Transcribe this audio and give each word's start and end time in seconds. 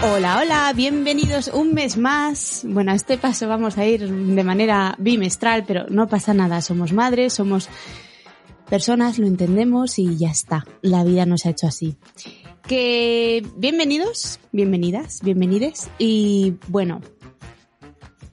Hola, 0.00 0.38
hola, 0.40 0.72
bienvenidos 0.76 1.48
un 1.48 1.74
mes 1.74 1.96
más. 1.96 2.62
Bueno, 2.64 2.92
a 2.92 2.94
este 2.94 3.18
paso 3.18 3.48
vamos 3.48 3.78
a 3.78 3.84
ir 3.84 4.08
de 4.08 4.44
manera 4.44 4.94
bimestral, 4.98 5.64
pero 5.66 5.86
no 5.88 6.06
pasa 6.06 6.32
nada. 6.32 6.60
Somos 6.60 6.92
madres, 6.92 7.32
somos 7.32 7.68
personas, 8.70 9.18
lo 9.18 9.26
entendemos 9.26 9.98
y 9.98 10.16
ya 10.16 10.30
está. 10.30 10.64
La 10.82 11.02
vida 11.02 11.26
nos 11.26 11.46
ha 11.46 11.50
hecho 11.50 11.66
así. 11.66 11.96
Que 12.68 13.44
bienvenidos, 13.56 14.38
bienvenidas, 14.52 15.20
bienvenides. 15.20 15.90
Y 15.98 16.54
bueno, 16.68 17.00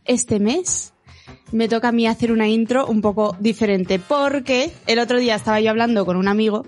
este 0.06 0.40
mes 0.40 0.94
me 1.52 1.68
toca 1.68 1.88
a 1.88 1.92
mí 1.92 2.06
hacer 2.06 2.32
una 2.32 2.48
intro 2.48 2.86
un 2.86 3.02
poco 3.02 3.36
diferente 3.40 3.98
porque 3.98 4.72
el 4.86 5.00
otro 5.00 5.18
día 5.18 5.34
estaba 5.34 5.60
yo 5.62 5.72
hablando 5.72 6.06
con 6.06 6.16
un 6.16 6.28
amigo 6.28 6.64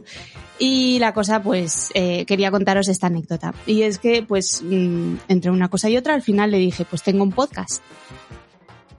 y 0.59 0.99
la 0.99 1.13
cosa, 1.13 1.41
pues, 1.41 1.91
eh, 1.93 2.25
quería 2.25 2.51
contaros 2.51 2.87
esta 2.87 3.07
anécdota. 3.07 3.53
Y 3.65 3.83
es 3.83 3.99
que, 3.99 4.23
pues, 4.23 4.63
mm, 4.63 5.15
entre 5.27 5.51
una 5.51 5.69
cosa 5.69 5.89
y 5.89 5.97
otra, 5.97 6.13
al 6.13 6.21
final 6.21 6.51
le 6.51 6.57
dije, 6.57 6.85
pues 6.85 7.03
tengo 7.03 7.23
un 7.23 7.31
podcast. 7.31 7.81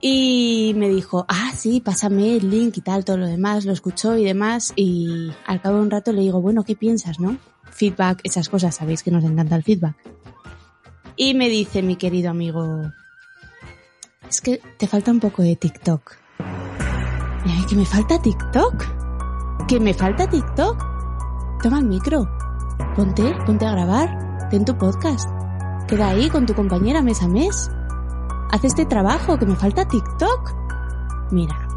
Y 0.01 0.73
me 0.77 0.87
dijo, 0.87 1.25
ah, 1.27 1.51
sí, 1.55 1.81
pásame 1.81 2.37
el 2.37 2.49
link 2.49 2.77
y 2.77 2.81
tal, 2.81 3.03
todo 3.03 3.17
lo 3.17 3.27
demás, 3.27 3.65
lo 3.65 3.73
escuchó 3.73 4.17
y 4.17 4.23
demás. 4.23 4.71
Y 4.75 5.31
al 5.45 5.61
cabo 5.61 5.75
de 5.77 5.81
un 5.81 5.91
rato 5.91 6.13
le 6.13 6.21
digo, 6.21 6.41
bueno, 6.41 6.63
¿qué 6.63 6.75
piensas, 6.75 7.19
no? 7.19 7.37
Feedback, 7.71 8.21
esas 8.23 8.47
cosas, 8.47 8.75
sabéis 8.75 9.03
que 9.03 9.11
nos 9.11 9.23
encanta 9.25 9.55
el 9.55 9.63
feedback. 9.63 9.95
Y 11.17 11.33
me 11.33 11.49
dice 11.49 11.83
mi 11.83 11.97
querido 11.97 12.29
amigo, 12.29 12.91
es 14.29 14.39
que 14.39 14.61
te 14.77 14.87
falta 14.87 15.11
un 15.11 15.19
poco 15.19 15.43
de 15.43 15.57
TikTok. 15.57 16.15
Que 17.69 17.75
me 17.75 17.85
falta 17.85 18.19
TikTok. 18.19 19.67
Que 19.67 19.79
me 19.79 19.93
falta 19.93 20.27
TikTok. 20.27 20.88
Toma 21.61 21.79
el 21.79 21.87
micro. 21.87 22.25
Ponte, 22.95 23.35
ponte 23.45 23.65
a 23.65 23.71
grabar. 23.71 24.47
Ten 24.49 24.63
tu 24.63 24.77
podcast. 24.77 25.27
Queda 25.89 26.09
ahí 26.09 26.29
con 26.29 26.45
tu 26.45 26.53
compañera 26.53 27.01
mes 27.01 27.21
a 27.21 27.27
mes. 27.27 27.69
Haz 28.51 28.63
este 28.63 28.85
trabajo, 28.85 29.37
que 29.37 29.45
me 29.45 29.57
falta 29.57 29.85
TikTok. 29.85 30.53
Mira. 31.31 31.67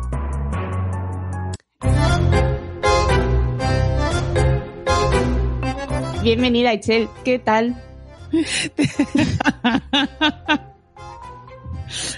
Bienvenida, 6.22 6.72
Itzel. 6.72 7.08
¿Qué 7.24 7.40
tal? 7.40 7.82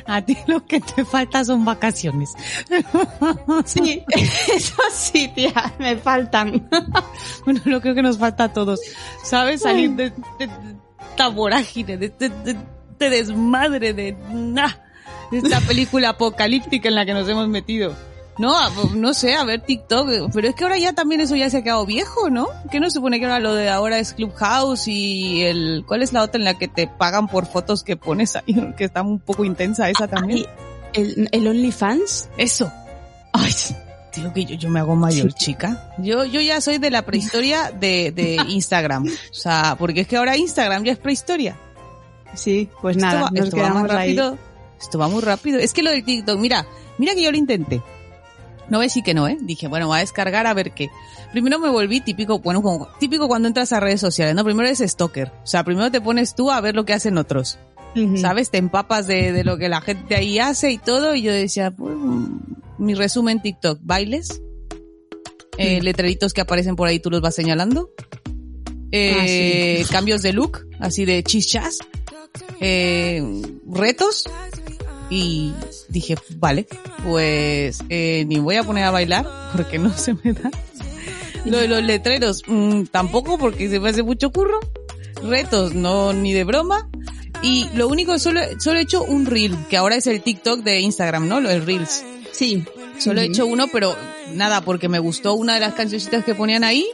A 0.06 0.22
ti 0.22 0.36
lo 0.46 0.64
que 0.66 0.80
te 0.80 1.04
falta 1.04 1.44
son 1.44 1.64
vacaciones. 1.64 2.32
Sí, 3.64 4.02
eso 4.54 4.82
sí, 4.92 5.28
tía, 5.34 5.74
me 5.78 5.96
faltan. 5.96 6.68
Bueno, 7.44 7.60
lo 7.64 7.80
creo 7.80 7.94
que 7.94 8.02
nos 8.02 8.18
falta 8.18 8.44
a 8.44 8.52
todos. 8.52 8.80
¿Sabes? 9.22 9.62
Salir 9.62 9.90
de, 9.90 10.10
de, 10.10 10.46
de 10.46 10.76
esta 11.10 11.28
vorágine, 11.28 11.96
de 11.96 12.06
este 12.06 12.28
de, 12.28 12.56
de 12.98 13.10
desmadre, 13.10 13.92
de, 13.94 14.16
nah, 14.30 14.72
de 15.30 15.38
esta 15.38 15.60
película 15.60 16.10
apocalíptica 16.10 16.88
en 16.88 16.94
la 16.94 17.06
que 17.06 17.14
nos 17.14 17.28
hemos 17.28 17.48
metido. 17.48 17.94
No, 18.38 18.68
no 18.94 19.14
sé, 19.14 19.36
a 19.36 19.44
ver 19.44 19.60
TikTok, 19.60 20.32
pero 20.32 20.48
es 20.48 20.54
que 20.56 20.64
ahora 20.64 20.76
ya 20.78 20.92
también 20.92 21.20
eso 21.20 21.36
ya 21.36 21.48
se 21.50 21.58
ha 21.58 21.62
quedado 21.62 21.86
viejo, 21.86 22.30
¿no? 22.30 22.48
Que 22.70 22.80
no 22.80 22.90
se 22.90 22.94
supone 22.96 23.18
que 23.20 23.26
ahora 23.26 23.38
lo 23.38 23.54
de 23.54 23.70
ahora 23.70 23.98
es 24.00 24.12
Clubhouse 24.14 24.88
y 24.88 25.42
el, 25.42 25.84
¿cuál 25.86 26.02
es 26.02 26.12
la 26.12 26.22
otra 26.22 26.38
en 26.38 26.44
la 26.44 26.58
que 26.58 26.66
te 26.66 26.88
pagan 26.88 27.28
por 27.28 27.46
fotos 27.46 27.84
que 27.84 27.96
pones 27.96 28.34
ahí? 28.36 28.44
Que 28.76 28.84
está 28.84 29.02
un 29.02 29.20
poco 29.20 29.44
intensa 29.44 29.88
esa 29.88 30.08
también. 30.08 30.46
¿El, 30.94 31.28
el 31.32 31.46
OnlyFans? 31.46 32.28
Eso. 32.36 32.72
Ay, 33.32 33.52
que 34.32 34.44
yo, 34.44 34.54
yo 34.56 34.68
me 34.70 34.78
hago 34.80 34.94
mayor, 34.96 35.32
chica. 35.34 35.92
Yo, 35.98 36.24
yo 36.24 36.40
ya 36.40 36.60
soy 36.60 36.78
de 36.78 36.90
la 36.90 37.02
prehistoria 37.02 37.70
de, 37.72 38.12
de 38.12 38.36
Instagram. 38.48 39.06
O 39.06 39.34
sea, 39.34 39.76
porque 39.78 40.02
es 40.02 40.06
que 40.08 40.16
ahora 40.16 40.36
Instagram 40.36 40.84
ya 40.84 40.92
es 40.92 40.98
prehistoria. 40.98 41.56
Sí, 42.34 42.68
pues 42.80 42.96
Esto 42.96 43.06
nada, 43.06 43.22
va- 43.22 43.30
nos 43.30 43.44
esto 43.46 43.56
va 43.56 43.62
quedamos 43.62 43.82
más 43.82 43.90
ahí. 43.92 44.16
rápido. 44.16 44.38
Esto 44.80 44.98
va 44.98 45.08
muy 45.08 45.20
rápido. 45.22 45.58
Es 45.58 45.72
que 45.72 45.82
lo 45.82 45.90
del 45.90 46.04
TikTok, 46.04 46.38
mira, 46.38 46.66
mira 46.98 47.14
que 47.14 47.22
yo 47.22 47.30
lo 47.30 47.36
intenté. 47.38 47.80
No 48.70 48.78
ves 48.78 48.96
y 48.96 49.02
que 49.02 49.14
no, 49.14 49.28
¿eh? 49.28 49.36
Dije, 49.40 49.68
bueno, 49.68 49.88
voy 49.88 49.98
a 49.98 50.00
descargar 50.00 50.46
a 50.46 50.54
ver 50.54 50.72
qué. 50.72 50.90
Primero 51.32 51.58
me 51.58 51.68
volví 51.68 52.00
típico, 52.00 52.38
bueno, 52.38 52.62
como 52.62 52.88
típico 52.98 53.28
cuando 53.28 53.48
entras 53.48 53.72
a 53.72 53.80
redes 53.80 54.00
sociales, 54.00 54.34
¿no? 54.34 54.44
Primero 54.44 54.66
eres 54.68 54.78
stalker. 54.80 55.32
O 55.42 55.46
sea, 55.46 55.64
primero 55.64 55.90
te 55.90 56.00
pones 56.00 56.34
tú 56.34 56.50
a 56.50 56.60
ver 56.60 56.74
lo 56.74 56.84
que 56.84 56.92
hacen 56.94 57.18
otros. 57.18 57.58
¿sabes? 58.16 58.50
Te 58.50 58.58
empapas 58.58 59.06
de, 59.06 59.30
de 59.32 59.44
lo 59.44 59.56
que 59.56 59.68
la 59.68 59.80
gente 59.80 60.16
ahí 60.16 60.38
hace 60.40 60.72
y 60.72 60.78
todo. 60.78 61.14
Y 61.14 61.22
yo 61.22 61.32
decía, 61.32 61.70
pues, 61.70 61.94
mi 62.78 62.94
resumen 62.94 63.40
TikTok, 63.40 63.78
bailes, 63.82 64.40
eh, 65.58 65.80
letreritos 65.80 66.32
que 66.32 66.40
aparecen 66.40 66.74
por 66.74 66.88
ahí, 66.88 66.98
tú 66.98 67.08
los 67.10 67.20
vas 67.20 67.34
señalando. 67.36 67.90
Eh, 68.90 69.82
Ah, 69.84 69.88
Cambios 69.92 70.22
de 70.22 70.32
look, 70.32 70.66
así 70.80 71.04
de 71.04 71.22
chichas. 71.22 71.78
Eh, 72.60 73.22
retos. 73.70 74.24
Y 75.14 75.52
dije, 75.88 76.16
vale, 76.38 76.66
pues 77.04 77.78
eh, 77.88 78.24
ni 78.26 78.38
voy 78.40 78.56
a 78.56 78.64
poner 78.64 78.82
a 78.84 78.90
bailar 78.90 79.24
porque 79.52 79.78
no 79.78 79.92
se 79.96 80.14
me 80.14 80.32
da. 80.32 80.50
Lo 81.44 81.58
de 81.58 81.68
los 81.68 81.82
letreros, 81.84 82.42
mm, 82.46 82.84
tampoco 82.90 83.38
porque 83.38 83.68
se 83.68 83.78
me 83.78 83.90
hace 83.90 84.02
mucho 84.02 84.32
curro. 84.32 84.58
Retos, 85.22 85.72
no, 85.74 86.12
ni 86.12 86.32
de 86.32 86.42
broma. 86.44 86.88
Y 87.42 87.68
lo 87.74 87.86
único, 87.88 88.18
solo, 88.18 88.40
solo 88.58 88.78
he 88.78 88.82
hecho 88.82 89.04
un 89.04 89.26
reel, 89.26 89.56
que 89.68 89.76
ahora 89.76 89.94
es 89.96 90.06
el 90.06 90.20
TikTok 90.22 90.60
de 90.60 90.80
Instagram, 90.80 91.28
¿no? 91.28 91.40
Lo 91.40 91.48
de 91.50 91.60
Reels. 91.60 92.02
Sí. 92.32 92.64
Solo 92.98 93.20
he 93.20 93.24
hecho 93.26 93.46
uno, 93.46 93.66
pero 93.68 93.94
nada, 94.32 94.62
porque 94.62 94.88
me 94.88 94.98
gustó 94.98 95.34
una 95.34 95.54
de 95.54 95.60
las 95.60 95.74
cancioncitas 95.74 96.24
que 96.24 96.34
ponían 96.34 96.64
ahí 96.64 96.86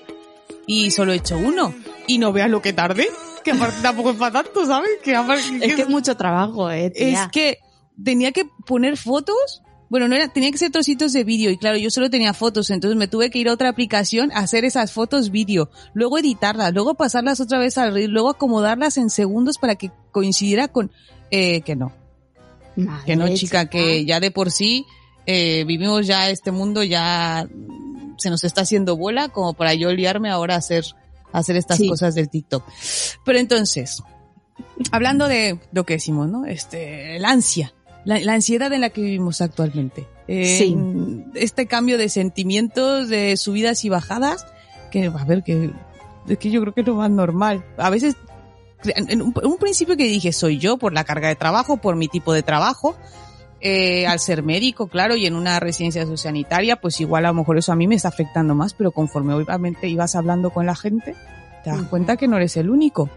y 0.67 0.91
solo 0.91 1.13
he 1.13 1.17
hecho 1.17 1.39
uno. 1.39 1.75
Y 2.07 2.19
no 2.19 2.33
veas 2.33 2.51
lo 2.51 2.61
que 2.61 2.73
tardé, 2.73 3.09
que 3.45 3.53
aparte 3.53 3.77
tampoco 3.83 4.11
es 4.11 4.17
para 4.17 4.43
tanto, 4.43 4.67
¿sabes? 4.67 4.91
Que 5.05 5.15
aparte- 5.17 5.59
Es 5.65 5.75
que 5.75 5.83
es 5.83 5.89
mucho 5.89 6.17
trabajo, 6.17 6.71
eh, 6.71 6.93
es 6.95 7.21
que 7.33 7.59
tenía 8.03 8.33
que 8.33 8.45
poner 8.67 8.97
fotos. 8.97 9.63
Bueno, 9.89 10.07
no 10.07 10.15
era, 10.15 10.29
tenía 10.29 10.53
que 10.53 10.59
ser 10.59 10.71
trocitos 10.71 11.13
de 11.13 11.25
vídeo 11.25 11.51
y 11.51 11.57
claro, 11.57 11.77
yo 11.77 11.91
solo 11.91 12.09
tenía 12.11 12.33
fotos, 12.33 12.71
entonces 12.71 12.97
me 12.97 13.09
tuve 13.09 13.29
que 13.29 13.41
ir 13.41 13.49
a 13.49 13.53
otra 13.53 13.69
aplicación 13.69 14.31
a 14.33 14.39
hacer 14.39 14.65
esas 14.65 14.93
fotos 14.93 15.31
vídeo, 15.31 15.69
luego 15.95 16.17
editarlas, 16.19 16.73
luego 16.73 16.95
pasarlas 16.95 17.41
otra 17.41 17.59
vez 17.59 17.77
al 17.77 17.93
reel, 17.93 18.09
luego 18.13 18.31
acomodarlas 18.31 18.99
en 18.99 19.11
segundos 19.11 19.59
para 19.59 19.75
que 19.75 19.91
coincidiera 20.13 20.69
con, 20.69 20.93
eh, 21.33 21.63
que 21.63 21.75
no, 21.75 21.93
Madre 22.77 23.05
que 23.05 23.17
no 23.17 23.27
chica, 23.35 23.63
chica. 23.63 23.67
que 23.67 24.05
ya 24.05 24.21
de 24.21 24.31
por 24.31 24.53
sí, 24.53 24.87
eh, 25.27 25.65
vivimos 25.67 26.07
ya 26.07 26.31
este 26.31 26.53
mundo 26.53 26.85
ya 26.85 27.49
se 28.17 28.31
nos 28.31 28.45
está 28.45 28.61
haciendo 28.61 28.97
bola 28.97 29.29
como 29.31 29.55
para 29.55 29.75
yo 29.75 29.93
liarme 29.93 30.31
ahora 30.31 30.55
a 30.55 30.59
hacer, 30.59 30.85
a 31.33 31.39
hacer 31.41 31.57
estas 31.57 31.79
Sí. 31.79 31.89
cosas 31.89 32.15
del 32.15 32.29
TikTok. 32.31 32.63
Pero 33.25 33.41
entonces, 33.41 34.05
hablando 34.93 35.27
de 35.27 35.59
lo 35.73 35.85
que 35.85 35.95
decimos, 35.95 36.29
¿no? 36.29 36.47
Este, 36.47 37.19
la 37.19 37.31
ansia, 37.31 37.75
la, 38.05 38.19
la 38.21 38.35
ansiedad 38.35 38.73
en 38.73 38.81
la 38.81 38.91
que 38.91 39.01
vivimos 39.03 39.41
actualmente. 39.41 40.07
eh, 40.29 40.57
Sí. 40.59 40.77
este 41.35 41.67
cambio 41.67 41.99
de 41.99 42.09
sentimientos, 42.09 43.09
de 43.09 43.37
subidas 43.37 43.85
y 43.85 43.89
bajadas, 43.89 44.47
que, 44.91 45.07
a 45.07 45.25
ver, 45.25 45.43
que, 45.43 45.71
es 46.29 46.39
que 46.39 46.51
yo 46.51 46.61
creo 46.61 46.75
que 46.75 46.83
no 46.83 46.95
más 46.95 47.11
normal. 47.11 47.65
A 47.77 47.91
veces, 47.91 48.17
en 48.85 49.23
un, 49.23 49.35
en 49.43 49.47
un 49.47 49.59
principio 49.59 49.97
que 49.97 50.05
dije, 50.05 50.33
soy 50.33 50.59
yo 50.59 50.77
por 50.79 50.93
la 50.93 51.05
carga 51.05 51.29
de 51.29 51.37
trabajo, 51.37 51.79
por 51.79 51.97
mi 51.97 52.09
tipo 52.09 52.33
de 52.33 52.43
trabajo, 52.43 52.97
eh, 53.61 54.07
al 54.07 54.21
ser 54.21 54.43
médico, 54.43 54.87
claro, 54.89 55.17
y 55.17 55.27
en 55.27 55.35
una 55.35 55.61
residencia 55.61 56.03
sociosanitaria, 56.03 56.77
pues 56.81 57.01
igual 57.01 57.27
a 57.27 57.29
lo 57.29 57.35
mejor 57.35 57.59
eso 57.59 57.73
a 57.73 57.77
mí 57.77 57.87
me 57.87 57.95
está 57.97 58.09
afectando 58.09 58.55
más, 58.55 58.73
pero 58.73 58.91
conforme 58.91 59.35
obviamente 59.35 59.87
ibas 59.89 60.15
hablando 60.17 60.51
con 60.51 60.65
la 60.65 60.75
gente, 60.75 61.15
te 61.63 61.71
das 61.71 61.83
cuenta 61.83 62.17
que 62.17 62.27
no 62.27 62.37
eres 62.39 62.57
el 62.57 62.71
único. 62.71 63.11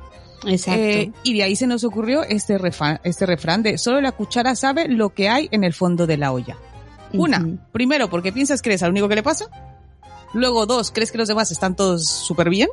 Exacto. 0.46 0.82
Eh, 0.82 1.12
y 1.24 1.34
de 1.36 1.44
ahí 1.44 1.56
se 1.56 1.68
nos 1.68 1.84
ocurrió 1.84 2.24
este, 2.24 2.58
este 3.04 3.26
refrán 3.26 3.64
de 3.64 3.78
solo 3.78 4.02
la 4.02 4.12
cuchara 4.12 4.56
sabe 4.56 4.88
lo 4.88 5.14
que 5.14 5.30
hay 5.30 5.48
en 5.52 5.64
el 5.64 5.74
fondo 5.74 6.06
de 6.08 6.18
la 6.18 6.32
olla. 6.32 6.58
Una, 7.14 7.46
primero 7.72 8.10
porque 8.10 8.32
piensas 8.34 8.62
que 8.62 8.70
eres 8.70 8.82
al 8.84 8.92
único 8.92 9.08
que 9.08 9.16
le 9.16 9.24
pasa. 9.24 9.46
Luego 10.34 10.66
dos, 10.66 10.90
crees 10.92 11.12
que 11.12 11.18
los 11.20 11.28
demás 11.28 11.52
están 11.52 11.76
todos 11.76 12.08
súper 12.08 12.50
bien. 12.50 12.70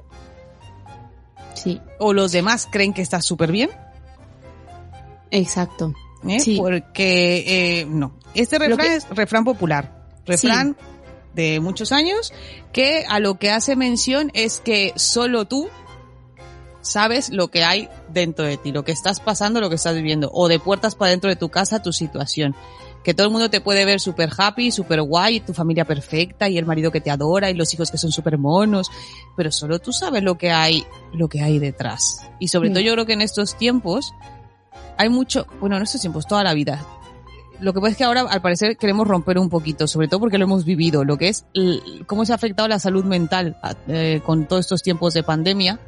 Sí, 1.54 1.78
O 1.98 2.14
los 2.14 2.32
demás 2.32 2.66
creen 2.70 2.94
que 2.94 3.02
estás 3.02 3.26
súper 3.26 3.52
bien. 3.52 3.70
exacto. 5.30 5.92
¿eh? 6.28 6.40
Sí. 6.40 6.56
Porque, 6.58 7.80
eh, 7.80 7.86
no. 7.86 8.14
Este 8.34 8.58
refrán 8.58 8.78
que- 8.78 8.96
es 8.96 9.08
refrán 9.10 9.44
popular. 9.44 10.06
Refrán 10.26 10.76
de 11.34 11.60
muchos 11.60 11.92
años 11.92 12.32
que 12.72 13.04
a 13.08 13.20
lo 13.20 13.38
que 13.38 13.50
hace 13.50 13.76
mención 13.76 14.30
es 14.34 14.60
que 14.60 14.92
solo 14.96 15.44
tú 15.44 15.68
sabes 16.82 17.30
lo 17.30 17.48
que 17.48 17.64
hay 17.64 17.88
dentro 18.12 18.44
de 18.44 18.56
ti, 18.56 18.72
lo 18.72 18.84
que 18.84 18.92
estás 18.92 19.20
pasando, 19.20 19.60
lo 19.60 19.68
que 19.68 19.74
estás 19.76 19.94
viviendo, 19.94 20.30
o 20.32 20.48
de 20.48 20.58
puertas 20.58 20.94
para 20.94 21.10
dentro 21.10 21.28
de 21.30 21.36
tu 21.36 21.48
casa, 21.48 21.82
tu 21.82 21.92
situación. 21.92 22.54
Que 23.04 23.14
todo 23.14 23.26
el 23.26 23.32
mundo 23.32 23.48
te 23.48 23.62
puede 23.62 23.86
ver 23.86 23.98
súper 23.98 24.30
happy, 24.36 24.70
súper 24.70 25.00
guay, 25.00 25.40
tu 25.40 25.54
familia 25.54 25.86
perfecta 25.86 26.48
y 26.50 26.58
el 26.58 26.66
marido 26.66 26.90
que 26.90 27.00
te 27.00 27.10
adora 27.10 27.48
y 27.50 27.54
los 27.54 27.72
hijos 27.72 27.90
que 27.90 27.96
son 27.96 28.12
súper 28.12 28.36
monos, 28.36 28.90
pero 29.36 29.50
solo 29.50 29.78
tú 29.78 29.90
sabes 29.92 30.22
lo 30.22 30.36
que 30.36 30.50
hay, 30.50 30.84
lo 31.14 31.28
que 31.28 31.40
hay 31.40 31.58
detrás. 31.58 32.20
Y 32.38 32.48
sobre 32.48 32.68
Mm. 32.68 32.72
todo 32.74 32.82
yo 32.82 32.92
creo 32.92 33.06
que 33.06 33.14
en 33.14 33.22
estos 33.22 33.56
tiempos 33.56 34.12
hay 34.98 35.08
mucho, 35.08 35.46
bueno, 35.60 35.76
en 35.78 35.82
estos 35.82 36.02
tiempos, 36.02 36.26
toda 36.26 36.44
la 36.44 36.52
vida. 36.52 36.84
Lo 37.58 37.72
que 37.74 37.80
pasa 37.80 37.92
es 37.92 37.96
que 37.98 38.04
ahora, 38.04 38.22
al 38.22 38.42
parecer, 38.42 38.76
queremos 38.76 39.06
romper 39.08 39.38
un 39.38 39.48
poquito, 39.50 39.86
sobre 39.86 40.08
todo 40.08 40.20
porque 40.20 40.36
lo 40.38 40.44
hemos 40.44 40.64
vivido, 40.66 41.04
lo 41.04 41.16
que 41.18 41.28
es 41.28 41.44
cómo 42.06 42.24
se 42.26 42.32
ha 42.32 42.34
afectado 42.34 42.68
la 42.68 42.78
salud 42.78 43.04
mental 43.04 43.58
a- 43.62 43.74
eh, 43.88 44.20
con 44.24 44.46
todos 44.46 44.60
estos 44.60 44.82
tiempos 44.82 45.12
de 45.14 45.22
pandemia. 45.22 45.78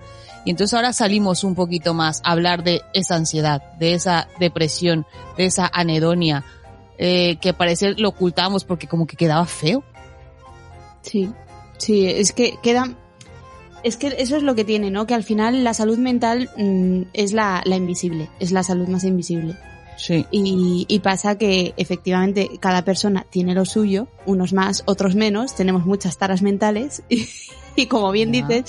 Y 0.45 0.51
entonces 0.51 0.75
ahora 0.75 0.93
salimos 0.93 1.45
un 1.45 1.55
poquito 1.55 1.95
más 1.95 2.21
a 2.25 2.33
hablar 2.33 2.65
de 2.65 2.83
esa 2.95 3.15
ansiedad, 3.15 3.63
de 3.75 3.95
esa 3.95 4.29
depresión, 4.41 5.07
de 5.37 5.47
esa 5.47 5.71
anedonia, 5.73 6.45
eh, 6.99 7.37
que 7.41 7.55
parece 7.55 7.95
lo 7.95 8.09
ocultábamos 8.11 8.65
porque 8.65 8.89
como 8.89 9.07
que 9.07 9.17
quedaba 9.17 9.47
feo. 9.47 9.85
Sí, 11.03 11.31
sí, 11.79 12.07
es 12.07 12.33
que 12.33 12.59
queda... 12.63 12.97
Es 13.85 13.97
que 13.97 14.15
eso 14.19 14.37
es 14.37 14.45
lo 14.45 14.55
que 14.55 14.65
tiene, 14.65 14.93
¿no? 14.93 15.07
Que 15.07 15.15
al 15.15 15.25
final 15.25 15.65
la 15.65 15.75
salud 15.75 15.99
mental 15.99 16.51
mm, 16.57 17.03
es 17.15 17.33
la, 17.33 17.63
la 17.65 17.75
invisible, 17.75 18.31
es 18.39 18.53
la 18.53 18.63
salud 18.63 18.87
más 18.87 19.03
invisible. 19.03 19.57
Sí. 19.97 20.27
Y, 20.31 20.87
y 20.89 20.99
pasa 21.01 21.39
que 21.39 21.75
efectivamente 21.77 22.51
cada 22.61 22.85
persona 22.85 23.27
tiene 23.31 23.55
lo 23.55 23.65
suyo, 23.65 24.09
unos 24.27 24.53
más, 24.53 24.83
otros 24.87 25.15
menos, 25.15 25.55
tenemos 25.55 25.87
muchas 25.87 26.19
taras 26.19 26.43
mentales 26.43 27.03
y, 27.09 27.29
y 27.77 27.87
como 27.87 28.11
bien 28.11 28.33
dices, 28.33 28.65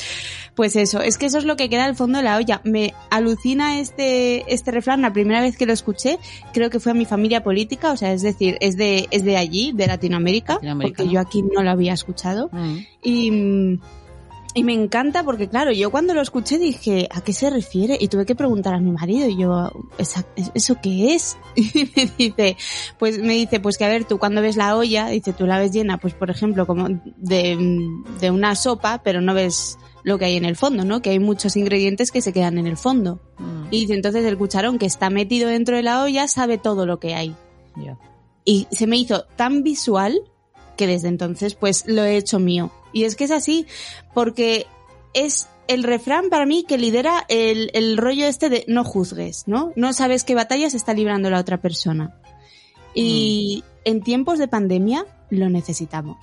pues 0.55 0.75
eso, 0.75 1.01
es 1.01 1.17
que 1.17 1.25
eso 1.25 1.37
es 1.37 1.45
lo 1.45 1.55
que 1.55 1.69
queda 1.69 1.85
al 1.85 1.95
fondo 1.95 2.17
de 2.19 2.23
la 2.23 2.37
olla. 2.37 2.61
Me 2.63 2.93
alucina 3.09 3.79
este, 3.79 4.53
este 4.53 4.71
refrán, 4.71 5.01
la 5.01 5.13
primera 5.13 5.41
vez 5.41 5.57
que 5.57 5.65
lo 5.65 5.73
escuché, 5.73 6.19
creo 6.53 6.69
que 6.69 6.79
fue 6.79 6.91
a 6.91 6.95
mi 6.95 7.05
familia 7.05 7.43
política, 7.43 7.91
o 7.91 7.97
sea, 7.97 8.13
es 8.13 8.21
decir, 8.21 8.57
es 8.61 8.77
de, 8.77 9.07
es 9.11 9.23
de 9.23 9.37
allí, 9.37 9.71
de 9.73 9.87
Latinoamérica, 9.87 10.53
Latinoamérica, 10.53 10.97
porque 10.97 11.05
¿no? 11.05 11.11
yo 11.11 11.19
aquí 11.19 11.41
no 11.41 11.63
lo 11.63 11.71
había 11.71 11.93
escuchado. 11.93 12.49
Mm. 12.51 12.77
Y, 13.03 13.79
y 14.55 14.63
me 14.63 14.73
encanta 14.73 15.23
porque, 15.23 15.47
claro, 15.49 15.71
yo 15.71 15.89
cuando 15.91 16.13
lo 16.13 16.21
escuché 16.21 16.59
dije, 16.59 17.07
¿a 17.11 17.21
qué 17.21 17.33
se 17.33 17.49
refiere? 17.49 17.97
Y 17.99 18.07
tuve 18.07 18.25
que 18.25 18.35
preguntar 18.35 18.73
a 18.73 18.79
mi 18.79 18.91
marido 18.91 19.27
y 19.27 19.37
yo, 19.37 19.71
"¿Esa- 19.97 20.25
¿eso 20.53 20.75
qué 20.81 21.13
es? 21.15 21.37
Y 21.55 21.89
me 21.95 22.11
dice, 22.17 22.57
pues 22.99 23.19
me 23.19 23.33
dice, 23.33 23.59
pues 23.59 23.77
que 23.77 23.85
a 23.85 23.89
ver, 23.89 24.05
tú 24.05 24.17
cuando 24.19 24.41
ves 24.41 24.55
la 24.57 24.75
olla, 24.77 25.07
dice, 25.07 25.33
tú 25.33 25.45
la 25.47 25.57
ves 25.59 25.71
llena, 25.71 25.97
pues 25.97 26.13
por 26.13 26.29
ejemplo, 26.29 26.65
como 26.67 26.87
de, 27.17 27.57
de 28.19 28.31
una 28.31 28.55
sopa, 28.55 29.01
pero 29.03 29.21
no 29.21 29.33
ves 29.33 29.77
lo 30.03 30.17
que 30.19 30.25
hay 30.25 30.35
en 30.35 30.45
el 30.45 30.55
fondo, 30.55 30.83
¿no? 30.83 31.01
Que 31.01 31.11
hay 31.11 31.19
muchos 31.19 31.55
ingredientes 31.55 32.11
que 32.11 32.21
se 32.21 32.33
quedan 32.33 32.57
en 32.57 32.67
el 32.67 32.75
fondo. 32.77 33.21
Mm. 33.39 33.65
Y 33.71 33.81
dice, 33.81 33.93
entonces 33.93 34.25
el 34.25 34.37
cucharón 34.37 34.77
que 34.77 34.85
está 34.85 35.09
metido 35.09 35.49
dentro 35.49 35.75
de 35.77 35.83
la 35.83 36.03
olla 36.03 36.27
sabe 36.27 36.57
todo 36.57 36.85
lo 36.85 36.99
que 36.99 37.15
hay. 37.15 37.35
Y 38.45 38.67
se 38.71 38.87
me 38.87 38.97
hizo 38.97 39.23
tan 39.37 39.63
visual 39.63 40.21
que 40.75 40.85
desde 40.87 41.07
entonces 41.07 41.55
pues 41.55 41.85
lo 41.87 42.03
he 42.03 42.17
hecho 42.17 42.39
mío. 42.39 42.71
Y 42.93 43.03
es 43.05 43.15
que 43.15 43.25
es 43.25 43.31
así, 43.31 43.65
porque 44.13 44.67
es 45.13 45.47
el 45.67 45.83
refrán 45.83 46.29
para 46.29 46.45
mí 46.45 46.63
que 46.67 46.77
lidera 46.77 47.25
el, 47.29 47.71
el 47.73 47.97
rollo 47.97 48.25
este 48.25 48.49
de 48.49 48.65
no 48.67 48.83
juzgues, 48.83 49.43
¿no? 49.47 49.71
No 49.75 49.93
sabes 49.93 50.23
qué 50.23 50.35
batalla 50.35 50.69
se 50.69 50.77
está 50.77 50.93
librando 50.93 51.29
la 51.29 51.39
otra 51.39 51.57
persona. 51.61 52.15
Y 52.93 53.63
en 53.85 54.01
tiempos 54.01 54.39
de 54.39 54.47
pandemia 54.47 55.05
lo 55.29 55.49
necesitamos. 55.49 56.17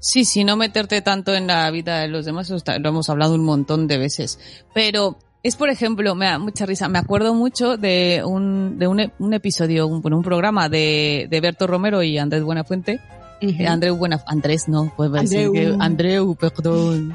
Sí, 0.00 0.24
sí, 0.24 0.44
no 0.44 0.56
meterte 0.56 1.00
tanto 1.02 1.34
en 1.34 1.46
la 1.46 1.70
vida 1.70 2.00
de 2.00 2.08
los 2.08 2.24
demás, 2.24 2.50
está- 2.50 2.78
lo 2.78 2.90
hemos 2.90 3.08
hablado 3.08 3.34
un 3.34 3.44
montón 3.44 3.86
de 3.88 3.98
veces. 3.98 4.38
Pero 4.74 5.18
es, 5.42 5.56
por 5.56 5.70
ejemplo, 5.70 6.14
me 6.14 6.26
da 6.26 6.38
mucha 6.38 6.66
risa, 6.66 6.88
me 6.88 6.98
acuerdo 6.98 7.34
mucho 7.34 7.76
de 7.76 8.22
un, 8.24 8.78
de 8.78 8.86
un, 8.86 9.12
un 9.18 9.34
episodio, 9.34 9.86
un, 9.86 10.02
un 10.12 10.22
programa 10.22 10.68
de, 10.68 11.26
de 11.30 11.40
Berto 11.40 11.66
Romero 11.66 12.02
y 12.02 12.18
Andrés 12.18 12.42
Buenafuente. 12.44 13.00
Ujú. 13.40 13.62
Eh, 13.62 13.66
Andreu 13.68 13.96
Buena, 13.96 14.22
Andrés 14.26 14.68
no, 14.68 14.92
pues 14.96 15.10
Andreu. 15.14 15.52
que 15.52 15.76
Andreu, 15.78 16.34
perdón. 16.34 17.14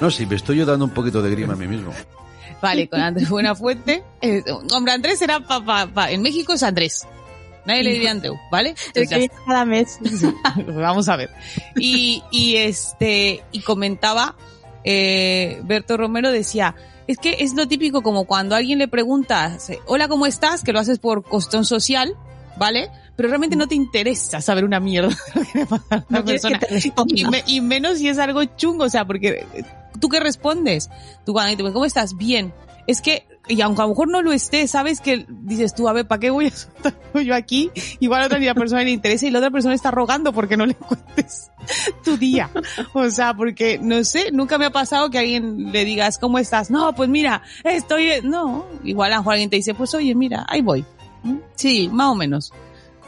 No, 0.00 0.10
sí, 0.10 0.26
me 0.26 0.36
estoy 0.36 0.56
yo 0.58 0.66
dando 0.66 0.84
un 0.84 0.92
poquito 0.92 1.22
de 1.22 1.30
grima 1.30 1.54
a 1.54 1.56
mí 1.56 1.66
mismo. 1.66 1.92
Vale, 2.62 2.88
con 2.88 3.00
Andrés 3.00 3.28
Buenafuente. 3.28 4.02
Eh, 4.20 4.42
hombre, 4.74 4.92
Andrés 4.92 5.20
era 5.22 5.40
pa, 5.40 5.64
pa- 5.64 5.86
pa- 5.86 6.10
en 6.10 6.22
México 6.22 6.52
es 6.52 6.62
Andrés. 6.62 7.06
Nadie 7.66 7.82
le 7.82 7.92
diría 7.92 8.12
Andreu, 8.12 8.34
¿vale? 8.50 8.74
Entonces 8.94 9.08
que 9.08 9.30
cada 9.46 9.64
mes. 9.64 9.98
Vamos 10.74 11.08
a 11.08 11.16
ver. 11.16 11.30
Y, 11.76 12.22
y 12.30 12.56
este, 12.56 13.44
y 13.52 13.60
comentaba, 13.60 14.36
eh, 14.84 15.60
Berto 15.64 15.96
Romero 15.96 16.30
decía, 16.32 16.74
es 17.06 17.18
que 17.18 17.36
es 17.40 17.54
lo 17.54 17.68
típico 17.68 18.02
como 18.02 18.24
cuando 18.24 18.54
a 18.54 18.58
alguien 18.58 18.78
le 18.78 18.88
preguntas, 18.88 19.68
eh, 19.70 19.80
hola, 19.86 20.08
¿cómo 20.08 20.26
estás? 20.26 20.62
Que 20.64 20.72
lo 20.72 20.78
haces 20.80 20.98
por 20.98 21.22
costón 21.24 21.64
social, 21.64 22.14
¿vale? 22.56 22.88
Pero 23.18 23.30
realmente 23.30 23.56
no 23.56 23.66
te 23.66 23.74
interesa 23.74 24.40
saber 24.40 24.64
una 24.64 24.78
mierda 24.78 25.08
lo 25.34 25.42
que 25.42 25.58
le 25.58 25.66
pasa 25.66 25.84
a 25.90 25.96
la 25.96 26.04
No 26.08 26.24
quieres 26.24 26.42
que 26.44 26.50
persona. 26.56 27.04
Y, 27.08 27.24
me- 27.24 27.42
y 27.48 27.60
menos 27.60 27.98
si 27.98 28.06
es 28.08 28.16
algo 28.18 28.44
chungo, 28.44 28.84
o 28.84 28.88
sea, 28.88 29.04
porque 29.04 29.44
eh, 29.54 29.64
tú 30.00 30.08
qué 30.08 30.20
respondes, 30.20 30.88
tú 31.26 31.32
cuando 31.32 31.56
te 31.56 31.72
¿cómo 31.72 31.84
estás? 31.84 32.16
Bien. 32.16 32.54
Es 32.86 33.02
que, 33.02 33.26
y 33.48 33.60
aunque 33.60 33.82
a 33.82 33.86
lo 33.86 33.90
mejor 33.90 34.08
no 34.08 34.22
lo 34.22 34.32
estés, 34.32 34.70
sabes 34.70 35.00
que 35.00 35.26
dices 35.28 35.74
tú, 35.74 35.88
a 35.88 35.92
ver, 35.92 36.06
¿para 36.06 36.20
qué 36.20 36.30
voy 36.30 36.46
a 36.46 36.50
soltar 36.52 36.94
yo 37.24 37.34
aquí? 37.34 37.72
Igual 37.98 38.22
a 38.22 38.26
otra 38.26 38.38
la 38.38 38.54
persona 38.54 38.84
le 38.84 38.92
interesa 38.92 39.26
y 39.26 39.30
la 39.30 39.40
otra 39.40 39.50
persona 39.50 39.74
está 39.74 39.90
rogando 39.90 40.32
porque 40.32 40.56
no 40.56 40.64
le 40.64 40.74
cuentes 40.76 41.50
tu 42.04 42.16
día. 42.16 42.48
O 42.92 43.10
sea, 43.10 43.34
porque, 43.34 43.80
no 43.82 44.04
sé, 44.04 44.30
nunca 44.30 44.58
me 44.58 44.64
ha 44.66 44.70
pasado 44.70 45.10
que 45.10 45.18
alguien 45.18 45.72
le 45.72 45.84
digas, 45.84 46.18
¿cómo 46.18 46.38
estás? 46.38 46.70
No, 46.70 46.94
pues 46.94 47.08
mira, 47.10 47.42
estoy, 47.64 48.10
no. 48.22 48.64
Igual 48.84 49.12
a 49.12 49.16
lo 49.16 49.22
mejor 49.22 49.32
alguien 49.32 49.50
te 49.50 49.56
dice, 49.56 49.74
pues 49.74 49.92
oye, 49.94 50.14
mira, 50.14 50.46
ahí 50.48 50.62
voy. 50.62 50.84
¿Mm? 51.24 51.38
Sí, 51.56 51.90
más 51.92 52.06
o 52.10 52.14
menos. 52.14 52.52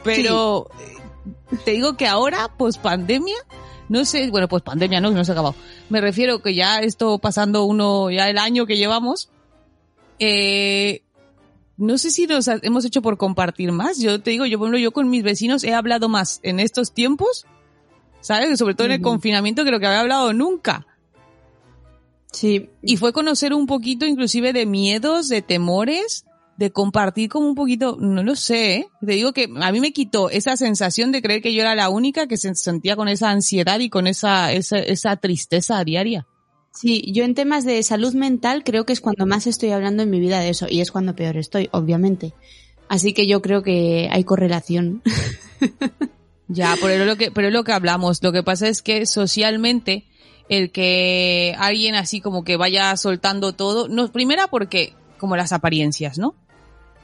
Pero, 0.05 0.69
eh, 0.81 1.57
te 1.65 1.73
digo 1.73 1.97
que 1.97 2.07
ahora, 2.07 2.49
pues 2.57 2.79
pandemia, 2.79 3.37
no 3.89 4.05
sé, 4.05 4.31
bueno, 4.31 4.49
pues 4.49 4.63
pandemia 4.63 5.01
no, 5.01 5.11
no 5.11 5.25
se 5.25 5.33
ha 5.33 5.35
acabado. 5.35 5.55
Me 5.89 6.01
refiero 6.01 6.41
que 6.43 6.55
ya 6.55 6.81
esto 6.81 7.19
pasando 7.19 7.65
uno, 7.65 8.11
ya 8.11 8.29
el 8.31 8.39
año 8.39 8.67
que 8.67 8.77
llevamos, 8.77 9.29
eh, 10.19 11.03
no 11.77 11.97
sé 11.99 12.11
si 12.11 12.27
nos 12.27 12.47
hemos 12.49 12.85
hecho 12.85 13.03
por 13.03 13.17
compartir 13.17 13.73
más. 13.73 13.99
Yo 13.99 14.21
te 14.21 14.31
digo, 14.31 14.45
yo, 14.47 14.59
por 14.59 14.67
ejemplo, 14.67 14.79
yo 14.79 14.93
con 14.93 15.09
mis 15.11 15.23
vecinos 15.23 15.65
he 15.65 15.75
hablado 15.75 16.09
más 16.09 16.41
en 16.43 16.61
estos 16.61 16.93
tiempos, 16.93 17.47
¿sabes? 18.21 18.59
Sobre 18.59 18.75
todo 18.75 18.87
en 18.87 18.93
el 18.93 19.01
Ujú. 19.01 19.11
confinamiento 19.11 19.65
que 19.65 19.71
lo 19.71 19.81
que 19.81 19.87
había 19.87 20.01
hablado 20.01 20.33
nunca. 20.33 20.87
Sí, 22.33 22.71
Y 22.83 22.97
fue 22.97 23.13
conocer 23.13 23.53
un 23.55 23.67
poquito 23.67 24.07
inclusive 24.07 24.53
de 24.53 24.65
miedos, 24.67 25.29
de 25.29 25.43
temores, 25.43 26.25
de 26.61 26.71
compartir 26.71 27.31
como 27.31 27.49
un 27.49 27.55
poquito, 27.55 27.97
no 27.99 28.23
lo 28.23 28.37
sé, 28.37 28.77
¿eh? 28.77 28.89
te 29.01 29.13
digo 29.13 29.33
que 29.33 29.49
a 29.63 29.73
mí 29.73 29.81
me 29.81 29.95
quitó 29.95 30.29
esa 30.29 30.59
sensación 30.59 31.11
de 31.11 31.23
creer 31.23 31.41
que 31.41 31.55
yo 31.55 31.63
era 31.63 31.75
la 31.75 31.89
única 31.89 32.27
que 32.27 32.37
se 32.37 32.55
sentía 32.55 32.97
con 32.97 33.09
esa 33.09 33.31
ansiedad 33.31 33.81
y 33.81 33.89
con 33.89 34.07
esa, 34.07 34.53
esa, 34.53 34.79
esa 34.79 35.17
tristeza 35.17 35.83
diaria. 35.85 36.27
Sí, 36.75 37.11
yo 37.15 37.25
en 37.25 37.35
temas 37.35 37.65
de 37.65 37.83
salud 37.83 38.13
mental 38.13 38.63
creo 38.63 38.85
que 38.85 38.93
es 38.93 39.01
cuando 39.01 39.25
más 39.25 39.47
estoy 39.47 39.71
hablando 39.71 40.03
en 40.03 40.11
mi 40.11 40.21
vida 40.21 40.41
de 40.41 40.51
eso 40.51 40.67
y 40.69 40.83
es 40.83 40.93
cuando 40.93 41.17
peor 41.17 41.39
estoy, 41.39 41.71
obviamente. 41.73 42.35
Así 42.91 43.15
que 43.15 43.27
yo 43.27 43.41
creo 43.41 43.63
que 43.63 44.11
hay 44.13 44.25
correlación. 44.25 45.03
Ya, 46.53 46.75
pero 46.83 47.05
lo 47.05 47.15
que, 47.15 47.31
pero 47.31 47.47
es 47.47 47.55
lo 47.55 47.63
que 47.63 47.71
hablamos. 47.71 48.25
Lo 48.25 48.33
que 48.33 48.43
pasa 48.43 48.67
es 48.67 48.83
que 48.83 49.07
socialmente, 49.07 50.09
el 50.49 50.73
que 50.73 51.55
alguien 51.61 51.95
así 51.95 52.21
como 52.21 52.43
que 52.43 52.57
vaya 52.57 52.97
soltando 52.97 53.53
todo, 53.53 53.87
no, 53.87 54.11
primera 54.11 54.49
porque, 54.49 54.95
como 55.17 55.37
las 55.37 55.53
apariencias, 55.53 56.19
¿no? 56.19 56.35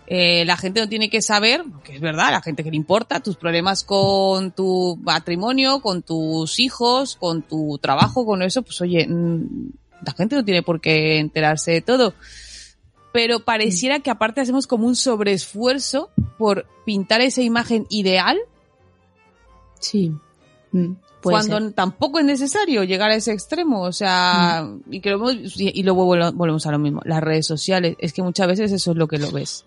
Eh, 0.09 0.45
la 0.45 0.57
gente 0.57 0.81
no 0.81 0.89
tiene 0.89 1.11
que 1.11 1.21
saber, 1.21 1.65
que 1.83 1.97
es 1.97 2.01
verdad, 2.01 2.31
la 2.31 2.41
gente 2.41 2.63
que 2.63 2.71
le 2.71 2.77
importa, 2.77 3.19
tus 3.21 3.37
problemas 3.37 3.83
con 3.83 4.53
tu 4.53 4.97
matrimonio, 5.03 5.81
con 5.81 6.03
tus 6.03 6.61
hijos, 6.61 7.17
con 7.17 7.43
tu 7.43 7.79
trabajo, 7.79 8.25
con 8.25 8.43
eso, 8.43 8.63
pues 8.63 8.81
oye, 8.81 9.07
mm, 9.09 9.71
la 10.05 10.13
gente 10.13 10.37
no 10.37 10.45
tiene 10.45 10.63
por 10.63 10.81
qué 10.81 11.19
enterarse 11.19 11.73
de 11.73 11.81
todo. 11.81 12.15
Pero 13.13 13.41
pareciera 13.41 13.99
que 14.01 14.11
aparte 14.11 14.41
hacemos 14.43 14.67
como 14.67 14.87
un 14.87 14.95
sobreesfuerzo 14.95 16.11
por 16.39 16.67
pintar 16.85 17.21
esa 17.21 17.43
imagen 17.43 17.87
ideal 17.89 18.39
Sí. 19.81 20.13
Mm, 20.73 20.93
cuando 21.23 21.59
ser. 21.59 21.73
tampoco 21.73 22.19
es 22.19 22.25
necesario 22.25 22.85
llegar 22.85 23.11
a 23.11 23.15
ese 23.17 23.33
extremo, 23.33 23.83
o 23.83 23.93
sea, 23.93 24.65
Mm. 24.67 24.83
y 24.95 25.01
que 25.01 25.11
lo 25.11 25.17
hemos- 25.17 25.59
y 25.61 25.83
luego 25.83 26.07
vol- 26.07 26.33
volvemos 26.35 26.67
a 26.67 26.73
lo 26.73 26.79
mismo, 26.79 27.01
las 27.05 27.23
redes 27.23 27.47
sociales, 27.47 27.97
es 27.99 28.13
que 28.13 28.23
muchas 28.23 28.47
veces 28.47 28.71
eso 28.73 28.93
es 28.93 28.97
lo 28.97 29.09
que 29.09 29.19
lo 29.19 29.31
ves. 29.31 29.65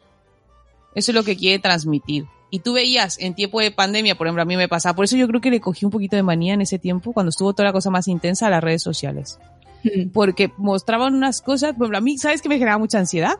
Eso 0.96 1.12
es 1.12 1.16
lo 1.16 1.24
que 1.24 1.36
quiere 1.38 1.60
transmitir. 1.60 2.26
Y 2.52 2.60
tú 2.60 2.74
veías 2.74 3.20
en 3.20 3.36
tiempo 3.36 3.60
de 3.62 3.70
pandemia, 3.72 4.16
por 4.16 4.26
ejemplo, 4.28 4.42
a 4.42 4.46
mí 4.46 4.58
me 4.58 4.68
pasaba, 4.68 4.96
por 4.96 5.06
eso 5.06 5.16
yo 5.16 5.28
creo 5.28 5.40
que 5.40 5.52
le 5.52 5.60
cogí 5.62 5.86
un 5.86 5.92
poquito 5.92 6.16
de 6.16 6.24
manía 6.24 6.54
en 6.56 6.62
ese 6.62 6.80
tiempo, 6.80 7.14
cuando 7.14 7.30
estuvo 7.30 7.54
toda 7.54 7.66
la 7.70 7.74
cosa 7.74 7.92
más 7.92 8.08
intensa 8.08 8.48
a 8.48 8.50
las 8.50 8.64
redes 8.64 8.82
sociales. 8.82 9.38
Mm. 9.84 10.10
Porque 10.10 10.52
mostraban 10.58 11.14
unas 11.14 11.42
cosas, 11.42 11.74
por 11.76 11.84
ejemplo, 11.86 11.98
a 12.00 12.02
mí, 12.02 12.18
¿sabes 12.18 12.42
que 12.42 12.50
me 12.50 12.56
generaba 12.56 12.80
mucha 12.80 12.98
ansiedad? 12.98 13.36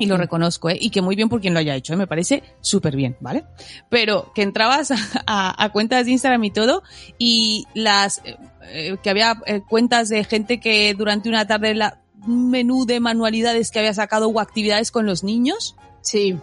Y 0.00 0.06
lo 0.06 0.14
Sí. 0.14 0.20
reconozco, 0.20 0.68
¿eh? 0.70 0.76
Y 0.80 0.90
que 0.90 1.02
muy 1.02 1.16
bien 1.16 1.28
por 1.28 1.40
quien 1.40 1.54
lo 1.54 1.58
haya 1.60 1.74
hecho, 1.74 1.92
¿eh? 1.94 1.96
Me 1.96 2.06
parece 2.06 2.44
súper 2.60 2.94
bien, 2.94 3.16
¿vale? 3.20 3.44
Pero 3.88 4.30
que 4.34 4.42
entrabas 4.42 4.90
a, 4.92 4.94
a- 5.26 5.64
a 5.64 5.72
cuentas 5.72 6.04
de 6.04 6.12
Instagram 6.12 6.44
y 6.44 6.50
todo, 6.52 6.82
y 7.18 7.64
las, 7.74 8.18
eh, 8.24 8.36
eh, 8.70 8.96
que 9.02 9.10
había 9.10 9.40
eh, 9.46 9.62
cuentas 9.68 10.08
de 10.10 10.22
gente 10.22 10.60
que 10.60 10.94
durante 10.94 11.28
una 11.30 11.46
tarde 11.48 11.74
la, 11.74 12.02
un 12.26 12.50
menú 12.50 12.84
de 12.84 13.00
manualidades 13.00 13.70
que 13.72 13.78
había 13.80 13.94
sacado 13.94 14.28
o 14.28 14.38
actividades 14.38 14.90
con 14.92 15.06
los 15.06 15.24
niños, 15.24 15.74
Sí. 16.02 16.38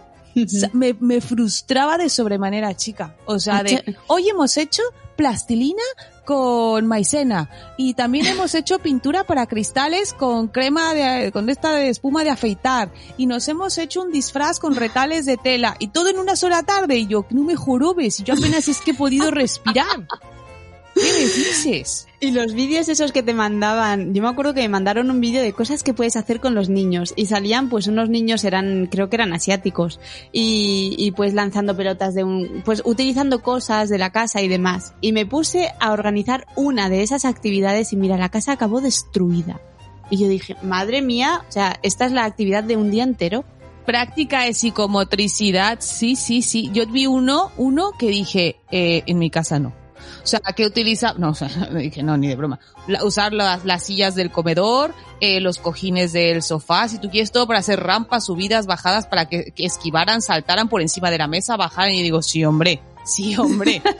Me, 0.72 0.94
me 1.00 1.20
frustraba 1.20 1.98
de 1.98 2.08
sobremanera, 2.08 2.76
chica. 2.76 3.16
O 3.24 3.38
sea, 3.38 3.62
de, 3.62 3.96
hoy 4.08 4.28
hemos 4.28 4.56
hecho 4.56 4.82
plastilina 5.16 5.82
con 6.24 6.86
maicena 6.86 7.48
y 7.78 7.94
también 7.94 8.26
hemos 8.26 8.54
hecho 8.54 8.78
pintura 8.78 9.24
para 9.24 9.46
cristales 9.46 10.12
con 10.12 10.48
crema 10.48 10.92
de, 10.92 11.32
con 11.32 11.48
esta 11.48 11.72
de 11.72 11.88
espuma 11.88 12.24
de 12.24 12.30
afeitar 12.30 12.92
y 13.16 13.26
nos 13.26 13.48
hemos 13.48 13.78
hecho 13.78 14.02
un 14.02 14.12
disfraz 14.12 14.58
con 14.58 14.74
retales 14.74 15.24
de 15.24 15.36
tela 15.36 15.76
y 15.78 15.88
todo 15.88 16.08
en 16.08 16.18
una 16.18 16.36
sola 16.36 16.62
tarde 16.64 16.96
y 16.96 17.06
yo, 17.06 17.24
no 17.30 17.42
me 17.44 17.56
jorobes, 17.56 18.22
yo 18.24 18.34
apenas 18.34 18.68
es 18.68 18.80
que 18.80 18.90
he 18.90 18.94
podido 18.94 19.30
respirar. 19.30 20.06
¿Qué 20.96 21.12
me 21.12 21.24
dices? 21.24 22.08
Y 22.20 22.30
los 22.30 22.54
vídeos 22.54 22.88
esos 22.88 23.12
que 23.12 23.22
te 23.22 23.34
mandaban, 23.34 24.14
yo 24.14 24.22
me 24.22 24.28
acuerdo 24.28 24.54
que 24.54 24.62
me 24.62 24.70
mandaron 24.70 25.10
un 25.10 25.20
vídeo 25.20 25.42
de 25.42 25.52
cosas 25.52 25.82
que 25.82 25.92
puedes 25.92 26.16
hacer 26.16 26.40
con 26.40 26.54
los 26.54 26.70
niños 26.70 27.12
y 27.16 27.26
salían 27.26 27.68
pues 27.68 27.86
unos 27.86 28.08
niños 28.08 28.44
eran, 28.44 28.86
creo 28.86 29.10
que 29.10 29.16
eran 29.16 29.34
asiáticos 29.34 30.00
y, 30.32 30.96
y 30.98 31.10
pues 31.10 31.34
lanzando 31.34 31.76
pelotas 31.76 32.14
de 32.14 32.24
un, 32.24 32.62
pues 32.64 32.80
utilizando 32.86 33.42
cosas 33.42 33.90
de 33.90 33.98
la 33.98 34.10
casa 34.10 34.40
y 34.40 34.48
demás. 34.48 34.94
Y 35.02 35.12
me 35.12 35.26
puse 35.26 35.70
a 35.80 35.92
organizar 35.92 36.46
una 36.56 36.88
de 36.88 37.02
esas 37.02 37.26
actividades 37.26 37.92
y 37.92 37.96
mira, 37.96 38.16
la 38.16 38.30
casa 38.30 38.52
acabó 38.52 38.80
destruida. 38.80 39.60
Y 40.08 40.16
yo 40.16 40.28
dije, 40.28 40.56
madre 40.62 41.02
mía, 41.02 41.44
o 41.46 41.52
sea, 41.52 41.78
esta 41.82 42.06
es 42.06 42.12
la 42.12 42.24
actividad 42.24 42.64
de 42.64 42.76
un 42.76 42.90
día 42.90 43.04
entero. 43.04 43.44
Práctica 43.84 44.44
de 44.44 44.54
psicomotricidad, 44.54 45.78
sí, 45.80 46.16
sí, 46.16 46.40
sí. 46.40 46.70
Yo 46.72 46.86
vi 46.86 47.06
uno, 47.06 47.52
uno 47.58 47.92
que 47.98 48.08
dije, 48.08 48.56
eh, 48.70 49.02
en 49.06 49.18
mi 49.18 49.30
casa 49.30 49.58
no. 49.58 49.85
O 50.22 50.26
sea, 50.26 50.40
que 50.40 50.64
utiliza, 50.66 51.14
no, 51.18 51.32
dije, 51.74 52.02
no, 52.02 52.16
ni 52.16 52.28
de 52.28 52.36
broma. 52.36 52.58
La- 52.86 53.04
usar 53.04 53.32
las, 53.32 53.64
las 53.64 53.82
sillas 53.84 54.14
del 54.14 54.30
comedor, 54.30 54.94
eh, 55.20 55.40
los 55.40 55.58
cojines 55.58 56.12
del 56.12 56.42
sofá, 56.42 56.88
si 56.88 56.98
tú 56.98 57.10
quieres 57.10 57.32
todo 57.32 57.46
para 57.46 57.58
hacer 57.60 57.80
rampas, 57.80 58.26
subidas, 58.26 58.66
bajadas, 58.66 59.06
para 59.06 59.28
que, 59.28 59.52
que 59.52 59.64
esquivaran, 59.64 60.22
saltaran 60.22 60.68
por 60.68 60.82
encima 60.82 61.10
de 61.10 61.18
la 61.18 61.26
mesa, 61.28 61.56
bajaran. 61.56 61.92
Y 61.92 62.02
digo, 62.02 62.22
sí, 62.22 62.44
hombre, 62.44 62.80
sí, 63.06 63.36
hombre. 63.36 63.82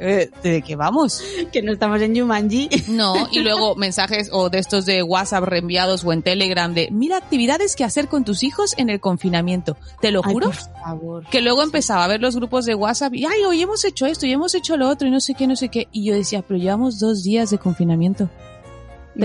Eh, 0.00 0.30
¿De 0.44 0.62
qué 0.62 0.76
vamos? 0.76 1.20
Que 1.52 1.60
no 1.60 1.72
estamos 1.72 2.00
en 2.00 2.16
Jumanji. 2.16 2.68
No, 2.86 3.26
y 3.32 3.40
luego 3.40 3.74
mensajes 3.74 4.28
o 4.32 4.48
de 4.48 4.60
estos 4.60 4.86
de 4.86 5.02
WhatsApp 5.02 5.42
reenviados 5.42 6.04
o 6.04 6.12
en 6.12 6.22
Telegram 6.22 6.72
de, 6.72 6.88
mira 6.92 7.16
actividades 7.16 7.74
que 7.74 7.82
hacer 7.82 8.06
con 8.06 8.24
tus 8.24 8.44
hijos 8.44 8.74
en 8.78 8.90
el 8.90 9.00
confinamiento. 9.00 9.76
Te 10.00 10.12
lo 10.12 10.20
Ay, 10.24 10.32
juro 10.32 10.46
por 10.50 10.54
favor. 10.54 11.26
que 11.30 11.40
luego 11.40 11.64
empezaba 11.64 12.04
a 12.04 12.06
ver 12.08 12.20
los 12.20 12.36
grupos 12.36 12.64
de 12.64 12.76
WhatsApp 12.76 13.12
y, 13.14 13.24
ay, 13.24 13.42
hoy 13.44 13.60
hemos 13.60 13.84
hecho 13.84 14.06
esto 14.06 14.24
y 14.24 14.32
hemos 14.32 14.54
hecho 14.54 14.76
lo 14.76 14.88
otro 14.88 15.08
y 15.08 15.10
no 15.10 15.18
sé 15.20 15.34
qué, 15.34 15.48
no 15.48 15.56
sé 15.56 15.68
qué. 15.68 15.88
Y 15.90 16.04
yo 16.04 16.14
decía, 16.14 16.42
pero 16.46 16.60
llevamos 16.60 17.00
dos 17.00 17.24
días 17.24 17.50
de 17.50 17.58
confinamiento. 17.58 18.30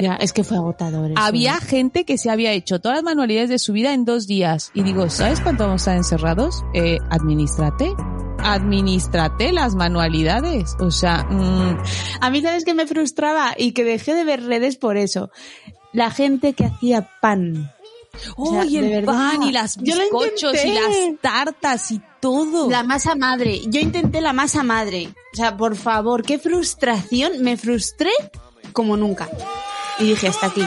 Ya, 0.01 0.15
es 0.15 0.33
que 0.33 0.43
fue 0.43 0.57
agotador. 0.57 1.12
eso. 1.12 1.19
Había 1.21 1.59
gente 1.59 2.03
que 2.03 2.17
se 2.17 2.29
había 2.29 2.51
hecho 2.51 2.79
todas 2.81 2.97
las 2.97 3.03
manualidades 3.03 3.50
de 3.50 3.59
su 3.59 3.73
vida 3.73 3.93
en 3.93 4.05
dos 4.05 4.25
días. 4.27 4.71
Y 4.73 4.83
digo, 4.83 5.09
¿sabes 5.09 5.39
cuánto 5.39 5.63
vamos 5.65 5.81
a 5.81 5.83
estar 5.83 5.97
encerrados? 5.97 6.63
Eh, 6.73 6.97
administrate. 7.12 7.93
Administrate 8.39 9.51
las 9.53 9.75
manualidades. 9.75 10.75
O 10.79 10.91
sea, 10.91 11.23
mm, 11.29 11.77
A 12.21 12.29
mí, 12.29 12.41
¿sabes 12.41 12.65
qué 12.65 12.73
me 12.73 12.88
frustraba? 12.88 13.53
Y 13.57 13.71
que 13.73 13.83
dejé 13.83 14.15
de 14.15 14.23
ver 14.25 14.43
redes 14.43 14.77
por 14.77 14.97
eso. 14.97 15.29
La 15.93 16.09
gente 16.12 16.53
que 16.53 16.65
hacía 16.65 17.09
pan. 17.21 17.71
O 18.35 18.51
sea, 18.51 18.63
¡Uy, 18.63 18.73
de 18.73 18.79
el 18.79 18.89
verdad. 19.05 19.13
pan 19.13 19.43
y 19.43 19.51
las 19.51 19.77
bizcochos 19.77 20.53
y 20.65 20.71
las 20.73 21.19
tartas 21.21 21.91
y 21.91 22.01
todo! 22.19 22.69
La 22.69 22.83
masa 22.83 23.15
madre. 23.15 23.62
Yo 23.67 23.79
intenté 23.79 24.21
la 24.21 24.33
masa 24.33 24.62
madre. 24.63 25.13
O 25.33 25.35
sea, 25.35 25.55
por 25.57 25.75
favor, 25.75 26.23
qué 26.23 26.38
frustración. 26.39 27.41
Me 27.41 27.57
frustré 27.57 28.12
como 28.71 28.97
nunca. 28.97 29.29
Y 30.00 30.05
dije, 30.05 30.27
hasta 30.27 30.47
aquí. 30.47 30.63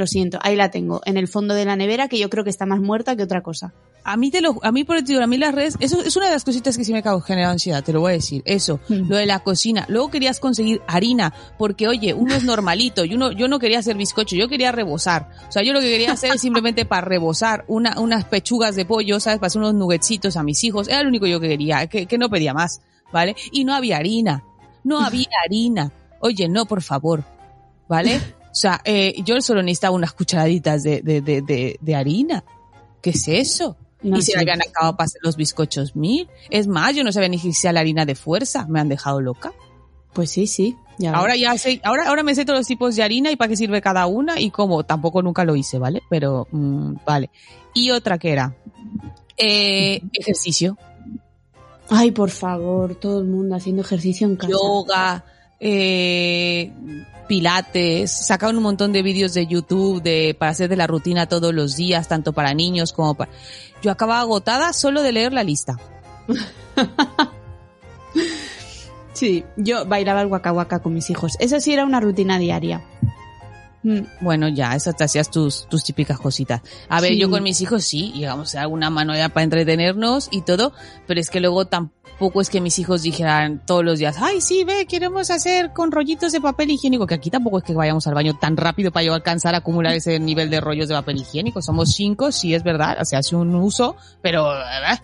Lo 0.00 0.06
siento, 0.06 0.38
ahí 0.40 0.56
la 0.56 0.70
tengo, 0.70 1.02
en 1.04 1.18
el 1.18 1.28
fondo 1.28 1.52
de 1.54 1.66
la 1.66 1.76
nevera, 1.76 2.08
que 2.08 2.18
yo 2.18 2.30
creo 2.30 2.42
que 2.42 2.48
está 2.48 2.64
más 2.64 2.80
muerta 2.80 3.16
que 3.16 3.22
otra 3.22 3.42
cosa. 3.42 3.74
A 4.02 4.16
mí 4.16 4.30
te 4.30 4.40
lo, 4.40 4.58
a 4.62 4.72
mí 4.72 4.82
por 4.84 4.96
el 4.96 5.04
tío, 5.04 5.22
a 5.22 5.26
mí 5.26 5.36
las 5.36 5.54
redes, 5.54 5.76
eso 5.78 6.00
es 6.00 6.16
una 6.16 6.24
de 6.24 6.32
las 6.32 6.42
cositas 6.42 6.78
que 6.78 6.84
sí 6.86 6.92
me 6.94 7.02
cago 7.02 7.20
generado 7.20 7.52
ansiedad, 7.52 7.84
te 7.84 7.92
lo 7.92 8.00
voy 8.00 8.12
a 8.12 8.14
decir. 8.14 8.40
Eso, 8.46 8.80
Mm. 8.88 9.10
lo 9.10 9.16
de 9.18 9.26
la 9.26 9.40
cocina. 9.40 9.84
Luego 9.90 10.10
querías 10.10 10.40
conseguir 10.40 10.80
harina, 10.86 11.34
porque 11.58 11.86
oye, 11.86 12.14
uno 12.14 12.34
es 12.34 12.42
normalito, 12.44 13.04
y 13.04 13.12
uno, 13.14 13.30
yo 13.30 13.46
no 13.46 13.58
quería 13.58 13.78
hacer 13.80 13.98
bizcocho, 13.98 14.36
yo 14.36 14.48
quería 14.48 14.72
rebosar. 14.72 15.28
O 15.46 15.52
sea, 15.52 15.62
yo 15.62 15.74
lo 15.74 15.80
que 15.80 15.90
quería 15.90 16.12
hacer 16.12 16.32
es 16.34 16.40
simplemente 16.40 16.86
para 16.86 17.02
rebosar 17.02 17.66
una, 17.68 18.00
unas 18.00 18.24
pechugas 18.24 18.74
de 18.74 18.86
pollo, 18.86 19.20
¿sabes? 19.20 19.38
Para 19.38 19.48
hacer 19.48 19.60
unos 19.60 19.74
nuggetscitos 19.74 20.38
a 20.38 20.42
mis 20.42 20.64
hijos. 20.64 20.88
Era 20.88 21.02
lo 21.02 21.10
único 21.10 21.26
yo 21.26 21.38
que 21.38 21.48
quería, 21.48 21.86
que, 21.88 22.06
que 22.06 22.16
no 22.16 22.30
pedía 22.30 22.54
más, 22.54 22.80
¿vale? 23.12 23.36
Y 23.52 23.64
no 23.64 23.74
había 23.74 23.98
harina. 23.98 24.42
No 24.82 24.98
había 25.00 25.28
harina. 25.44 25.92
Oye, 26.20 26.48
no, 26.48 26.64
por 26.64 26.80
favor. 26.80 27.22
¿Vale? 27.86 28.18
O 28.50 28.54
sea, 28.54 28.80
eh, 28.84 29.14
yo 29.24 29.40
solo 29.40 29.62
necesitaba 29.62 29.94
unas 29.94 30.12
cucharaditas 30.12 30.82
de, 30.82 31.02
de, 31.02 31.20
de, 31.20 31.42
de, 31.42 31.78
de 31.80 31.94
harina. 31.94 32.44
¿Qué 33.00 33.10
es 33.10 33.28
eso? 33.28 33.76
No 34.02 34.18
y 34.18 34.22
se 34.22 34.34
me 34.34 34.42
habían 34.42 34.60
acabado 34.62 34.96
para 34.96 35.06
hacer 35.06 35.20
los 35.22 35.36
bizcochos 35.36 35.94
mil. 35.94 36.28
Es 36.48 36.66
más, 36.66 36.94
yo 36.96 37.04
no 37.04 37.12
sabía 37.12 37.28
ni 37.28 37.38
si 37.38 37.52
sea 37.52 37.72
la 37.72 37.80
harina 37.80 38.04
de 38.06 38.14
fuerza. 38.14 38.66
Me 38.66 38.80
han 38.80 38.88
dejado 38.88 39.20
loca. 39.20 39.52
Pues 40.12 40.30
sí, 40.30 40.46
sí. 40.46 40.76
Ya 40.98 41.12
Ahora 41.12 41.32
ves. 41.34 41.42
ya 41.42 41.56
sé, 41.56 41.80
ahora, 41.84 42.08
ahora 42.08 42.22
me 42.22 42.34
sé 42.34 42.44
todos 42.44 42.58
los 42.58 42.66
tipos 42.66 42.96
de 42.96 43.02
harina 43.02 43.30
y 43.30 43.36
para 43.36 43.48
qué 43.50 43.56
sirve 43.56 43.80
cada 43.80 44.06
una 44.06 44.40
y 44.40 44.50
cómo. 44.50 44.82
Tampoco 44.84 45.22
nunca 45.22 45.44
lo 45.44 45.54
hice, 45.54 45.78
¿vale? 45.78 46.02
Pero, 46.10 46.48
mm, 46.50 46.94
vale. 47.06 47.30
Y 47.72 47.90
otra 47.92 48.18
que 48.18 48.32
era, 48.32 48.54
eh, 49.36 50.00
ejercicio. 50.12 50.76
Ay, 51.88 52.10
por 52.10 52.30
favor, 52.30 52.94
todo 52.96 53.20
el 53.20 53.26
mundo 53.26 53.54
haciendo 53.56 53.82
ejercicio 53.82 54.26
en 54.26 54.36
casa. 54.36 54.52
yoga, 54.52 55.24
eh, 55.60 56.72
pilates, 57.28 58.10
sacaron 58.26 58.56
un 58.56 58.62
montón 58.64 58.92
de 58.92 59.02
vídeos 59.02 59.34
de 59.34 59.46
YouTube 59.46 60.02
de, 60.02 60.34
para 60.38 60.50
hacer 60.50 60.68
de 60.68 60.76
la 60.76 60.86
rutina 60.88 61.26
todos 61.26 61.54
los 61.54 61.76
días, 61.76 62.08
tanto 62.08 62.32
para 62.32 62.54
niños 62.54 62.92
como 62.92 63.14
para... 63.14 63.30
Yo 63.82 63.90
acababa 63.92 64.20
agotada 64.20 64.72
solo 64.72 65.02
de 65.02 65.12
leer 65.12 65.32
la 65.32 65.44
lista. 65.44 65.78
Sí, 69.12 69.44
yo 69.56 69.84
bailaba 69.84 70.22
el 70.22 70.28
waka 70.28 70.52
waka 70.52 70.78
con 70.78 70.94
mis 70.94 71.10
hijos. 71.10 71.32
Eso 71.40 71.60
sí 71.60 71.72
era 71.74 71.84
una 71.84 72.00
rutina 72.00 72.38
diaria. 72.38 72.82
Mm, 73.82 74.00
Bueno, 74.20 74.48
ya, 74.48 74.74
esas 74.74 74.96
te 74.96 75.04
hacías 75.04 75.30
tus, 75.30 75.66
tus 75.68 75.84
típicas 75.84 76.18
cositas. 76.18 76.62
A 76.88 77.00
ver, 77.00 77.12
Sí. 77.12 77.18
yo 77.18 77.28
con 77.28 77.42
mis 77.42 77.60
hijos 77.60 77.84
sí, 77.84 78.12
llegamos 78.14 78.54
a 78.54 78.62
alguna 78.62 78.88
manualidad 78.88 79.32
para 79.32 79.44
entretenernos 79.44 80.28
y 80.30 80.42
todo, 80.42 80.72
pero 81.06 81.20
es 81.20 81.28
que 81.28 81.40
luego 81.40 81.66
tampoco 81.66 81.99
es 82.40 82.50
que 82.50 82.60
mis 82.60 82.78
hijos 82.78 83.02
dijeran 83.02 83.60
todos 83.64 83.84
los 83.84 83.98
días, 83.98 84.16
ay, 84.20 84.40
sí, 84.40 84.64
ve, 84.64 84.86
queremos 84.86 85.30
hacer 85.30 85.72
con 85.72 85.90
rollitos 85.90 86.32
de 86.32 86.40
papel 86.40 86.70
higiénico, 86.70 87.06
que 87.06 87.14
aquí 87.14 87.30
tampoco 87.30 87.58
es 87.58 87.64
que 87.64 87.72
vayamos 87.72 88.06
al 88.06 88.14
baño 88.14 88.36
tan 88.38 88.56
rápido 88.56 88.90
para 88.90 89.04
yo 89.04 89.14
alcanzar 89.14 89.54
a 89.54 89.58
acumular 89.58 89.94
ese 89.94 90.18
nivel 90.18 90.50
de 90.50 90.60
rollos 90.60 90.88
de 90.88 90.94
papel 90.94 91.16
higiénico. 91.16 91.62
Somos 91.62 91.94
cinco, 91.94 92.30
sí 92.30 92.54
es 92.54 92.62
verdad, 92.62 92.98
o 93.00 93.04
sea, 93.04 93.20
hace 93.20 93.36
un 93.36 93.54
uso, 93.54 93.96
pero, 94.20 94.52
eh, 94.52 94.98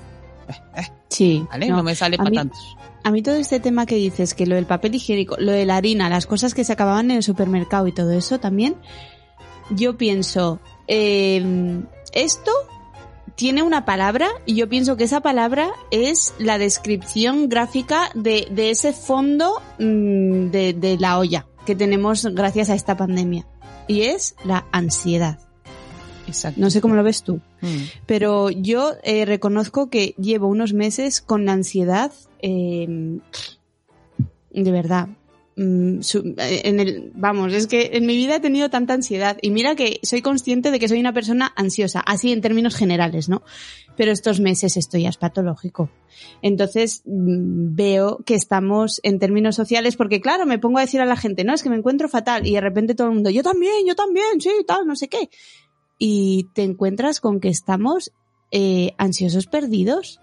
Sí, 1.08 1.46
¿vale? 1.50 1.68
no. 1.68 1.78
No, 1.78 1.82
me 1.82 1.94
sale 1.94 2.16
para 2.18 2.30
tantos. 2.30 2.76
A 3.02 3.10
mí 3.10 3.22
todo 3.22 3.36
este 3.36 3.60
tema 3.60 3.86
que 3.86 3.94
dices, 3.94 4.34
que 4.34 4.46
lo 4.46 4.56
del 4.56 4.66
papel 4.66 4.94
higiénico, 4.94 5.36
lo 5.38 5.52
de 5.52 5.64
la 5.64 5.76
harina, 5.76 6.08
las 6.08 6.26
cosas 6.26 6.54
que 6.54 6.64
se 6.64 6.72
acababan 6.72 7.10
en 7.10 7.18
el 7.18 7.22
supermercado 7.22 7.86
y 7.86 7.92
todo 7.92 8.10
eso 8.12 8.40
también, 8.40 8.76
yo 9.70 9.96
pienso, 9.96 10.60
eh, 10.88 11.80
esto 12.12 12.50
tiene 13.36 13.62
una 13.62 13.84
palabra 13.84 14.28
y 14.46 14.54
yo 14.56 14.68
pienso 14.68 14.96
que 14.96 15.04
esa 15.04 15.20
palabra 15.20 15.70
es 15.90 16.34
la 16.38 16.58
descripción 16.58 17.48
gráfica 17.48 18.10
de, 18.14 18.48
de 18.50 18.70
ese 18.70 18.92
fondo 18.92 19.62
mm, 19.78 20.50
de, 20.50 20.74
de 20.76 20.96
la 20.98 21.18
olla 21.18 21.46
que 21.66 21.76
tenemos 21.76 22.24
gracias 22.24 22.70
a 22.70 22.74
esta 22.74 22.96
pandemia. 22.96 23.46
Y 23.88 24.02
es 24.02 24.34
la 24.44 24.66
ansiedad. 24.72 25.38
Exacto. 26.26 26.60
No 26.60 26.70
sé 26.70 26.80
cómo 26.80 26.94
lo 26.94 27.02
ves 27.02 27.22
tú. 27.22 27.40
Mm. 27.60 27.76
Pero 28.06 28.50
yo 28.50 28.94
eh, 29.02 29.24
reconozco 29.24 29.90
que 29.90 30.14
llevo 30.18 30.48
unos 30.48 30.72
meses 30.72 31.20
con 31.20 31.44
la 31.44 31.52
ansiedad, 31.52 32.12
eh, 32.40 33.18
de 34.50 34.70
verdad. 34.72 35.08
Mm, 35.56 36.00
eh, 36.38 37.10
vamos, 37.14 37.52
es 37.52 37.66
que 37.66 37.90
en 37.94 38.06
mi 38.06 38.16
vida 38.16 38.36
he 38.36 38.40
tenido 38.40 38.70
tanta 38.70 38.94
ansiedad 38.94 39.38
y 39.42 39.50
mira 39.50 39.74
que 39.74 40.00
soy 40.02 40.22
consciente 40.22 40.70
de 40.70 40.78
que 40.78 40.88
soy 40.88 41.00
una 41.00 41.12
persona 41.12 41.52
ansiosa, 41.56 42.00
así 42.00 42.32
en 42.32 42.40
términos 42.40 42.76
generales, 42.76 43.28
¿no? 43.28 43.42
Pero 43.96 44.12
estos 44.12 44.40
meses 44.40 44.76
esto 44.76 44.98
ya 44.98 45.10
patológico. 45.18 45.90
Entonces 46.42 47.02
mm, 47.04 47.74
veo 47.74 48.18
que 48.24 48.34
estamos 48.34 49.00
en 49.02 49.18
términos 49.18 49.56
sociales, 49.56 49.96
porque 49.96 50.20
claro, 50.20 50.46
me 50.46 50.58
pongo 50.58 50.78
a 50.78 50.82
decir 50.82 51.00
a 51.00 51.06
la 51.06 51.16
gente, 51.16 51.44
no, 51.44 51.54
es 51.54 51.62
que 51.62 51.70
me 51.70 51.76
encuentro 51.76 52.08
fatal 52.08 52.46
y 52.46 52.54
de 52.54 52.60
repente 52.60 52.94
todo 52.94 53.08
el 53.08 53.14
mundo, 53.14 53.30
yo 53.30 53.42
también, 53.42 53.86
yo 53.86 53.94
también, 53.94 54.40
sí, 54.40 54.50
tal, 54.66 54.86
no 54.86 54.96
sé 54.96 55.08
qué. 55.08 55.30
Y 55.98 56.48
te 56.54 56.62
encuentras 56.62 57.20
con 57.20 57.40
que 57.40 57.48
estamos 57.48 58.12
eh, 58.50 58.94
ansiosos 58.98 59.46
perdidos. 59.46 60.20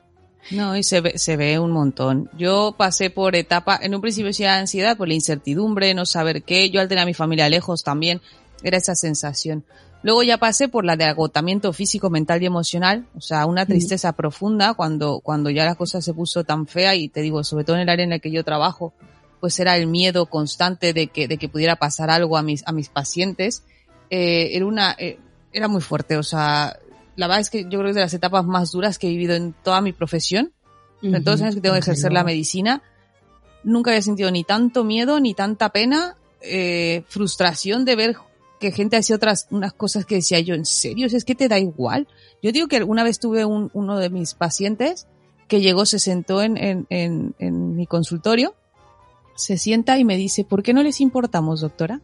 No, 0.51 0.75
y 0.75 0.83
se 0.83 1.01
ve, 1.01 1.17
se 1.17 1.37
ve 1.37 1.57
un 1.59 1.71
montón. 1.71 2.29
Yo 2.37 2.75
pasé 2.77 3.09
por 3.09 3.35
etapa, 3.35 3.79
en 3.81 3.95
un 3.95 4.01
principio 4.01 4.31
era 4.37 4.57
ansiedad 4.57 4.97
por 4.97 5.07
la 5.07 5.13
incertidumbre, 5.13 5.93
no 5.93 6.05
saber 6.05 6.43
qué. 6.43 6.69
Yo 6.69 6.81
al 6.81 6.87
tener 6.87 7.03
a 7.03 7.05
mi 7.05 7.13
familia 7.13 7.49
lejos 7.49 7.83
también 7.83 8.21
era 8.63 8.77
esa 8.77 8.95
sensación. 8.95 9.63
Luego 10.03 10.21
ya 10.21 10.37
pasé 10.37 10.67
por 10.67 10.83
la 10.83 10.97
de 10.97 11.05
agotamiento 11.05 11.71
físico, 11.71 12.09
mental 12.09 12.43
y 12.43 12.45
emocional, 12.45 13.05
o 13.15 13.21
sea, 13.21 13.45
una 13.45 13.65
tristeza 13.65 14.11
profunda 14.11 14.73
cuando, 14.73 15.21
cuando 15.21 15.49
ya 15.49 15.63
la 15.63 15.75
cosa 15.75 16.01
se 16.01 16.13
puso 16.13 16.43
tan 16.43 16.67
fea 16.67 16.93
y 16.93 17.07
te 17.07 17.21
digo, 17.21 17.41
sobre 17.45 17.63
todo 17.63 17.77
en 17.77 17.83
el 17.83 17.89
área 17.89 18.03
en 18.03 18.09
la 18.09 18.19
que 18.19 18.29
yo 18.29 18.43
trabajo, 18.43 18.93
pues 19.39 19.57
era 19.61 19.77
el 19.77 19.87
miedo 19.87 20.25
constante 20.25 20.91
de 20.91 21.07
que, 21.07 21.29
de 21.29 21.37
que 21.37 21.47
pudiera 21.47 21.77
pasar 21.77 22.09
algo 22.09 22.35
a 22.35 22.43
mis, 22.43 22.67
a 22.67 22.73
mis 22.73 22.89
pacientes. 22.89 23.63
Eh, 24.09 24.49
era 24.51 24.65
una, 24.65 24.93
eh, 24.99 25.19
era 25.53 25.69
muy 25.69 25.81
fuerte, 25.81 26.17
o 26.17 26.23
sea, 26.23 26.77
la 27.15 27.27
verdad 27.27 27.41
es 27.41 27.49
que 27.49 27.63
yo 27.63 27.69
creo 27.69 27.83
que 27.83 27.89
es 27.89 27.95
de 27.95 28.01
las 28.01 28.13
etapas 28.13 28.45
más 28.45 28.71
duras 28.71 28.97
que 28.97 29.07
he 29.07 29.11
vivido 29.11 29.35
en 29.35 29.53
toda 29.53 29.81
mi 29.81 29.93
profesión. 29.93 30.53
En 31.01 31.21
todos 31.23 31.39
los 31.39 31.41
años 31.41 31.55
que 31.55 31.61
tengo 31.61 31.73
que 31.73 31.79
ejercer 31.79 32.13
la 32.13 32.23
medicina, 32.23 32.81
nunca 33.65 33.91
había 33.91 34.01
sentido 34.01 34.31
ni 34.31 34.45
tanto 34.45 34.85
miedo, 34.85 35.19
ni 35.19 35.33
tanta 35.33 35.69
pena, 35.69 36.15
eh, 36.39 37.03
frustración 37.09 37.83
de 37.83 37.97
ver 37.97 38.15
que 38.61 38.71
gente 38.71 38.95
hacía 38.95 39.17
otras, 39.17 39.47
unas 39.51 39.73
cosas 39.73 40.05
que 40.05 40.15
decía 40.15 40.39
yo, 40.39 40.55
¿en 40.55 40.65
serio? 40.65 41.07
¿Es 41.07 41.25
que 41.25 41.35
te 41.35 41.49
da 41.49 41.59
igual? 41.59 42.07
Yo 42.41 42.53
digo 42.53 42.69
que 42.69 42.77
alguna 42.77 43.03
vez 43.03 43.19
tuve 43.19 43.43
un, 43.43 43.69
uno 43.73 43.99
de 43.99 44.09
mis 44.09 44.33
pacientes 44.33 45.07
que 45.49 45.59
llegó, 45.59 45.85
se 45.85 45.99
sentó 45.99 46.41
en, 46.41 46.55
en, 46.55 46.87
en, 46.89 47.35
en 47.39 47.75
mi 47.75 47.85
consultorio, 47.85 48.55
se 49.35 49.57
sienta 49.57 49.97
y 49.99 50.05
me 50.05 50.15
dice, 50.15 50.45
¿por 50.45 50.63
qué 50.63 50.73
no 50.73 50.83
les 50.83 51.01
importamos, 51.01 51.59
doctora? 51.59 51.99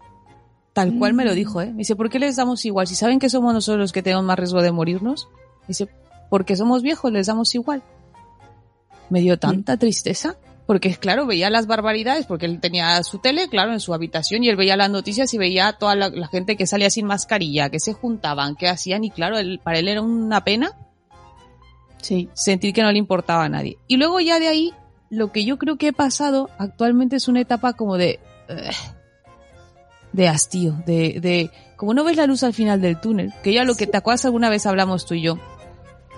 Tal 0.80 0.98
cual 0.98 1.14
me 1.14 1.26
lo 1.26 1.34
dijo, 1.34 1.62
¿eh? 1.62 1.68
Me 1.72 1.80
dice, 1.80 1.96
¿por 1.96 2.10
qué 2.10 2.20
les 2.20 2.36
damos 2.36 2.64
igual? 2.66 2.88
Si 2.88 2.96
saben 2.96 3.20
que 3.20 3.30
somos 3.30 3.54
nosotros 3.54 3.80
los 3.80 3.92
que 3.92 4.02
tenemos 4.04 4.24
más 4.24 4.38
riesgo 4.40 4.62
de 4.62 4.72
morirnos, 4.72 5.28
dice, 5.68 5.90
porque 6.30 6.56
somos 6.56 6.82
viejos, 6.84 7.12
les 7.12 7.28
damos 7.28 7.54
igual. 7.56 7.82
Me 9.10 9.22
dio 9.22 9.38
tanta 9.40 9.78
tristeza, 9.78 10.36
porque 10.68 10.96
claro, 10.96 11.26
veía 11.26 11.50
las 11.50 11.66
barbaridades, 11.66 12.26
porque 12.28 12.46
él 12.46 12.60
tenía 12.60 13.02
su 13.04 13.18
tele, 13.18 13.50
claro, 13.50 13.74
en 13.74 13.80
su 13.80 13.94
habitación, 13.94 14.44
y 14.44 14.50
él 14.50 14.56
veía 14.56 14.78
las 14.78 14.90
noticias 14.92 15.34
y 15.34 15.38
veía 15.40 15.68
a 15.70 15.74
toda 15.74 15.96
la, 15.96 16.10
la 16.10 16.28
gente 16.28 16.56
que 16.56 16.68
salía 16.68 16.90
sin 16.92 17.08
mascarilla, 17.08 17.70
que 17.70 17.80
se 17.80 17.94
juntaban, 17.94 18.56
que 18.56 18.68
hacían, 18.68 19.04
y 19.04 19.10
claro, 19.10 19.38
él- 19.40 19.60
para 19.64 19.80
él 19.80 19.88
era 19.88 20.02
una 20.02 20.44
pena 20.44 20.72
Sí. 22.02 22.30
sentir 22.34 22.74
que 22.74 22.82
no 22.84 22.92
le 22.92 22.98
importaba 23.00 23.44
a 23.46 23.50
nadie. 23.50 23.78
Y 23.88 23.98
luego 23.98 24.20
ya 24.20 24.40
de 24.40 24.48
ahí, 24.48 24.74
lo 25.10 25.32
que 25.32 25.44
yo 25.44 25.58
creo 25.58 25.78
que 25.78 25.88
he 25.90 25.94
pasado 25.94 26.50
actualmente 26.58 27.16
es 27.18 27.28
una 27.28 27.42
etapa 27.42 27.74
como 27.74 27.98
de... 27.98 28.20
ugh, 28.50 28.96
de 30.14 30.28
hastío, 30.28 30.74
de, 30.86 31.20
de... 31.20 31.52
Como 31.76 31.94
no 31.94 32.04
ves 32.04 32.18
la 32.18 32.28
luz 32.28 32.44
al 32.44 32.54
final 32.54 32.82
del 32.82 33.00
túnel, 33.00 33.34
que 33.44 33.54
ya 33.54 33.64
lo 33.64 33.76
que 33.76 33.88
te 33.88 33.98
acuerdas 33.98 34.26
alguna 34.26 34.50
vez 34.50 34.66
hablamos 34.66 35.06
tú 35.06 35.14
y 35.14 35.22
yo, 35.22 35.38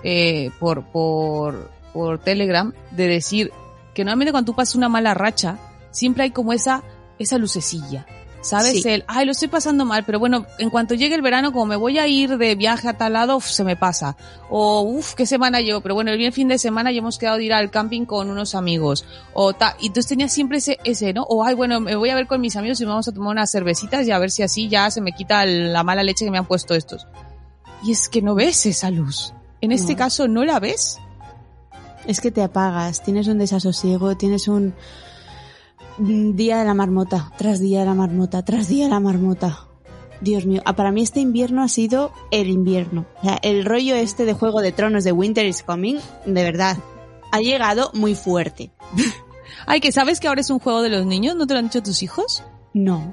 eh, 0.02 0.50
por, 0.58 0.90
por, 0.90 1.70
por 1.92 2.18
Telegram, 2.18 2.72
de 2.90 3.06
decir 3.06 3.52
que 3.94 4.04
normalmente 4.04 4.32
cuando 4.32 4.52
tú 4.52 4.56
pasas 4.56 4.74
una 4.74 4.88
mala 4.88 5.14
racha, 5.14 5.58
siempre 5.90 6.24
hay 6.24 6.30
como 6.30 6.52
esa, 6.52 6.82
esa 7.18 7.38
lucecilla. 7.38 8.06
¿Sabes? 8.42 8.82
Sí. 8.82 8.88
El, 8.88 9.04
ay, 9.06 9.24
lo 9.24 9.30
estoy 9.32 9.46
pasando 9.46 9.84
mal, 9.84 10.02
pero 10.04 10.18
bueno, 10.18 10.46
en 10.58 10.68
cuanto 10.68 10.94
llegue 10.94 11.14
el 11.14 11.22
verano, 11.22 11.52
como 11.52 11.64
me 11.66 11.76
voy 11.76 11.98
a 11.98 12.08
ir 12.08 12.36
de 12.38 12.54
viaje 12.56 12.88
a 12.88 12.98
tal 12.98 13.12
lado, 13.12 13.36
uf, 13.36 13.46
se 13.46 13.62
me 13.62 13.76
pasa. 13.76 14.16
O, 14.50 14.82
uff, 14.82 15.14
qué 15.14 15.26
semana 15.26 15.60
llevo, 15.60 15.80
pero 15.80 15.94
bueno, 15.94 16.10
el 16.10 16.18
bien 16.18 16.32
fin 16.32 16.48
de 16.48 16.58
semana 16.58 16.90
ya 16.90 16.98
hemos 16.98 17.18
quedado 17.18 17.36
de 17.38 17.44
ir 17.44 17.52
al 17.52 17.70
camping 17.70 18.04
con 18.04 18.28
unos 18.28 18.56
amigos. 18.56 19.04
O 19.32 19.52
ta, 19.52 19.76
y 19.80 19.86
entonces 19.86 20.08
tenía 20.08 20.28
siempre 20.28 20.58
ese, 20.58 20.78
ese, 20.82 21.12
¿no? 21.12 21.22
O, 21.22 21.44
ay, 21.44 21.54
bueno, 21.54 21.78
me 21.80 21.94
voy 21.94 22.10
a 22.10 22.16
ver 22.16 22.26
con 22.26 22.40
mis 22.40 22.56
amigos 22.56 22.80
y 22.80 22.84
vamos 22.84 23.06
a 23.06 23.12
tomar 23.12 23.30
unas 23.30 23.50
cervecitas 23.52 24.06
y 24.08 24.10
a 24.10 24.18
ver 24.18 24.32
si 24.32 24.42
así 24.42 24.68
ya 24.68 24.90
se 24.90 25.00
me 25.00 25.12
quita 25.12 25.46
la 25.46 25.84
mala 25.84 26.02
leche 26.02 26.24
que 26.24 26.30
me 26.32 26.38
han 26.38 26.46
puesto 26.46 26.74
estos. 26.74 27.06
Y 27.84 27.92
es 27.92 28.08
que 28.08 28.22
no 28.22 28.34
ves 28.34 28.66
esa 28.66 28.90
luz. 28.90 29.32
En 29.60 29.70
este 29.70 29.92
No. 29.92 29.98
caso 29.98 30.26
no 30.26 30.44
la 30.44 30.58
ves. 30.58 30.98
Es 32.06 32.20
que 32.20 32.32
te 32.32 32.42
apagas, 32.42 33.04
tienes 33.04 33.28
un 33.28 33.38
desasosiego, 33.38 34.16
tienes 34.16 34.48
un 34.48 34.74
día 35.98 36.58
de 36.58 36.64
la 36.64 36.74
marmota, 36.74 37.32
tras 37.38 37.60
día 37.60 37.80
de 37.80 37.86
la 37.86 37.94
marmota, 37.94 38.44
tras 38.44 38.68
día 38.68 38.84
de 38.84 38.90
la 38.90 39.00
marmota. 39.00 39.66
Dios 40.20 40.46
mío, 40.46 40.62
ah, 40.64 40.76
para 40.76 40.92
mí 40.92 41.02
este 41.02 41.20
invierno 41.20 41.62
ha 41.62 41.68
sido 41.68 42.12
el 42.30 42.48
invierno. 42.48 43.06
O 43.20 43.22
sea, 43.24 43.38
el 43.42 43.64
rollo 43.64 43.94
este 43.96 44.24
de 44.24 44.34
Juego 44.34 44.60
de 44.60 44.70
Tronos 44.72 45.02
de 45.04 45.10
Winter 45.12 45.44
is 45.46 45.62
Coming, 45.64 45.96
de 46.26 46.42
verdad, 46.44 46.76
ha 47.32 47.40
llegado 47.40 47.90
muy 47.94 48.14
fuerte. 48.14 48.70
Ay, 49.66 49.80
que 49.80 49.90
sabes 49.92 50.20
que 50.20 50.28
ahora 50.28 50.40
es 50.40 50.50
un 50.50 50.58
juego 50.60 50.82
de 50.82 50.88
los 50.90 51.06
niños, 51.06 51.36
¿no 51.36 51.46
te 51.46 51.54
lo 51.54 51.58
han 51.58 51.66
dicho 51.66 51.82
tus 51.82 52.02
hijos? 52.02 52.42
No. 52.74 53.12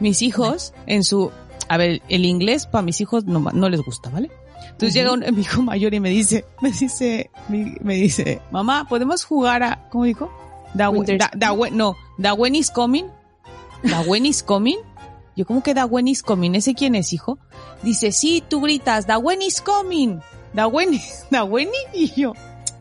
mis 0.00 0.20
hijos 0.22 0.74
en 0.86 1.04
su 1.04 1.30
a 1.68 1.76
ver 1.76 2.02
el 2.08 2.24
inglés 2.24 2.66
para 2.66 2.82
mis 2.82 3.00
hijos 3.00 3.24
no, 3.24 3.38
no 3.40 3.68
les 3.68 3.80
gusta 3.82 4.10
vale 4.10 4.30
entonces 4.62 4.94
llega 4.94 5.12
un, 5.12 5.20
mi 5.34 5.40
hijo 5.42 5.62
mayor 5.62 5.94
y 5.94 6.00
me 6.00 6.10
dice 6.10 6.44
me 6.60 6.70
dice 6.72 7.30
mi- 7.48 7.76
me 7.82 7.94
dice 7.94 8.40
mamá 8.50 8.86
podemos 8.88 9.24
jugar 9.24 9.62
a 9.62 9.88
cómo 9.90 10.04
dijo 10.04 10.30
da, 10.74 10.90
da, 11.18 11.30
da 11.36 11.54
no 11.70 11.94
da 12.18 12.34
when 12.34 12.54
is 12.54 12.70
coming 12.70 13.06
da 13.82 14.02
when 14.02 14.26
is 14.26 14.42
coming 14.42 14.78
yo 15.36 15.44
cómo 15.44 15.62
que 15.62 15.74
da 15.74 15.84
when 15.84 16.08
is 16.08 16.22
coming 16.22 16.54
ese 16.54 16.74
quién 16.74 16.94
es 16.94 17.12
hijo 17.12 17.38
dice 17.82 18.12
sí 18.12 18.42
tú 18.48 18.60
gritas 18.60 19.06
da 19.06 19.18
when 19.18 19.42
is 19.42 19.60
coming 19.60 20.20
da 20.52 20.66
when 20.66 20.98
da 21.30 21.44
when 21.44 21.68
y 21.92 22.12
yo 22.16 22.32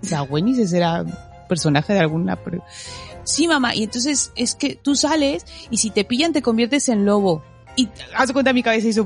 da 0.01 0.23
when 0.23 0.47
ese 0.47 0.67
será 0.67 1.05
personaje 1.47 1.93
de 1.93 1.99
alguna 1.99 2.37
Sí, 3.23 3.47
mamá, 3.47 3.75
y 3.75 3.83
entonces 3.83 4.31
es 4.35 4.53
que 4.53 4.75
tú 4.75 4.95
sales 4.95 5.45
y 5.71 5.77
si 5.77 5.89
te 5.89 6.05
pillan 6.05 6.31
te 6.31 6.43
conviertes 6.43 6.89
en 6.89 7.05
lobo. 7.05 7.43
Y 7.75 7.89
haz 8.15 8.27
de 8.27 8.33
cuenta 8.33 8.53
mi 8.53 8.61
cabeza 8.61 8.87
hizo... 8.87 9.05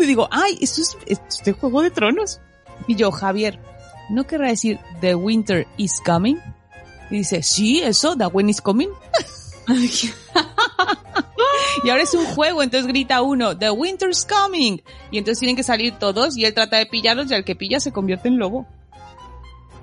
Y 0.00 0.06
digo, 0.06 0.28
ay, 0.30 0.58
esto 0.60 0.82
es, 0.82 0.98
esto 1.06 1.24
es 1.28 1.44
de 1.44 1.52
Juego 1.52 1.82
de 1.82 1.90
Tronos. 1.90 2.40
Y 2.88 2.96
yo, 2.96 3.12
Javier, 3.12 3.60
¿no 4.10 4.26
querrá 4.26 4.48
decir 4.48 4.80
The 5.00 5.14
Winter 5.14 5.66
is 5.76 6.00
Coming? 6.04 6.38
Y 7.10 7.18
dice, 7.18 7.42
sí, 7.42 7.80
eso, 7.82 8.16
The 8.16 8.26
Winter 8.26 8.50
is 8.50 8.60
Coming. 8.60 8.90
y 11.84 11.90
ahora 11.90 12.02
es 12.02 12.14
un 12.14 12.24
juego, 12.26 12.62
entonces 12.62 12.86
grita 12.86 13.22
uno, 13.22 13.56
The 13.56 13.70
Winter's 13.70 14.26
Coming. 14.26 14.80
Y 15.10 15.18
entonces 15.18 15.38
tienen 15.40 15.56
que 15.56 15.62
salir 15.62 15.94
todos 15.98 16.36
y 16.36 16.44
él 16.44 16.54
trata 16.54 16.76
de 16.78 16.86
pillarlos 16.86 17.30
y 17.30 17.34
al 17.34 17.44
que 17.44 17.56
pilla 17.56 17.80
se 17.80 17.92
convierte 17.92 18.28
en 18.28 18.38
lobo. 18.38 18.66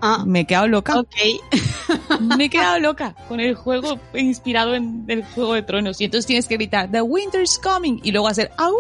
Ah, 0.01 0.23
Me 0.27 0.41
he 0.41 0.45
quedado 0.45 0.67
loca. 0.67 0.99
ok. 0.99 1.15
Me 2.37 2.45
he 2.45 2.49
quedado 2.49 2.79
loca 2.79 3.15
con 3.27 3.39
el 3.39 3.55
juego 3.55 3.99
inspirado 4.13 4.75
en 4.75 5.05
el 5.07 5.23
Juego 5.23 5.53
de 5.53 5.63
Tronos. 5.63 5.99
Y 6.01 6.05
entonces 6.05 6.25
tienes 6.25 6.47
que 6.47 6.55
gritar, 6.55 6.91
The 6.91 7.01
Winter's 7.01 7.57
Coming. 7.59 8.01
Y 8.03 8.11
luego 8.11 8.27
hacer, 8.27 8.51
¡Au! 8.57 8.73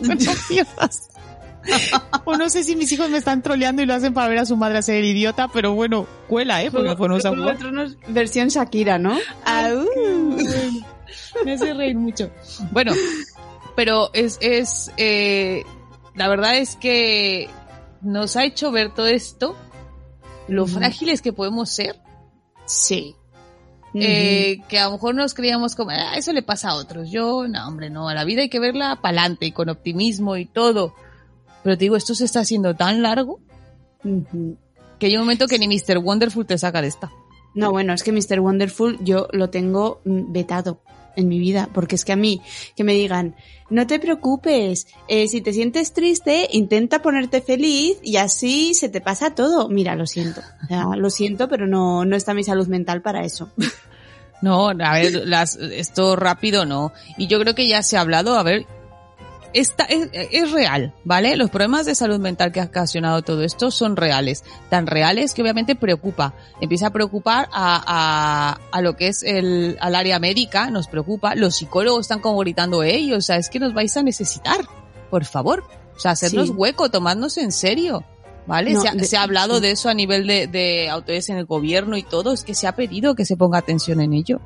No 0.00 0.16
pierdas. 0.48 1.08
o 2.24 2.36
no 2.36 2.48
sé 2.48 2.64
si 2.64 2.76
mis 2.76 2.90
hijos 2.92 3.08
me 3.10 3.18
están 3.18 3.42
troleando 3.42 3.82
y 3.82 3.86
lo 3.86 3.94
hacen 3.94 4.14
para 4.14 4.28
ver 4.28 4.38
a 4.38 4.46
su 4.46 4.56
madre 4.56 4.78
hacer 4.78 4.96
el 4.96 5.04
idiota, 5.04 5.48
pero 5.48 5.74
bueno, 5.74 6.06
cuela, 6.28 6.62
¿eh? 6.62 6.70
Porque 6.70 6.88
Juego, 6.88 6.98
ponemos 6.98 7.24
a 7.24 7.30
jugar. 7.30 7.58
Tronos 7.58 7.96
versión 8.08 8.48
Shakira, 8.48 8.98
¿no? 8.98 9.16
Au. 9.44 9.86
Me 11.44 11.52
hace 11.54 11.74
reír 11.74 11.96
mucho. 11.96 12.30
Bueno, 12.70 12.92
pero 13.76 14.10
es, 14.12 14.38
es, 14.40 14.90
eh, 14.96 15.62
la 16.14 16.28
verdad 16.28 16.56
es 16.56 16.76
que 16.76 17.48
nos 18.00 18.36
ha 18.36 18.44
hecho 18.44 18.70
ver 18.72 18.92
todo 18.94 19.06
esto, 19.06 19.56
lo 20.48 20.66
frágiles 20.66 21.22
que 21.22 21.32
podemos 21.32 21.70
ser. 21.70 21.96
Sí. 22.66 23.14
eh, 23.94 24.60
que 24.68 24.78
a 24.78 24.86
lo 24.86 24.92
mejor 24.92 25.14
nos 25.14 25.34
creíamos 25.34 25.74
como, 25.74 25.90
"Ah, 25.90 26.16
eso 26.16 26.32
le 26.32 26.42
pasa 26.42 26.70
a 26.70 26.74
otros. 26.76 27.10
Yo, 27.10 27.46
no, 27.46 27.68
hombre, 27.68 27.90
no, 27.90 28.08
a 28.08 28.14
la 28.14 28.24
vida 28.24 28.40
hay 28.42 28.48
que 28.48 28.58
verla 28.58 28.98
pa'lante 29.02 29.44
y 29.46 29.52
con 29.52 29.68
optimismo 29.68 30.36
y 30.38 30.46
todo. 30.46 30.94
Pero 31.62 31.76
te 31.76 31.84
digo, 31.84 31.96
esto 31.96 32.14
se 32.14 32.24
está 32.24 32.40
haciendo 32.40 32.74
tan 32.74 33.02
largo 33.02 33.40
que 34.98 35.06
hay 35.06 35.14
un 35.14 35.20
momento 35.20 35.46
que 35.46 35.58
ni 35.58 35.68
Mr. 35.68 35.98
Wonderful 35.98 36.46
te 36.46 36.58
saca 36.58 36.82
de 36.82 36.88
esta. 36.88 37.10
No, 37.54 37.70
bueno, 37.70 37.92
es 37.92 38.02
que 38.02 38.12
Mr. 38.12 38.40
Wonderful 38.40 38.98
yo 39.02 39.28
lo 39.32 39.50
tengo 39.50 40.00
mm, 40.04 40.32
vetado. 40.32 40.82
en 41.14 41.28
mi 41.28 41.38
vida, 41.38 41.68
porque 41.74 41.94
es 41.94 42.04
que 42.04 42.12
a 42.12 42.16
mí, 42.16 42.40
que 42.74 42.84
me 42.84 42.94
digan, 42.94 43.36
no 43.68 43.86
te 43.86 43.98
preocupes, 43.98 44.86
eh, 45.08 45.28
si 45.28 45.42
te 45.42 45.52
sientes 45.52 45.92
triste, 45.92 46.48
intenta 46.52 47.02
ponerte 47.02 47.42
feliz 47.42 47.98
y 48.02 48.16
así 48.16 48.72
se 48.72 48.88
te 48.88 49.02
pasa 49.02 49.34
todo. 49.34 49.68
Mira, 49.68 49.94
lo 49.94 50.06
siento, 50.06 50.40
o 50.64 50.66
sea, 50.68 50.84
lo 50.96 51.10
siento, 51.10 51.48
pero 51.48 51.66
no, 51.66 52.06
no 52.06 52.16
está 52.16 52.32
mi 52.32 52.44
salud 52.44 52.66
mental 52.66 53.02
para 53.02 53.24
eso. 53.24 53.50
No, 54.40 54.70
a 54.70 54.94
ver, 54.94 55.22
las, 55.24 55.56
esto 55.56 56.16
rápido 56.16 56.64
no. 56.64 56.92
Y 57.16 57.28
yo 57.28 57.38
creo 57.38 57.54
que 57.54 57.68
ya 57.68 57.82
se 57.84 57.96
ha 57.96 58.00
hablado, 58.00 58.34
a 58.34 58.42
ver, 58.42 58.66
esta, 59.54 59.84
es, 59.84 60.08
es, 60.12 60.50
real, 60.52 60.94
¿vale? 61.04 61.36
Los 61.36 61.50
problemas 61.50 61.86
de 61.86 61.94
salud 61.94 62.18
mental 62.18 62.52
que 62.52 62.60
ha 62.60 62.64
ocasionado 62.64 63.22
todo 63.22 63.42
esto 63.42 63.70
son 63.70 63.96
reales. 63.96 64.44
Tan 64.70 64.86
reales 64.86 65.34
que 65.34 65.42
obviamente 65.42 65.74
preocupa. 65.74 66.34
Empieza 66.60 66.88
a 66.88 66.90
preocupar 66.90 67.48
a, 67.52 67.82
a, 67.86 68.60
a 68.70 68.80
lo 68.82 68.96
que 68.96 69.08
es 69.08 69.22
el, 69.22 69.76
al 69.80 69.94
área 69.94 70.18
médica, 70.18 70.70
nos 70.70 70.88
preocupa. 70.88 71.34
Los 71.34 71.56
psicólogos 71.56 72.02
están 72.02 72.20
como 72.20 72.38
gritando, 72.38 72.82
ellos, 72.82 73.18
o 73.18 73.20
sea, 73.20 73.36
es 73.36 73.48
que 73.48 73.58
nos 73.60 73.74
vais 73.74 73.96
a 73.96 74.02
necesitar. 74.02 74.60
Por 75.10 75.24
favor. 75.24 75.64
O 75.96 76.00
sea, 76.00 76.12
hacernos 76.12 76.48
sí. 76.48 76.54
hueco, 76.54 76.90
tomadnos 76.90 77.36
en 77.38 77.52
serio. 77.52 78.04
¿Vale? 78.46 78.72
No, 78.72 78.80
se, 78.80 78.88
ha, 78.88 78.94
de, 78.94 79.04
se, 79.04 79.16
ha, 79.16 79.22
hablado 79.22 79.60
de 79.60 79.70
eso 79.70 79.88
a 79.88 79.94
nivel 79.94 80.26
de, 80.26 80.48
de 80.48 80.90
autoridades 80.90 81.28
en 81.28 81.36
el 81.36 81.44
gobierno 81.44 81.96
y 81.96 82.02
todo. 82.02 82.32
Es 82.32 82.42
que 82.42 82.54
se 82.54 82.66
ha 82.66 82.74
pedido 82.74 83.14
que 83.14 83.24
se 83.24 83.36
ponga 83.36 83.58
atención 83.58 84.00
en 84.00 84.12
ello. 84.12 84.40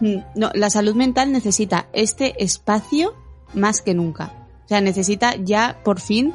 No, 0.00 0.50
la 0.54 0.70
salud 0.70 0.94
mental 0.94 1.32
necesita 1.32 1.88
este 1.92 2.42
espacio 2.42 3.14
más 3.54 3.82
que 3.82 3.94
nunca. 3.94 4.32
O 4.68 4.68
sea, 4.68 4.82
necesita 4.82 5.34
ya 5.36 5.80
por 5.82 5.98
fin 5.98 6.34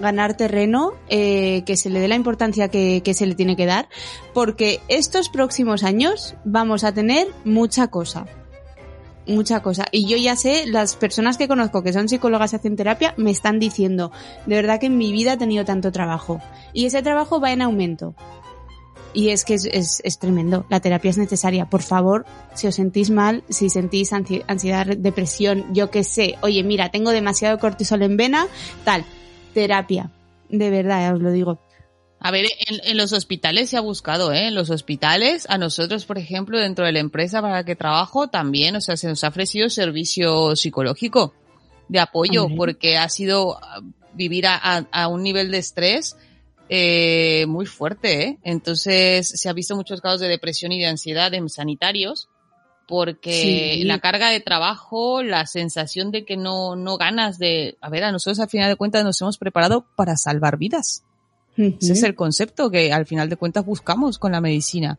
ganar 0.00 0.36
terreno, 0.36 0.94
eh, 1.08 1.62
que 1.64 1.76
se 1.76 1.90
le 1.90 2.00
dé 2.00 2.08
la 2.08 2.16
importancia 2.16 2.68
que, 2.68 3.02
que, 3.04 3.14
se 3.14 3.24
le 3.24 3.36
tiene 3.36 3.54
que 3.54 3.66
dar, 3.66 3.88
porque 4.34 4.80
estos 4.88 5.28
próximos 5.28 5.84
años 5.84 6.34
vamos 6.44 6.82
a 6.82 6.92
tener 6.92 7.28
mucha 7.44 7.86
cosa. 7.86 8.26
Mucha 9.28 9.60
cosa. 9.60 9.84
Y 9.92 10.08
yo 10.08 10.16
ya 10.16 10.34
sé, 10.34 10.64
las 10.66 10.96
personas 10.96 11.36
que 11.36 11.46
conozco 11.46 11.82
que 11.84 11.92
son 11.92 12.08
psicólogas 12.08 12.52
y 12.52 12.56
hacen 12.56 12.74
terapia 12.74 13.14
me 13.16 13.30
están 13.30 13.60
diciendo, 13.60 14.10
de 14.46 14.56
verdad 14.56 14.80
que 14.80 14.86
en 14.86 14.98
mi 14.98 15.12
vida 15.12 15.34
he 15.34 15.36
tenido 15.36 15.64
tanto 15.64 15.92
trabajo. 15.92 16.40
Y 16.72 16.86
ese 16.86 17.02
trabajo 17.02 17.38
va 17.38 17.52
en 17.52 17.62
aumento. 17.62 18.14
Y 19.14 19.30
es 19.30 19.44
que 19.44 19.54
es, 19.54 19.64
es, 19.64 20.00
es, 20.04 20.18
tremendo. 20.18 20.66
La 20.68 20.80
terapia 20.80 21.10
es 21.10 21.18
necesaria. 21.18 21.66
Por 21.66 21.82
favor, 21.82 22.26
si 22.54 22.66
os 22.66 22.74
sentís 22.74 23.10
mal, 23.10 23.42
si 23.48 23.70
sentís 23.70 24.12
ansiedad, 24.12 24.86
depresión, 24.86 25.64
yo 25.72 25.90
qué 25.90 26.04
sé, 26.04 26.36
oye, 26.42 26.62
mira, 26.62 26.90
tengo 26.90 27.10
demasiado 27.10 27.58
cortisol 27.58 28.02
en 28.02 28.16
vena, 28.16 28.46
tal, 28.84 29.04
terapia. 29.54 30.10
De 30.48 30.70
verdad, 30.70 31.14
os 31.14 31.20
lo 31.20 31.30
digo. 31.30 31.58
A 32.20 32.30
ver, 32.30 32.46
en, 32.66 32.80
en, 32.84 32.96
los 32.96 33.12
hospitales 33.12 33.70
se 33.70 33.76
ha 33.76 33.80
buscado, 33.80 34.32
¿eh? 34.32 34.48
En 34.48 34.54
los 34.54 34.70
hospitales, 34.70 35.46
a 35.48 35.56
nosotros, 35.56 36.04
por 36.04 36.18
ejemplo, 36.18 36.58
dentro 36.58 36.84
de 36.84 36.92
la 36.92 36.98
empresa 36.98 37.40
para 37.40 37.54
la 37.54 37.64
que 37.64 37.76
trabajo, 37.76 38.28
también, 38.28 38.74
o 38.76 38.80
sea, 38.80 38.96
se 38.96 39.06
nos 39.06 39.22
ha 39.24 39.28
ofrecido 39.28 39.70
servicio 39.70 40.56
psicológico 40.56 41.32
de 41.88 42.00
apoyo, 42.00 42.48
porque 42.56 42.98
ha 42.98 43.08
sido 43.08 43.58
vivir 44.14 44.46
a, 44.46 44.56
a, 44.56 44.84
a 44.90 45.08
un 45.08 45.22
nivel 45.22 45.50
de 45.50 45.58
estrés 45.58 46.16
eh, 46.68 47.46
muy 47.46 47.66
fuerte, 47.66 48.22
¿eh? 48.22 48.38
Entonces 48.42 49.28
se 49.28 49.48
ha 49.48 49.52
visto 49.52 49.76
muchos 49.76 50.00
casos 50.00 50.20
de 50.20 50.28
depresión 50.28 50.72
y 50.72 50.78
de 50.78 50.86
ansiedad 50.86 51.32
en 51.34 51.48
sanitarios 51.48 52.28
porque 52.88 53.74
sí. 53.80 53.84
la 53.84 53.98
carga 53.98 54.30
de 54.30 54.40
trabajo, 54.40 55.22
la 55.22 55.46
sensación 55.46 56.10
de 56.10 56.24
que 56.24 56.38
no, 56.38 56.74
no 56.74 56.96
ganas 56.96 57.38
de, 57.38 57.76
a 57.82 57.90
ver, 57.90 58.02
a 58.02 58.12
nosotros 58.12 58.40
al 58.40 58.48
final 58.48 58.70
de 58.70 58.76
cuentas 58.76 59.04
nos 59.04 59.20
hemos 59.20 59.36
preparado 59.36 59.84
para 59.94 60.16
salvar 60.16 60.56
vidas. 60.56 61.04
Uh 61.58 61.62
-huh. 61.62 61.76
Ese 61.80 61.92
es 61.92 62.02
el 62.04 62.14
concepto 62.14 62.70
que 62.70 62.92
al 62.92 63.04
final 63.04 63.28
de 63.28 63.36
cuentas 63.36 63.66
buscamos 63.66 64.18
con 64.18 64.32
la 64.32 64.40
medicina. 64.40 64.98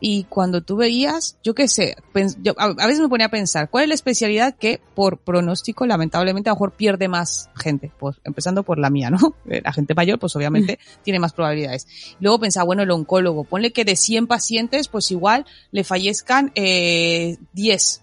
Y 0.00 0.24
cuando 0.24 0.62
tú 0.62 0.76
veías, 0.76 1.36
yo 1.44 1.54
qué 1.54 1.68
sé, 1.68 1.96
yo, 2.42 2.54
a, 2.56 2.72
veces 2.86 3.00
me 3.00 3.08
ponía 3.08 3.26
a 3.26 3.30
pensar, 3.30 3.68
¿cuál 3.68 3.84
es 3.84 3.88
la 3.88 3.94
especialidad 3.94 4.56
que 4.56 4.80
por 4.94 5.18
pronóstico 5.18 5.86
lamentablemente 5.86 6.48
a 6.48 6.52
lo 6.52 6.56
mejor 6.56 6.72
pierde 6.72 7.06
más 7.06 7.50
gente? 7.54 7.92
Pues 7.98 8.16
empezando 8.24 8.62
por 8.62 8.78
la 8.78 8.88
mía, 8.88 9.10
¿no? 9.10 9.34
La 9.44 9.72
gente 9.72 9.94
mayor 9.94 10.18
pues 10.18 10.34
obviamente 10.36 10.78
tiene 11.04 11.18
más 11.20 11.34
probabilidades. 11.34 11.86
Luego 12.18 12.40
pensaba, 12.40 12.64
bueno, 12.64 12.82
el 12.82 12.90
oncólogo, 12.90 13.44
ponle 13.44 13.72
que 13.72 13.84
de 13.84 13.94
100 13.94 14.26
pacientes 14.26 14.88
pues 14.88 15.10
igual 15.10 15.44
le 15.70 15.84
fallezcan 15.84 16.50
eh, 16.54 17.36
10. 17.52 18.02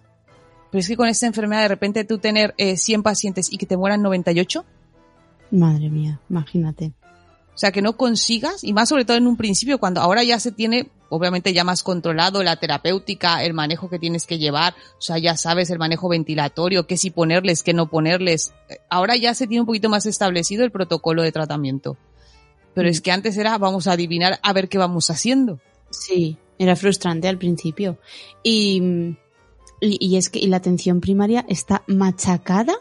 Pero 0.71 0.79
es 0.79 0.87
que 0.87 0.97
con 0.97 1.07
esta 1.07 1.25
enfermedad 1.25 1.63
de 1.63 1.67
repente 1.67 2.03
tú 2.03 2.19
tener 2.19 2.53
eh, 2.57 2.77
100 2.77 3.01
pacientes 3.01 3.51
y 3.51 3.57
que 3.57 3.65
te 3.65 3.75
mueran 3.75 4.03
98. 4.03 4.63
Madre 5.49 5.89
mía, 5.89 6.19
imagínate. 6.29 6.93
O 7.57 7.59
sea, 7.59 7.71
que 7.71 7.81
no 7.81 7.97
consigas, 7.97 8.63
y 8.63 8.71
más 8.71 8.87
sobre 8.87 9.03
todo 9.03 9.17
en 9.17 9.25
un 9.25 9.35
principio, 9.35 9.79
cuando 9.79 9.99
ahora 9.99 10.23
ya 10.23 10.39
se 10.39 10.51
tiene, 10.51 10.91
obviamente 11.09 11.53
ya 11.53 11.63
más 11.63 11.81
controlado 11.81 12.43
la 12.43 12.57
terapéutica, 12.57 13.43
el 13.43 13.55
manejo 13.55 13.89
que 13.89 13.97
tienes 13.97 14.27
que 14.27 14.37
llevar, 14.37 14.75
o 14.99 15.01
sea, 15.01 15.17
ya 15.17 15.35
sabes 15.35 15.71
el 15.71 15.79
manejo 15.79 16.07
ventilatorio, 16.07 16.85
qué 16.85 16.97
sí 16.97 17.09
ponerles, 17.09 17.63
qué 17.63 17.73
no 17.73 17.89
ponerles. 17.89 18.53
Ahora 18.91 19.15
ya 19.15 19.33
se 19.33 19.47
tiene 19.47 19.61
un 19.61 19.65
poquito 19.65 19.89
más 19.89 20.05
establecido 20.05 20.63
el 20.63 20.69
protocolo 20.69 21.23
de 21.23 21.31
tratamiento. 21.31 21.97
Pero 22.75 22.89
mm. 22.89 22.91
es 22.91 23.01
que 23.01 23.11
antes 23.11 23.35
era, 23.37 23.57
vamos 23.57 23.87
a 23.87 23.93
adivinar 23.93 24.39
a 24.43 24.53
ver 24.53 24.69
qué 24.69 24.77
vamos 24.77 25.09
haciendo. 25.09 25.59
Sí, 25.89 26.37
era 26.59 26.75
frustrante 26.75 27.27
al 27.27 27.39
principio. 27.39 27.97
Y, 28.43 29.15
y, 29.81 29.97
y 29.99 30.17
es 30.17 30.29
que 30.29 30.37
y 30.37 30.45
la 30.45 30.57
atención 30.57 31.01
primaria 31.01 31.43
está 31.49 31.81
machacada 31.87 32.75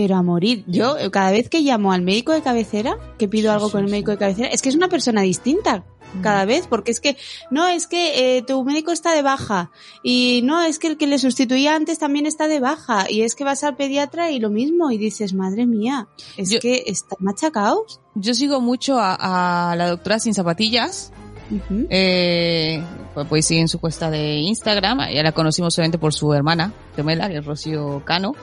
pero 0.00 0.16
a 0.16 0.22
morir. 0.22 0.64
Yo, 0.66 0.96
cada 1.10 1.30
vez 1.30 1.50
que 1.50 1.60
llamo 1.60 1.92
al 1.92 2.00
médico 2.00 2.32
de 2.32 2.40
cabecera, 2.40 2.96
que 3.18 3.28
pido 3.28 3.52
algo 3.52 3.70
con 3.70 3.84
el 3.84 3.90
médico 3.90 4.10
de 4.12 4.16
cabecera, 4.16 4.48
es 4.48 4.62
que 4.62 4.70
es 4.70 4.74
una 4.74 4.88
persona 4.88 5.20
distinta 5.20 5.84
cada 6.22 6.46
vez, 6.46 6.66
porque 6.66 6.90
es 6.90 7.02
que, 7.02 7.18
no, 7.50 7.68
es 7.68 7.86
que 7.86 8.38
eh, 8.38 8.42
tu 8.42 8.64
médico 8.64 8.92
está 8.92 9.12
de 9.12 9.20
baja, 9.20 9.70
y 10.02 10.40
no, 10.42 10.62
es 10.62 10.78
que 10.78 10.86
el 10.86 10.96
que 10.96 11.06
le 11.06 11.18
sustituía 11.18 11.76
antes 11.76 11.98
también 11.98 12.24
está 12.24 12.48
de 12.48 12.60
baja, 12.60 13.10
y 13.10 13.20
es 13.20 13.34
que 13.34 13.44
vas 13.44 13.62
al 13.62 13.76
pediatra 13.76 14.30
y 14.30 14.40
lo 14.40 14.48
mismo, 14.48 14.90
y 14.90 14.96
dices, 14.96 15.34
madre 15.34 15.66
mía, 15.66 16.08
es 16.38 16.48
yo, 16.48 16.60
que 16.60 16.84
está 16.86 17.16
machacados. 17.18 18.00
Yo 18.14 18.32
sigo 18.32 18.62
mucho 18.62 18.98
a, 18.98 19.70
a 19.70 19.76
la 19.76 19.90
doctora 19.90 20.18
sin 20.18 20.32
zapatillas, 20.32 21.12
Uh 21.52 21.58
-huh. 21.68 21.86
eh, 21.90 22.80
pues 23.28 23.44
sigue 23.44 23.60
en 23.60 23.66
su 23.66 23.80
cuesta 23.80 24.08
de 24.08 24.36
Instagram, 24.36 25.00
ya 25.12 25.24
la 25.24 25.32
conocimos 25.32 25.74
solamente 25.74 25.98
por 25.98 26.14
su 26.14 26.32
hermana, 26.32 26.72
gemela, 26.94 27.28
que 27.28 27.38
es 27.38 27.44
Rocío 27.44 28.04
Cano, 28.04 28.36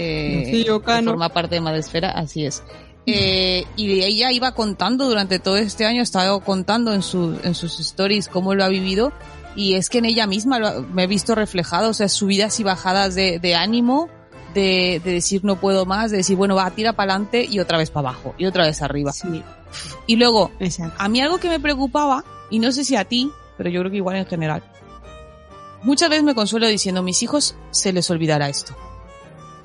eh, 0.00 0.64
forma 1.04 1.28
parte 1.28 1.56
de 1.56 1.60
Madresfera, 1.60 2.10
así 2.10 2.46
es. 2.46 2.62
Eh, 3.06 3.64
y 3.76 4.02
ella 4.02 4.30
iba 4.30 4.52
contando 4.52 5.08
durante 5.08 5.38
todo 5.38 5.56
este 5.56 5.86
año, 5.86 6.02
estaba 6.02 6.38
contando 6.40 6.92
en, 6.92 7.02
su, 7.02 7.38
en 7.42 7.54
sus 7.54 7.80
stories 7.80 8.28
cómo 8.28 8.54
lo 8.54 8.64
ha 8.64 8.68
vivido 8.68 9.12
y 9.56 9.74
es 9.74 9.88
que 9.88 9.98
en 9.98 10.04
ella 10.04 10.26
misma 10.26 10.58
lo, 10.58 10.82
me 10.82 11.04
he 11.04 11.06
visto 11.06 11.34
reflejado, 11.34 11.90
o 11.90 11.94
sea, 11.94 12.08
subidas 12.08 12.60
y 12.60 12.62
bajadas 12.62 13.14
de, 13.14 13.38
de 13.38 13.54
ánimo, 13.54 14.08
de, 14.54 15.00
de, 15.02 15.12
decir 15.12 15.44
no 15.44 15.56
puedo 15.56 15.86
más, 15.86 16.10
de 16.10 16.18
decir 16.18 16.36
bueno 16.36 16.54
va, 16.54 16.70
tira 16.70 16.92
para 16.92 17.14
adelante 17.14 17.46
y 17.48 17.58
otra 17.58 17.78
vez 17.78 17.90
para 17.90 18.10
abajo 18.10 18.34
y 18.38 18.46
otra 18.46 18.64
vez 18.64 18.82
arriba. 18.82 19.12
Sí. 19.12 19.42
Y 20.06 20.16
luego, 20.16 20.50
Exacto. 20.60 20.96
a 20.98 21.08
mí 21.08 21.20
algo 21.20 21.38
que 21.38 21.48
me 21.48 21.58
preocupaba, 21.58 22.24
y 22.50 22.58
no 22.58 22.70
sé 22.70 22.84
si 22.84 22.96
a 22.96 23.04
ti, 23.04 23.30
pero 23.56 23.70
yo 23.70 23.80
creo 23.80 23.90
que 23.90 23.98
igual 23.98 24.16
en 24.16 24.26
general, 24.26 24.62
muchas 25.82 26.10
veces 26.10 26.24
me 26.24 26.34
consuelo 26.34 26.66
diciendo 26.68 27.02
mis 27.02 27.22
hijos 27.22 27.56
se 27.70 27.92
les 27.92 28.10
olvidará 28.10 28.48
esto 28.48 28.76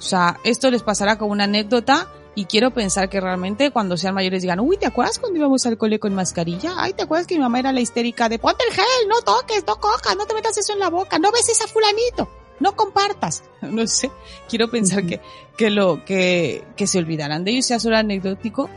o 0.06 0.08
sea, 0.08 0.40
esto 0.44 0.70
les 0.70 0.84
pasará 0.84 1.18
como 1.18 1.32
una 1.32 1.46
anécdota 1.46 2.08
y 2.36 2.46
quiero 2.46 2.72
pensar 2.72 3.10
que 3.10 3.20
realmente 3.20 3.72
cuando 3.72 3.98
sean 3.98 4.14
mayores 4.14 4.44
digan, 4.44 4.60
uy, 4.60 4.78
¿te 4.78 4.86
acuerdas 4.86 5.18
cuando 5.18 5.40
íbamos 5.40 5.66
al 5.66 5.80
cole 5.80 6.00
con 6.00 6.14
mascarilla? 6.14 6.76
Ay, 6.78 6.94
¿te 6.94 7.04
acuerdas 7.04 7.26
que 7.26 7.36
mi 7.36 7.42
mamá 7.42 7.60
era 7.60 7.72
la 7.72 7.82
histérica 7.82 8.30
de 8.30 8.38
ponte 8.38 8.64
el 8.70 8.76
gel, 8.76 9.08
no 9.10 9.22
toques, 9.22 9.66
no 9.66 9.78
cojas, 9.78 10.16
no 10.16 10.28
te 10.28 10.36
metas 10.36 10.58
eso 10.58 10.74
en 10.74 10.80
la 10.80 10.92
boca, 10.92 11.18
no 11.18 11.32
beses 11.32 11.60
a 11.62 11.68
fulanito, 11.68 12.30
no 12.60 12.76
compartas? 12.76 13.44
No 13.62 13.88
sé, 13.88 14.12
quiero 14.48 14.70
pensar 14.70 15.04
-huh. 15.04 15.08
que, 15.10 15.22
que 15.58 15.72
lo, 15.72 16.06
que, 16.06 16.64
que 16.76 16.86
se 16.86 17.00
olvidarán 17.00 17.44
de 17.44 17.52
ellos, 17.52 17.66
sea 17.66 17.80
solo 17.80 17.98
anecdótico. 17.98 18.70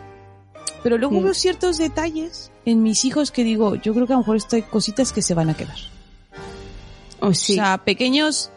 Pero 0.82 0.96
luego 0.96 1.16
-huh. 1.16 1.24
veo 1.24 1.34
ciertos 1.34 1.76
detalles 1.76 2.52
en 2.64 2.82
mis 2.82 3.04
hijos 3.04 3.32
que 3.32 3.44
digo, 3.44 3.74
yo 3.74 3.92
creo 3.92 4.06
que 4.06 4.14
a 4.14 4.16
lo 4.16 4.20
mejor 4.20 4.36
esto 4.36 4.56
hay 4.56 4.62
cositas 4.62 5.12
que 5.12 5.20
se 5.20 5.34
van 5.34 5.50
a 5.50 5.56
quedar. 5.56 5.76
Oh, 7.20 7.34
sí. 7.34 7.52
O 7.52 7.56
sea, 7.56 7.78
pequeños, 7.78 8.50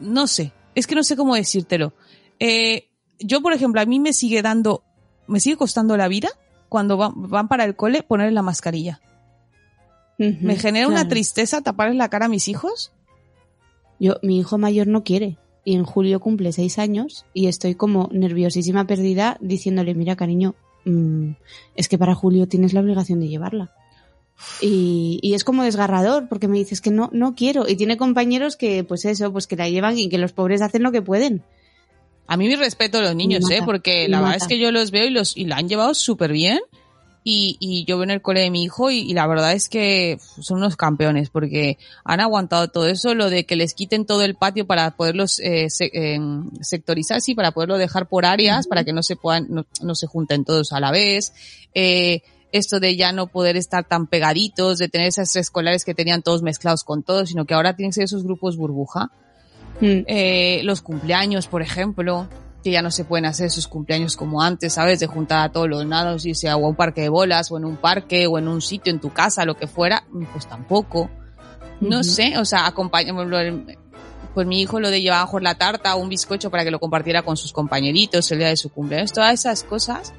no 0.00 0.26
sé, 0.26 0.52
es 0.74 0.86
que 0.86 0.94
no 0.94 1.02
sé 1.02 1.16
cómo 1.16 1.34
decírtelo. 1.34 1.92
Eh, 2.38 2.88
yo, 3.18 3.40
por 3.40 3.52
ejemplo, 3.52 3.80
a 3.80 3.86
mí 3.86 4.00
me 4.00 4.12
sigue 4.12 4.42
dando, 4.42 4.82
me 5.26 5.40
sigue 5.40 5.56
costando 5.56 5.96
la 5.96 6.08
vida 6.08 6.30
cuando 6.68 6.96
van, 6.96 7.12
van 7.14 7.48
para 7.48 7.64
el 7.64 7.76
cole 7.76 8.02
ponerle 8.02 8.32
la 8.32 8.42
mascarilla. 8.42 9.00
Uh 10.18 10.24
-huh, 10.24 10.40
me 10.40 10.56
genera 10.56 10.86
claro. 10.86 11.00
una 11.00 11.08
tristeza 11.08 11.62
taparles 11.62 11.96
la 11.96 12.08
cara 12.08 12.26
a 12.26 12.28
mis 12.28 12.48
hijos. 12.48 12.92
Yo, 13.98 14.16
mi 14.22 14.38
hijo 14.38 14.58
mayor 14.58 14.86
no 14.86 15.04
quiere. 15.04 15.38
Y 15.64 15.76
en 15.76 15.84
julio 15.84 16.18
cumple 16.18 16.52
seis 16.52 16.78
años 16.78 17.24
y 17.32 17.46
estoy 17.46 17.76
como 17.76 18.08
nerviosísima 18.12 18.84
perdida 18.86 19.38
diciéndole, 19.40 19.94
mira 19.94 20.16
cariño, 20.16 20.56
mmm, 20.84 21.32
es 21.76 21.88
que 21.88 21.98
para 21.98 22.14
julio 22.14 22.48
tienes 22.48 22.72
la 22.72 22.80
obligación 22.80 23.20
de 23.20 23.28
llevarla. 23.28 23.72
Y, 24.60 25.18
y, 25.22 25.34
es 25.34 25.44
como 25.44 25.64
desgarrador 25.64 26.28
porque 26.28 26.48
me 26.48 26.58
dices 26.58 26.80
que 26.80 26.90
no, 26.90 27.10
no 27.12 27.34
quiero. 27.34 27.68
Y 27.68 27.76
tiene 27.76 27.96
compañeros 27.96 28.56
que, 28.56 28.84
pues 28.84 29.04
eso, 29.04 29.32
pues 29.32 29.46
que 29.46 29.56
la 29.56 29.68
llevan 29.68 29.98
y 29.98 30.08
que 30.08 30.18
los 30.18 30.32
pobres 30.32 30.62
hacen 30.62 30.82
lo 30.82 30.92
que 30.92 31.02
pueden. 31.02 31.42
A 32.28 32.36
mí 32.36 32.46
mi 32.46 32.54
respeto 32.56 32.98
a 32.98 33.02
los 33.02 33.14
niños, 33.16 33.44
¿eh? 33.50 33.58
Porque 33.66 34.08
la 34.08 34.18
verdad 34.20 34.36
es 34.36 34.42
que 34.48 34.58
yo 34.58 34.70
los 34.70 34.90
veo 34.90 35.06
y 35.06 35.10
los 35.10 35.36
y 35.36 35.44
la 35.46 35.56
han 35.56 35.68
llevado 35.68 35.94
súper 35.94 36.32
bien. 36.32 36.60
Y, 37.24 37.56
y 37.60 37.84
yo 37.84 37.98
veo 37.98 38.02
en 38.04 38.10
el 38.10 38.20
cole 38.20 38.40
de 38.40 38.50
mi 38.50 38.64
hijo 38.64 38.90
y, 38.90 38.98
y 38.98 39.12
la 39.14 39.28
verdad 39.28 39.52
es 39.52 39.68
que 39.68 40.18
son 40.40 40.58
unos 40.58 40.74
campeones 40.76 41.30
porque 41.30 41.78
han 42.04 42.18
aguantado 42.18 42.66
todo 42.66 42.88
eso, 42.88 43.14
lo 43.14 43.30
de 43.30 43.44
que 43.46 43.54
les 43.54 43.74
quiten 43.74 44.06
todo 44.06 44.22
el 44.22 44.34
patio 44.34 44.66
para 44.66 44.90
poderlos 44.96 45.38
eh, 45.38 45.70
se- 45.70 45.92
eh, 45.94 46.18
sectorizar, 46.62 47.20
sí, 47.20 47.36
para 47.36 47.52
poderlo 47.52 47.78
dejar 47.78 48.08
por 48.08 48.24
áreas, 48.26 48.66
para 48.66 48.82
que 48.82 48.92
no 48.92 49.04
se 49.04 49.14
puedan, 49.14 49.46
no, 49.50 49.66
no 49.82 49.94
se 49.94 50.08
junten 50.08 50.44
todos 50.44 50.72
a 50.72 50.80
la 50.80 50.90
vez. 50.90 51.32
Eh, 51.74 52.22
esto 52.52 52.78
de 52.80 52.96
ya 52.96 53.12
no 53.12 53.26
poder 53.26 53.56
estar 53.56 53.84
tan 53.84 54.06
pegaditos, 54.06 54.78
de 54.78 54.88
tener 54.88 55.08
esas 55.08 55.34
escolares 55.36 55.84
que 55.84 55.94
tenían 55.94 56.22
todos 56.22 56.42
mezclados 56.42 56.84
con 56.84 57.02
todos, 57.02 57.30
sino 57.30 57.46
que 57.46 57.54
ahora 57.54 57.74
tienen 57.74 57.90
que 57.90 57.94
ser 57.94 58.04
esos 58.04 58.24
grupos 58.24 58.56
burbuja. 58.56 59.10
Mm. 59.80 60.04
Eh, 60.06 60.60
los 60.64 60.82
cumpleaños, 60.82 61.48
por 61.48 61.62
ejemplo, 61.62 62.28
que 62.62 62.70
ya 62.70 62.82
no 62.82 62.90
se 62.90 63.04
pueden 63.04 63.24
hacer 63.24 63.46
esos 63.46 63.66
cumpleaños 63.66 64.16
como 64.16 64.42
antes, 64.42 64.74
¿sabes? 64.74 65.00
De 65.00 65.06
juntar 65.06 65.40
a 65.40 65.50
todos 65.50 65.68
los 65.68 65.84
nados 65.86 66.26
y 66.26 66.34
sea 66.34 66.56
o 66.56 66.66
a 66.66 66.68
un 66.68 66.76
parque 66.76 67.00
de 67.00 67.08
bolas, 67.08 67.50
o 67.50 67.56
en 67.56 67.64
un 67.64 67.76
parque, 67.76 68.26
o 68.26 68.38
en 68.38 68.48
un 68.48 68.60
sitio, 68.60 68.92
en 68.92 69.00
tu 69.00 69.12
casa, 69.12 69.44
lo 69.44 69.56
que 69.56 69.66
fuera, 69.66 70.04
pues 70.32 70.46
tampoco. 70.46 71.10
No 71.80 72.04
sé, 72.04 72.38
o 72.38 72.44
sea, 72.44 72.66
acompaña, 72.66 73.12
pues 74.34 74.46
mi 74.46 74.60
hijo 74.60 74.78
lo 74.78 74.90
de 74.90 75.02
llevar 75.02 75.28
por 75.28 75.42
la 75.42 75.56
tarta 75.56 75.96
o 75.96 75.98
un 75.98 76.08
bizcocho 76.08 76.50
para 76.50 76.64
que 76.64 76.70
lo 76.70 76.78
compartiera 76.78 77.22
con 77.22 77.36
sus 77.36 77.52
compañeritos 77.52 78.30
el 78.30 78.38
día 78.38 78.48
de 78.48 78.56
su 78.56 78.70
cumpleaños, 78.70 79.12
todas 79.12 79.34
esas 79.34 79.64
cosas 79.64 80.12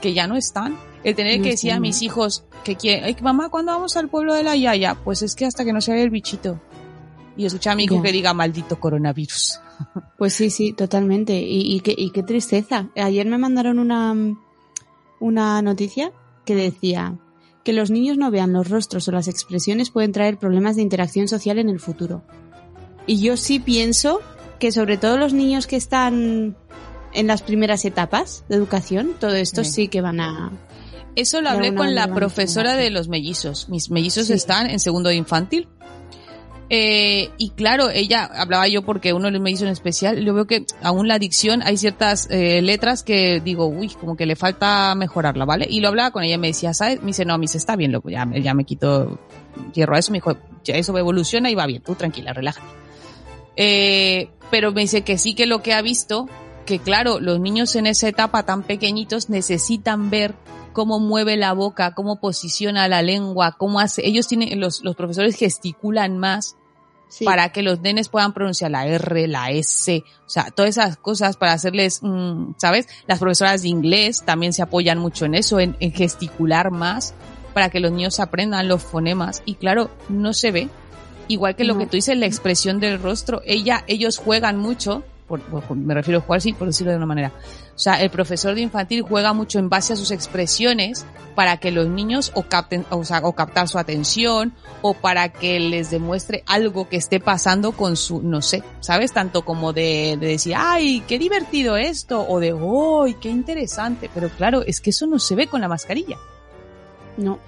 que 0.00 0.14
ya 0.14 0.26
no 0.26 0.36
están. 0.36 0.76
El 1.04 1.14
tener 1.14 1.38
No 1.38 1.44
que 1.44 1.50
decir 1.50 1.72
a 1.72 1.80
mis 1.80 2.02
hijos 2.02 2.44
que 2.64 2.76
quieren, 2.76 3.04
"Ay, 3.04 3.16
mamá, 3.22 3.48
¿cuándo 3.48 3.72
vamos 3.72 3.96
al 3.96 4.08
pueblo 4.08 4.34
de 4.34 4.42
la 4.42 4.54
Yaya? 4.56 4.96
Pues 5.02 5.22
es 5.22 5.34
que 5.34 5.46
hasta 5.46 5.64
que 5.64 5.72
no 5.72 5.80
se 5.80 5.92
vea 5.92 6.02
el 6.02 6.10
bichito. 6.10 6.60
Y 7.36 7.46
escuchar 7.46 7.72
a 7.72 7.76
mi 7.76 7.84
hijo 7.84 7.94
Ya. 7.96 8.02
que 8.02 8.12
diga 8.12 8.34
maldito 8.34 8.78
coronavirus. 8.80 9.60
Pues 10.18 10.34
sí, 10.34 10.50
sí, 10.50 10.74
totalmente. 10.74 11.40
Y, 11.40 11.74
y, 11.74 11.80
qué, 11.80 11.94
y 11.96 12.10
qué 12.10 12.22
tristeza. 12.22 12.90
Ayer 12.96 13.26
me 13.26 13.38
mandaron 13.38 13.78
una, 13.78 14.14
una 15.20 15.62
noticia 15.62 16.12
que 16.44 16.54
decía 16.54 17.16
que 17.64 17.72
los 17.72 17.90
niños 17.90 18.18
no 18.18 18.30
vean 18.30 18.52
los 18.52 18.68
rostros 18.68 19.08
o 19.08 19.12
las 19.12 19.26
expresiones 19.28 19.90
pueden 19.90 20.12
traer 20.12 20.36
problemas 20.38 20.76
de 20.76 20.82
interacción 20.82 21.28
social 21.28 21.58
en 21.58 21.70
el 21.70 21.80
futuro. 21.80 22.22
Y 23.06 23.20
yo 23.22 23.38
sí 23.38 23.58
pienso 23.58 24.20
que 24.58 24.70
sobre 24.72 24.98
todo 24.98 25.16
los 25.16 25.32
niños 25.32 25.66
que 25.66 25.76
están 25.76 26.56
en 27.12 27.26
las 27.26 27.42
primeras 27.42 27.84
etapas 27.84 28.44
de 28.48 28.56
educación, 28.56 29.14
todo 29.18 29.34
esto 29.34 29.64
Sí. 29.64 29.70
sí 29.72 29.88
que 29.88 30.00
van 30.00 30.20
a... 30.20 30.50
Eso 31.16 31.40
lo 31.40 31.50
hablé 31.50 31.74
con 31.74 31.94
la 31.94 32.14
profesora 32.14 32.76
de 32.76 32.90
los 32.90 33.08
mellizos. 33.08 33.68
Mis 33.68 33.90
mellizos 33.90 34.28
Sí. 34.28 34.32
están 34.34 34.70
en 34.70 34.78
segundo 34.78 35.08
de 35.08 35.16
infantil. 35.16 35.68
Eh, 36.72 37.30
y 37.36 37.50
claro, 37.50 37.90
ella 37.90 38.30
hablaba 38.32 38.68
yo 38.68 38.82
porque 38.82 39.12
uno 39.12 39.24
de 39.24 39.32
los 39.32 39.40
mellizos 39.40 39.64
en 39.66 39.72
especial, 39.72 40.24
yo 40.24 40.32
veo 40.34 40.46
que 40.46 40.66
aún 40.82 41.08
la 41.08 41.18
dicción 41.18 41.62
hay 41.64 41.76
ciertas 41.76 42.28
eh, 42.30 42.62
letras 42.62 43.02
que 43.02 43.40
digo, 43.44 43.66
uy, 43.66 43.88
como 43.88 44.16
que 44.16 44.24
le 44.24 44.36
falta 44.36 44.94
mejorarla, 44.94 45.44
¿vale? 45.44 45.66
Y 45.68 45.80
lo 45.80 45.88
hablaba 45.88 46.12
con 46.12 46.22
ella 46.22 46.36
y 46.36 46.38
me 46.38 46.46
decía, 46.46 46.72
¿sabes? 46.72 47.00
Me 47.00 47.08
dice, 47.08 47.24
no, 47.24 47.36
me 47.38 47.42
dice, 47.42 47.58
está 47.58 47.74
bien, 47.74 47.90
lo, 47.90 48.00
ya, 48.08 48.24
me- 48.24 48.40
ya 48.40 48.54
me 48.54 48.62
quito 48.64 49.18
hierro 49.74 49.96
a 49.96 49.98
eso. 49.98 50.12
Me 50.12 50.18
dijo, 50.18 50.36
ya 50.62 50.76
eso 50.76 50.96
evoluciona 50.96 51.50
y 51.50 51.56
va 51.56 51.66
bien, 51.66 51.82
tú 51.82 51.96
tranquila, 51.96 52.32
relájate. 52.32 52.66
Eh, 53.56 54.30
pero 54.52 54.70
me 54.70 54.82
dice 54.82 55.02
que 55.02 55.18
sí 55.18 55.34
que 55.34 55.46
lo 55.46 55.62
que 55.62 55.74
ha 55.74 55.82
visto, 55.82 56.28
que 56.66 56.78
claro, 56.78 57.20
los 57.20 57.40
niños 57.40 57.74
en 57.76 57.86
esa 57.86 58.08
etapa 58.08 58.44
tan 58.44 58.62
pequeñitos 58.62 59.30
necesitan 59.30 60.10
ver 60.10 60.34
cómo 60.72 61.00
mueve 61.00 61.36
la 61.36 61.52
boca, 61.52 61.94
cómo 61.94 62.20
posiciona 62.20 62.88
la 62.88 63.02
lengua, 63.02 63.56
cómo 63.58 63.80
hace, 63.80 64.06
ellos 64.06 64.28
tienen, 64.28 64.60
los, 64.60 64.82
los 64.82 64.96
profesores 64.96 65.36
gesticulan 65.36 66.18
más 66.18 66.56
Sí. 67.08 67.24
para 67.24 67.48
que 67.48 67.62
los 67.64 67.80
nenes 67.80 68.08
puedan 68.08 68.32
pronunciar 68.32 68.70
la 68.70 68.86
R, 68.86 69.26
la 69.26 69.50
S, 69.50 70.04
o 70.24 70.30
sea, 70.30 70.52
todas 70.52 70.68
esas 70.70 70.96
cosas 70.96 71.36
para 71.36 71.52
hacerles, 71.52 71.98
mm, 72.04 72.52
¿sabes? 72.56 72.86
Las 73.08 73.18
profesoras 73.18 73.62
de 73.62 73.68
inglés 73.68 74.22
también 74.24 74.52
se 74.52 74.62
apoyan 74.62 74.98
mucho 74.98 75.24
en 75.24 75.34
eso, 75.34 75.58
en, 75.58 75.76
en 75.80 75.90
gesticular 75.90 76.70
más, 76.70 77.14
para 77.52 77.68
que 77.68 77.80
los 77.80 77.90
niños 77.90 78.20
aprendan 78.20 78.68
los 78.68 78.84
fonemas. 78.84 79.42
Y 79.44 79.56
claro, 79.56 79.90
no 80.08 80.32
se 80.32 80.52
ve. 80.52 80.68
Igual 81.26 81.56
que 81.56 81.64
lo 81.64 81.76
que 81.76 81.86
tú 81.86 81.96
dices, 81.96 82.16
la 82.16 82.26
expresión 82.26 82.78
del 82.78 83.02
rostro, 83.02 83.42
ella, 83.44 83.82
ellos 83.88 84.18
juegan 84.18 84.56
mucho, 84.56 85.02
por- 85.38 85.62
por- 85.62 85.76
me 85.76 85.94
refiero 85.94 86.18
a 86.18 86.22
jugar 86.22 86.40
sí, 86.42 86.52
por 86.52 86.66
decirlo 86.66 86.90
de 86.90 86.96
una 86.98 87.06
manera. 87.06 87.32
O 87.74 87.78
sea, 87.78 88.02
el 88.02 88.10
profesor 88.10 88.54
de 88.54 88.60
infantil 88.60 89.00
juega 89.02 89.32
mucho 89.32 89.58
en 89.58 89.68
base 89.70 89.92
a 89.94 89.96
sus 89.96 90.10
expresiones 90.10 91.06
para 91.34 91.56
que 91.56 91.70
los 91.70 91.86
niños 91.88 92.32
o 92.34 92.42
capten, 92.42 92.84
o 92.90 93.04
sea, 93.04 93.20
o 93.22 93.32
captar 93.32 93.68
su 93.68 93.78
atención 93.78 94.52
o 94.82 94.92
para 94.94 95.30
que 95.30 95.58
les 95.60 95.90
demuestre 95.90 96.42
algo 96.46 96.88
que 96.88 96.96
esté 96.96 97.20
pasando 97.20 97.72
con 97.72 97.96
su, 97.96 98.20
no 98.20 98.42
sé, 98.42 98.62
¿sabes? 98.80 99.12
Tanto 99.12 99.42
como 99.46 99.72
de, 99.72 100.18
de 100.20 100.26
decir, 100.26 100.54
ay, 100.56 101.02
qué 101.08 101.18
divertido 101.18 101.76
esto, 101.78 102.26
o 102.28 102.40
de, 102.40 102.50
¡ay, 102.52 103.14
qué 103.14 103.30
interesante! 103.30 104.10
Pero 104.12 104.28
claro, 104.28 104.62
es 104.66 104.80
que 104.82 104.90
eso 104.90 105.06
no 105.06 105.18
se 105.18 105.34
ve 105.36 105.46
con 105.46 105.60
la 105.62 105.68
mascarilla. 105.68 106.18
No, 107.16 107.38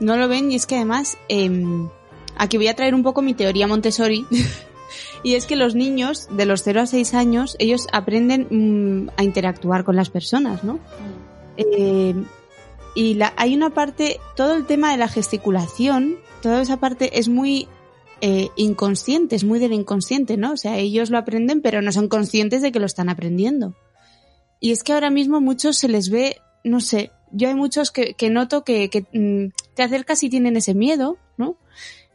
no 0.00 0.16
lo 0.16 0.28
ven 0.28 0.52
y 0.52 0.56
es 0.56 0.66
que 0.66 0.76
además, 0.76 1.16
em, 1.28 1.88
aquí 2.36 2.56
voy 2.58 2.68
a 2.68 2.76
traer 2.76 2.94
un 2.94 3.02
poco 3.02 3.22
mi 3.22 3.34
teoría 3.34 3.66
Montessori. 3.66 4.26
y 5.22 5.34
es 5.34 5.46
que 5.46 5.56
los 5.56 5.74
niños 5.74 6.28
de 6.30 6.46
los 6.46 6.62
0 6.62 6.82
a 6.82 6.86
6 6.86 7.14
años, 7.14 7.56
ellos 7.58 7.86
aprenden 7.92 8.46
mm, 8.50 9.10
a 9.16 9.24
interactuar 9.24 9.84
con 9.84 9.96
las 9.96 10.10
personas, 10.10 10.64
¿no? 10.64 10.78
Eh, 11.56 12.14
y 12.94 13.14
la, 13.14 13.32
hay 13.36 13.54
una 13.54 13.70
parte, 13.70 14.20
todo 14.36 14.54
el 14.54 14.66
tema 14.66 14.90
de 14.90 14.96
la 14.96 15.08
gesticulación, 15.08 16.16
toda 16.40 16.62
esa 16.62 16.78
parte 16.78 17.18
es 17.18 17.28
muy 17.28 17.68
eh, 18.22 18.48
inconsciente, 18.56 19.36
es 19.36 19.44
muy 19.44 19.58
del 19.58 19.74
inconsciente, 19.74 20.36
¿no? 20.36 20.52
O 20.52 20.56
sea, 20.56 20.78
ellos 20.78 21.10
lo 21.10 21.18
aprenden 21.18 21.60
pero 21.60 21.82
no 21.82 21.92
son 21.92 22.08
conscientes 22.08 22.62
de 22.62 22.72
que 22.72 22.80
lo 22.80 22.86
están 22.86 23.08
aprendiendo. 23.08 23.74
Y 24.58 24.72
es 24.72 24.82
que 24.82 24.94
ahora 24.94 25.10
mismo 25.10 25.40
muchos 25.40 25.76
se 25.76 25.88
les 25.88 26.08
ve, 26.08 26.38
no 26.64 26.80
sé, 26.80 27.10
yo 27.32 27.48
hay 27.48 27.54
muchos 27.54 27.90
que, 27.90 28.14
noto 28.30 28.64
que, 28.64 28.88
que 28.88 29.02
mm, 29.12 29.52
te 29.74 29.82
acercas 29.82 30.22
y 30.22 30.30
tienen 30.30 30.56
ese 30.56 30.74
miedo, 30.74 31.18
¿no? 31.36 31.56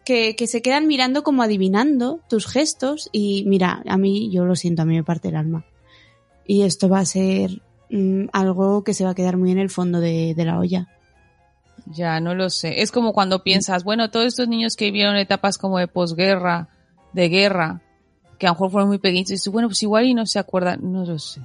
Que, 0.05 0.35
que 0.35 0.47
se 0.47 0.61
quedan 0.63 0.87
mirando 0.87 1.23
como 1.23 1.43
adivinando 1.43 2.21
tus 2.27 2.47
gestos 2.47 3.09
y 3.11 3.43
mira, 3.45 3.83
a 3.87 3.97
mí, 3.97 4.31
yo 4.31 4.45
lo 4.45 4.55
siento, 4.55 4.81
a 4.81 4.85
mí 4.85 4.95
me 4.95 5.03
parte 5.03 5.27
el 5.29 5.35
alma. 5.35 5.63
Y 6.45 6.63
esto 6.63 6.89
va 6.89 6.99
a 6.99 7.05
ser 7.05 7.61
mm, 7.91 8.25
algo 8.33 8.83
que 8.83 8.93
se 8.95 9.03
va 9.05 9.11
a 9.11 9.15
quedar 9.15 9.37
muy 9.37 9.51
en 9.51 9.59
el 9.59 9.69
fondo 9.69 9.99
de, 9.99 10.33
de 10.35 10.45
la 10.45 10.57
olla. 10.57 10.87
Ya, 11.85 12.19
no 12.19 12.33
lo 12.35 12.49
sé. 12.49 12.81
Es 12.81 12.91
como 12.91 13.13
cuando 13.13 13.43
piensas, 13.43 13.83
bueno, 13.83 14.09
todos 14.11 14.25
estos 14.25 14.47
niños 14.47 14.75
que 14.75 14.85
vivieron 14.85 15.15
etapas 15.17 15.57
como 15.57 15.77
de 15.77 15.87
posguerra, 15.87 16.69
de 17.13 17.29
guerra, 17.29 17.81
que 18.39 18.47
a 18.47 18.49
lo 18.49 18.53
mejor 18.55 18.71
fueron 18.71 18.89
muy 18.89 18.97
pequeños, 18.97 19.29
y 19.29 19.33
dices, 19.35 19.51
bueno, 19.53 19.67
pues 19.67 19.83
igual 19.83 20.05
y 20.05 20.13
no 20.15 20.25
se 20.25 20.39
acuerdan, 20.39 20.91
no 20.91 21.05
lo 21.05 21.19
sé. 21.19 21.41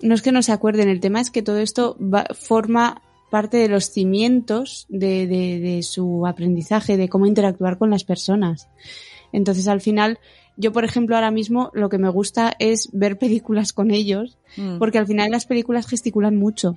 No 0.00 0.14
es 0.14 0.22
que 0.22 0.32
no 0.32 0.42
se 0.42 0.52
acuerden, 0.52 0.88
el 0.88 1.00
tema 1.00 1.20
es 1.20 1.30
que 1.30 1.42
todo 1.42 1.58
esto 1.58 1.96
va- 2.00 2.26
forma 2.34 3.02
parte 3.30 3.56
de 3.58 3.68
los 3.68 3.86
cimientos 3.86 4.86
de, 4.88 5.26
de, 5.26 5.60
de 5.60 5.82
su 5.82 6.26
aprendizaje, 6.26 6.96
de 6.96 7.08
cómo 7.08 7.26
interactuar 7.26 7.78
con 7.78 7.90
las 7.90 8.04
personas. 8.04 8.68
Entonces, 9.32 9.68
al 9.68 9.80
final, 9.80 10.18
yo, 10.56 10.72
por 10.72 10.84
ejemplo, 10.84 11.14
ahora 11.14 11.30
mismo 11.30 11.70
lo 11.72 11.88
que 11.88 11.98
me 11.98 12.08
gusta 12.08 12.54
es 12.58 12.88
ver 12.92 13.18
películas 13.18 13.72
con 13.72 13.90
ellos, 13.90 14.36
Mm. 14.56 14.78
porque 14.78 14.98
al 14.98 15.06
final 15.06 15.30
las 15.30 15.46
películas 15.46 15.86
gesticulan 15.86 16.36
mucho 16.36 16.76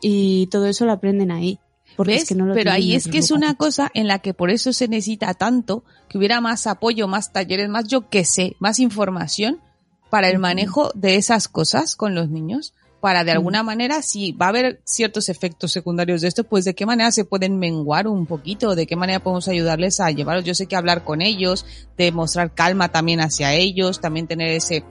y 0.00 0.46
todo 0.46 0.66
eso 0.66 0.86
lo 0.86 0.92
aprenden 0.92 1.30
ahí. 1.30 1.58
Porque 1.94 2.14
¿Ves? 2.14 2.22
es 2.22 2.28
que 2.30 2.34
no 2.34 2.46
lo 2.46 2.54
Pero 2.54 2.70
ahí 2.72 2.94
es 2.94 3.06
que 3.06 3.18
es 3.18 3.30
una 3.30 3.54
cosa 3.54 3.90
en 3.92 4.06
la 4.06 4.20
que 4.20 4.32
por 4.32 4.50
eso 4.50 4.72
se 4.72 4.88
necesita 4.88 5.34
tanto, 5.34 5.84
que 6.08 6.16
hubiera 6.16 6.40
más 6.40 6.66
apoyo, 6.66 7.06
más 7.06 7.32
talleres, 7.34 7.68
más 7.68 7.86
yo 7.86 8.08
qué 8.08 8.24
sé, 8.24 8.56
más 8.60 8.78
información 8.78 9.60
para 10.08 10.30
el 10.30 10.38
manejo 10.38 10.90
de 10.94 11.16
esas 11.16 11.48
cosas 11.48 11.94
con 11.94 12.14
los 12.14 12.30
niños, 12.30 12.72
para 13.02 13.24
de 13.24 13.32
alguna 13.32 13.64
manera, 13.64 14.00
si 14.00 14.30
va 14.30 14.46
a 14.46 14.48
haber 14.50 14.80
ciertos 14.84 15.28
efectos 15.28 15.72
secundarios 15.72 16.20
de 16.20 16.28
esto, 16.28 16.44
pues 16.44 16.64
de 16.64 16.72
qué 16.76 16.86
manera 16.86 17.10
se 17.10 17.24
pueden 17.24 17.58
menguar 17.58 18.06
un 18.06 18.26
poquito, 18.26 18.76
de 18.76 18.86
qué 18.86 18.94
manera 18.94 19.18
podemos 19.18 19.48
ayudarles 19.48 19.98
a 19.98 20.12
llevarlos. 20.12 20.44
Yo 20.44 20.54
sé 20.54 20.66
que 20.66 20.76
hablar 20.76 21.02
con 21.02 21.20
ellos, 21.20 21.66
de 21.98 22.12
mostrar 22.12 22.54
calma 22.54 22.90
también 22.90 23.20
hacia 23.20 23.54
ellos, 23.54 24.00
también 24.00 24.28
tener 24.28 24.50
ese, 24.50 24.84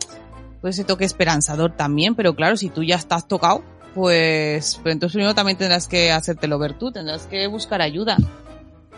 pues 0.59 0.75
ese 0.75 0.83
toque 0.83 1.05
esperanzador 1.05 1.77
también, 1.77 2.13
pero 2.13 2.35
claro, 2.35 2.57
si 2.57 2.67
tú 2.67 2.83
ya 2.83 2.97
estás 2.97 3.29
tocado, 3.29 3.63
pues, 3.95 4.77
pues 4.83 4.91
entonces 4.91 5.13
primero 5.13 5.33
también 5.33 5.57
tendrás 5.57 5.87
que 5.87 6.11
hacértelo 6.11 6.59
ver 6.59 6.77
tú, 6.77 6.91
tendrás 6.91 7.27
que 7.27 7.47
buscar 7.47 7.81
ayuda. 7.81 8.17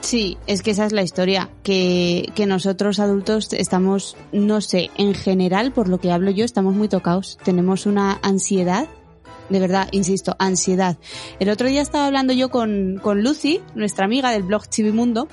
Sí, 0.02 0.40
es 0.48 0.64
que 0.64 0.72
esa 0.72 0.88
es 0.88 0.92
la 0.92 1.04
historia, 1.04 1.52
que, 1.62 2.32
que 2.34 2.48
nosotros 2.48 3.00
adultos 3.00 3.54
estamos, 3.54 4.18
no 4.32 4.60
sé, 4.60 4.90
en 4.98 5.14
general, 5.14 5.72
por 5.72 5.88
lo 5.88 6.00
que 6.00 6.12
hablo 6.12 6.32
yo, 6.32 6.44
estamos 6.44 6.74
muy 6.74 6.90
tocados. 6.90 7.38
Tenemos 7.44 7.86
una 7.86 8.20
ansiedad, 8.24 8.88
de 9.50 9.60
verdad, 9.60 9.88
insisto, 9.92 10.36
ansiedad. 10.40 10.98
El 11.40 11.50
otro 11.50 11.68
día 11.68 11.82
estaba 11.82 12.08
hablando 12.08 12.34
yo 12.34 12.50
con, 12.50 13.00
con 13.02 13.24
Lucy, 13.24 13.62
nuestra 13.76 14.06
amiga 14.06 14.32
del 14.32 14.44
blog 14.44 14.68
Chivimundo, 14.70 15.28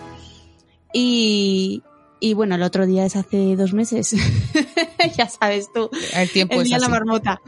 y, 0.93 1.83
y 2.19 2.35
bueno, 2.35 2.55
el 2.57 2.63
otro 2.63 2.87
día 2.87 3.05
es 3.07 3.17
hace 3.17 3.57
dos 3.57 3.73
meses, 3.73 4.15
ya 5.17 5.29
sabes 5.29 5.69
tú, 5.73 5.89
El 6.15 6.31
tiempo 6.31 6.55
el 6.57 6.63
es 6.63 6.71
de 6.71 6.79
la 6.79 6.87
así. 6.87 6.91
marmota. 6.91 7.41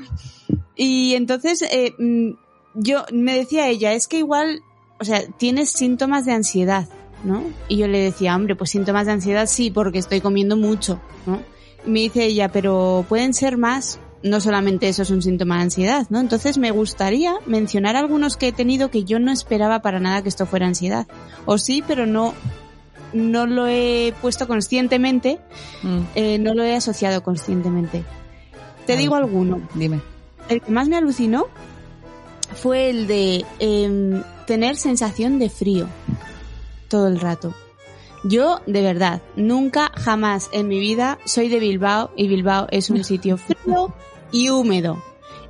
Y 0.76 1.14
entonces, 1.14 1.62
eh, 1.62 1.92
mm, 1.98 2.30
yo 2.74 3.04
me 3.12 3.36
decía 3.36 3.68
ella, 3.68 3.92
es 3.92 4.08
que 4.08 4.18
igual, 4.18 4.60
o 5.00 5.04
sea, 5.04 5.26
tienes 5.38 5.70
síntomas 5.70 6.24
de 6.24 6.32
ansiedad, 6.32 6.88
¿no? 7.24 7.42
Y 7.68 7.76
yo 7.76 7.88
le 7.88 7.98
decía, 7.98 8.34
hombre, 8.34 8.56
pues 8.56 8.70
síntomas 8.70 9.06
de 9.06 9.12
ansiedad 9.12 9.46
sí, 9.46 9.70
porque 9.70 9.98
estoy 9.98 10.20
comiendo 10.20 10.56
mucho, 10.56 11.00
¿no? 11.26 11.42
Y 11.86 11.90
me 11.90 12.00
dice 12.00 12.24
ella, 12.24 12.50
pero 12.50 13.04
pueden 13.08 13.34
ser 13.34 13.58
más 13.58 13.98
no 14.22 14.40
solamente 14.40 14.88
eso 14.88 15.02
es 15.02 15.10
un 15.10 15.22
síntoma 15.22 15.56
de 15.56 15.62
ansiedad, 15.62 16.06
¿no? 16.10 16.20
Entonces 16.20 16.58
me 16.58 16.70
gustaría 16.70 17.34
mencionar 17.46 17.96
algunos 17.96 18.36
que 18.36 18.48
he 18.48 18.52
tenido 18.52 18.90
que 18.90 19.04
yo 19.04 19.18
no 19.18 19.32
esperaba 19.32 19.80
para 19.82 20.00
nada 20.00 20.22
que 20.22 20.28
esto 20.28 20.46
fuera 20.46 20.66
ansiedad. 20.66 21.06
O 21.44 21.58
sí, 21.58 21.82
pero 21.86 22.06
no, 22.06 22.34
no 23.12 23.46
lo 23.46 23.66
he 23.66 24.14
puesto 24.20 24.46
conscientemente, 24.46 25.38
Mm, 25.82 26.00
eh, 26.14 26.38
no 26.38 26.54
lo 26.54 26.62
he 26.62 26.74
asociado 26.76 27.22
conscientemente. 27.22 28.04
Te 28.86 28.96
digo 28.96 29.14
alguno. 29.16 29.60
dime. 29.74 30.00
El 30.48 30.60
que 30.60 30.70
más 30.70 30.88
me 30.88 30.96
alucinó 30.96 31.46
fue 32.54 32.90
el 32.90 33.06
de 33.06 33.44
em, 33.58 34.22
tener 34.46 34.76
sensación 34.76 35.38
de 35.38 35.48
frío 35.48 35.88
todo 36.88 37.08
el 37.08 37.20
rato. 37.20 37.54
Yo, 38.24 38.60
de 38.66 38.82
verdad, 38.82 39.20
nunca, 39.34 39.90
jamás 39.96 40.48
en 40.52 40.68
mi 40.68 40.78
vida 40.78 41.18
soy 41.24 41.48
de 41.48 41.58
Bilbao 41.58 42.10
y 42.16 42.28
Bilbao 42.28 42.68
es 42.70 42.90
un 42.90 43.02
sitio 43.04 43.36
frío 43.36 43.92
y 44.32 44.48
húmedo. 44.48 45.02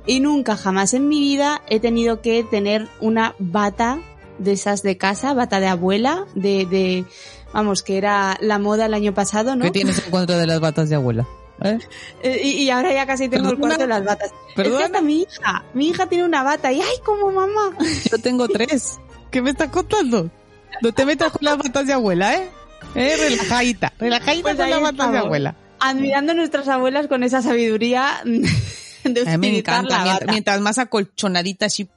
Y 0.05 0.19
nunca, 0.19 0.55
jamás 0.57 0.93
en 0.93 1.07
mi 1.07 1.19
vida 1.19 1.61
he 1.69 1.79
tenido 1.79 2.21
que 2.21 2.43
tener 2.43 2.87
una 2.99 3.35
bata 3.39 3.99
de 4.37 4.51
esas 4.53 4.83
de 4.83 4.97
casa, 4.97 5.33
bata 5.33 5.59
de 5.59 5.67
abuela, 5.67 6.25
de, 6.35 6.65
de 6.65 7.05
vamos, 7.53 7.83
que 7.83 7.97
era 7.97 8.37
la 8.41 8.59
moda 8.59 8.85
el 8.87 8.93
año 8.93 9.13
pasado, 9.13 9.55
¿no? 9.55 9.63
¿Qué 9.63 9.71
tienes 9.71 10.03
en 10.03 10.11
contra 10.11 10.37
de 10.37 10.45
las 10.47 10.59
batas 10.59 10.89
de 10.89 10.95
abuela? 10.95 11.25
¿Eh? 11.61 11.77
Eh, 12.23 12.41
Y, 12.43 12.49
y 12.63 12.69
ahora 12.71 12.91
ya 12.93 13.05
casi 13.05 13.29
tengo 13.29 13.49
el 13.49 13.55
¿Perdona? 13.55 13.75
cuarto 13.77 13.81
de 13.83 13.87
las 13.87 14.03
batas. 14.03 14.31
Es 14.31 14.53
¿Perdona? 14.55 14.77
que 14.79 14.83
hasta 14.85 15.01
mi 15.01 15.21
hija, 15.21 15.63
mi 15.73 15.87
hija 15.89 16.05
tiene 16.07 16.25
una 16.25 16.43
bata 16.43 16.71
y 16.73 16.81
¡ay, 16.81 16.97
como 17.05 17.31
mamá! 17.31 17.71
Yo 18.11 18.17
tengo 18.17 18.47
tres. 18.47 18.99
¿Qué 19.31 19.41
me 19.41 19.51
estás 19.51 19.69
contando? 19.69 20.29
No 20.81 20.91
te 20.91 21.05
metas 21.05 21.31
con 21.31 21.39
las 21.43 21.57
batas 21.57 21.87
de 21.87 21.93
abuela, 21.93 22.35
¿eh? 22.35 22.49
Eh, 22.95 23.15
relajadita, 23.17 23.93
relajadita 23.99 24.43
Pues 24.43 24.57
con 24.57 24.69
las 24.69 24.81
batas 24.81 25.11
de 25.11 25.17
abuela. 25.19 25.55
Admirando 25.83 26.31
a 26.31 26.35
nuestras 26.35 26.67
abuelas 26.67 27.07
con 27.07 27.23
esa 27.23 27.41
sabiduría 27.41 28.21
de 28.25 28.29
A 28.29 29.37
mí 29.37 29.47
me 29.47 29.47
utilizar 29.47 29.85
encanta. 29.85 30.05
la 30.05 30.13
bata. 30.13 30.25
mientras 30.31 30.61
más 30.61 30.77
acolchonadita 30.77 31.65
así 31.67 31.89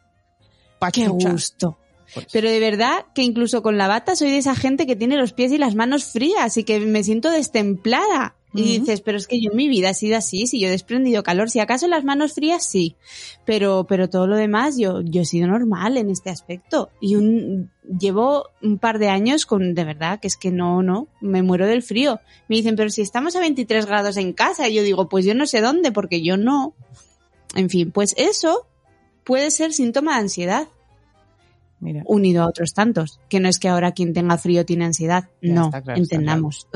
Qué 0.92 1.08
gusto. 1.08 1.78
Pues, 2.14 2.26
Pero 2.32 2.48
de 2.48 2.60
verdad 2.60 3.04
que 3.14 3.22
incluso 3.22 3.62
con 3.62 3.78
la 3.78 3.88
bata 3.88 4.14
soy 4.14 4.30
de 4.30 4.38
esa 4.38 4.54
gente 4.54 4.86
que 4.86 4.94
tiene 4.96 5.16
los 5.16 5.32
pies 5.32 5.50
y 5.52 5.58
las 5.58 5.74
manos 5.74 6.04
frías 6.12 6.56
y 6.56 6.64
que 6.64 6.78
me 6.80 7.02
siento 7.02 7.30
destemplada. 7.30 8.35
Y 8.56 8.78
dices, 8.78 9.00
pero 9.02 9.18
es 9.18 9.26
que 9.26 9.40
yo 9.40 9.50
en 9.50 9.56
mi 9.56 9.68
vida 9.68 9.90
he 9.90 9.94
sido 9.94 10.16
así, 10.16 10.46
si 10.46 10.60
yo 10.60 10.68
he 10.68 10.70
desprendido 10.70 11.22
calor, 11.22 11.50
si 11.50 11.60
acaso 11.60 11.86
las 11.88 12.04
manos 12.04 12.32
frías 12.32 12.64
sí, 12.64 12.96
pero, 13.44 13.86
pero 13.88 14.08
todo 14.08 14.26
lo 14.26 14.36
demás 14.36 14.76
yo, 14.78 15.02
yo 15.02 15.22
he 15.22 15.24
sido 15.24 15.46
normal 15.46 15.96
en 15.96 16.10
este 16.10 16.30
aspecto. 16.30 16.90
Y 17.00 17.16
un, 17.16 17.70
llevo 17.98 18.48
un 18.62 18.78
par 18.78 18.98
de 18.98 19.08
años 19.08 19.46
con, 19.46 19.74
de 19.74 19.84
verdad, 19.84 20.20
que 20.20 20.28
es 20.28 20.36
que 20.36 20.50
no, 20.50 20.82
no, 20.82 21.08
me 21.20 21.42
muero 21.42 21.66
del 21.66 21.82
frío. 21.82 22.20
Me 22.48 22.56
dicen, 22.56 22.76
pero 22.76 22.90
si 22.90 23.02
estamos 23.02 23.36
a 23.36 23.40
23 23.40 23.86
grados 23.86 24.16
en 24.16 24.32
casa, 24.32 24.68
y 24.68 24.74
yo 24.74 24.82
digo, 24.82 25.08
pues 25.08 25.24
yo 25.24 25.34
no 25.34 25.46
sé 25.46 25.60
dónde, 25.60 25.92
porque 25.92 26.22
yo 26.22 26.36
no. 26.36 26.74
En 27.54 27.70
fin, 27.70 27.90
pues 27.90 28.14
eso 28.16 28.66
puede 29.24 29.50
ser 29.50 29.72
síntoma 29.72 30.14
de 30.14 30.20
ansiedad 30.20 30.68
mira. 31.80 32.02
unido 32.06 32.42
a 32.42 32.48
otros 32.48 32.74
tantos. 32.74 33.20
Que 33.28 33.40
no 33.40 33.48
es 33.48 33.58
que 33.58 33.68
ahora 33.68 33.92
quien 33.92 34.12
tenga 34.12 34.38
frío 34.38 34.64
tiene 34.64 34.84
ansiedad. 34.84 35.28
Ya 35.42 35.54
no, 35.54 35.70
claro, 35.70 35.94
entendamos. 35.96 36.68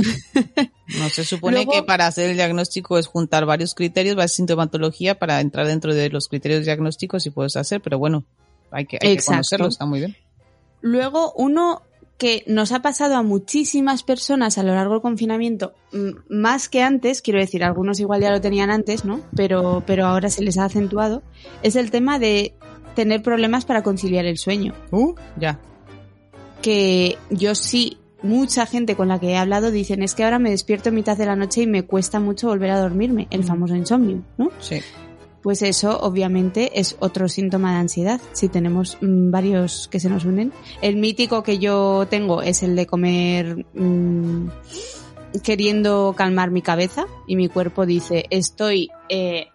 No 0.99 1.09
se 1.09 1.25
supone 1.25 1.57
Luego- 1.59 1.73
que 1.73 1.83
para 1.83 2.07
hacer 2.07 2.31
el 2.31 2.37
diagnóstico 2.37 2.99
es 2.99 3.07
juntar 3.07 3.47
varios 3.47 3.75
criterios, 3.75 4.17
varias 4.17 4.33
sintomatología 4.33 5.19
para 5.19 5.41
entrar 5.41 5.67
dentro 5.67 5.95
de 5.95 6.09
los 6.11 6.29
criterios 6.29 6.65
diagnósticos 6.65 7.27
y 7.27 7.31
puedes 7.31 7.57
hacer, 7.57 7.81
pero 7.81 7.99
bueno, 7.99 8.25
hay 8.71 8.87
que, 8.87 8.99
hay 9.01 9.17
que 9.17 9.23
conocerlo, 9.23 9.69
está 9.69 9.87
muy 9.87 10.01
bien. 10.01 10.17
Luego, 10.81 11.33
uno 11.37 11.83
que 12.19 12.45
nos 12.47 12.73
ha 12.73 12.83
pasado 12.83 13.17
a 13.17 13.23
muchísimas 13.23 14.03
personas 14.03 14.59
a 14.59 14.63
lo 14.63 14.75
largo 14.75 14.93
del 14.93 15.01
confinamiento, 15.03 15.73
más 16.29 16.69
que 16.69 16.83
antes, 16.83 17.23
quiero 17.23 17.41
decir, 17.41 17.65
algunos 17.65 17.99
igual 17.99 18.21
ya 18.21 18.31
lo 18.31 18.43
tenían 18.43 18.71
antes, 18.71 19.07
¿no? 19.07 19.23
Pero, 19.35 19.83
pero 19.87 20.05
ahora 20.07 20.29
se 20.29 20.43
les 20.43 20.59
ha 20.59 20.67
acentuado, 20.67 21.23
es 21.63 21.77
el 21.77 21.91
tema 21.91 22.19
de 22.19 22.55
tener 22.95 23.23
problemas 23.23 23.65
para 23.65 23.83
conciliar 23.83 24.25
el 24.27 24.39
sueño. 24.39 24.75
Uh, 24.91 25.15
ya. 25.39 25.59
que 26.63 27.17
yo 27.31 27.55
sí, 27.55 27.97
mucha 28.23 28.67
gente 28.67 28.95
con 28.97 29.09
la 29.09 29.19
que 29.19 29.31
he 29.31 29.37
hablado 29.37 29.71
dicen 29.71 30.03
es 30.03 30.15
que 30.15 30.25
ahora 30.25 30.39
me 30.39 30.51
despierto 30.51 30.91
en 30.91 30.97
mitad 30.97 31.17
de 31.17 31.25
la 31.27 31.37
noche 31.37 31.63
y 31.63 31.67
me 31.67 31.85
cuesta 31.85 32.21
mucho 32.21 32.49
volver 32.49 32.71
a 32.71 32.79
dormirme, 32.81 33.27
el 33.31 33.41
Mm. 33.41 33.45
famoso 33.47 33.75
insomnio, 33.77 34.23
¿no? 34.37 34.51
Sí. 34.61 34.81
Pues 35.43 35.63
eso 35.63 35.99
obviamente 36.01 36.79
es 36.79 36.97
otro 37.01 37.27
síntoma 37.27 37.73
de 37.73 37.79
ansiedad, 37.79 38.21
si 38.33 38.49
tenemos 38.51 38.99
mm, 39.01 39.31
varios 39.31 39.89
que 39.89 39.99
se 39.99 40.11
nos 40.11 40.27
unen. 40.27 40.53
El 40.83 40.97
mítico 40.97 41.43
que 41.43 41.59
yo 41.59 42.07
tengo 42.11 42.43
es 42.43 42.63
el 42.63 42.77
de 42.77 42.85
comer 42.87 43.65
mm, 43.73 44.49
queriendo 45.43 46.15
calmar 46.17 46.51
mi 46.51 46.61
cabeza 46.61 47.07
y 47.27 47.37
mi 47.37 47.49
cuerpo 47.49 47.87
dice 47.87 48.27
estoy 48.31 48.91
eh, 49.09 49.47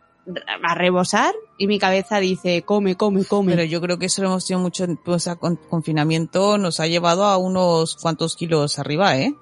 a 0.63 0.73
rebosar 0.75 1.33
y 1.57 1.67
mi 1.67 1.77
cabeza 1.79 2.19
dice 2.19 2.63
come, 2.63 2.95
come, 2.95 3.23
come. 3.25 3.51
Pero 3.53 3.63
yo 3.63 3.79
creo 3.81 3.99
que 3.99 4.07
eso 4.07 4.21
lo 4.21 4.29
hemos 4.29 4.45
tenido 4.45 4.61
mucho, 4.63 4.85
pues, 5.03 5.27
a 5.27 5.35
con- 5.35 5.59
confinamiento 5.69 6.57
nos 6.57 6.79
ha 6.79 6.87
llevado 6.87 7.25
a 7.25 7.37
unos 7.37 7.95
cuantos 7.97 8.35
kilos 8.35 8.79
arriba, 8.79 9.17
¿eh? 9.17 9.35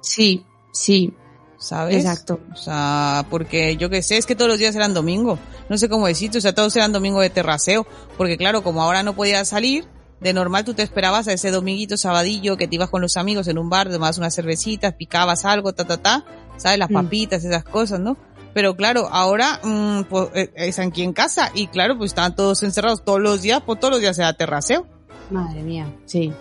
Sí, 0.00 0.44
sí, 0.72 1.12
¿Sabes? 1.58 1.96
exacto. 1.96 2.40
O 2.52 2.56
sea, 2.56 3.26
porque 3.28 3.76
yo 3.76 3.90
qué 3.90 4.02
sé, 4.02 4.16
es 4.16 4.24
que 4.24 4.34
todos 4.34 4.48
los 4.50 4.58
días 4.58 4.74
eran 4.74 4.94
domingo. 4.94 5.38
No 5.68 5.76
sé 5.76 5.90
cómo 5.90 6.06
decirte, 6.06 6.38
o 6.38 6.40
sea, 6.40 6.54
todos 6.54 6.74
eran 6.76 6.90
domingo 6.92 7.20
de 7.20 7.28
terraseo. 7.28 7.86
Porque 8.16 8.38
claro, 8.38 8.62
como 8.62 8.82
ahora 8.82 9.02
no 9.02 9.14
podías 9.14 9.48
salir, 9.48 9.84
de 10.20 10.32
normal 10.32 10.64
tú 10.64 10.72
te 10.72 10.82
esperabas 10.82 11.28
a 11.28 11.34
ese 11.34 11.50
dominguito, 11.50 11.98
sabadillo, 11.98 12.56
que 12.56 12.66
te 12.66 12.76
ibas 12.76 12.88
con 12.88 13.02
los 13.02 13.18
amigos 13.18 13.46
en 13.48 13.58
un 13.58 13.68
bar, 13.68 13.90
tomabas 13.90 14.16
unas 14.16 14.34
cervecitas, 14.34 14.94
picabas 14.94 15.44
algo, 15.44 15.74
ta, 15.74 15.84
ta, 15.86 15.98
ta, 15.98 16.24
¿sabes? 16.56 16.78
Las 16.78 16.90
Mm. 16.90 16.94
papitas, 16.94 17.44
esas 17.44 17.64
cosas, 17.64 18.00
¿no? 18.00 18.16
Pero 18.52 18.76
claro, 18.76 19.08
ahora, 19.10 19.60
mm, 19.62 20.02
pues, 20.04 20.28
eh, 20.34 20.52
es 20.56 20.78
aquí 20.78 21.02
en 21.02 21.12
casa 21.12 21.50
y 21.54 21.68
claro, 21.68 21.96
pues 21.96 22.10
estaban 22.10 22.34
todos 22.34 22.62
encerrados 22.62 23.04
todos 23.04 23.20
los 23.20 23.42
días, 23.42 23.62
pues 23.64 23.78
todos 23.78 23.92
los 23.92 24.00
días 24.00 24.18
era 24.18 24.32
terraseo. 24.32 24.86
Madre 25.30 25.62
mía, 25.62 25.86
sí. 26.06 26.32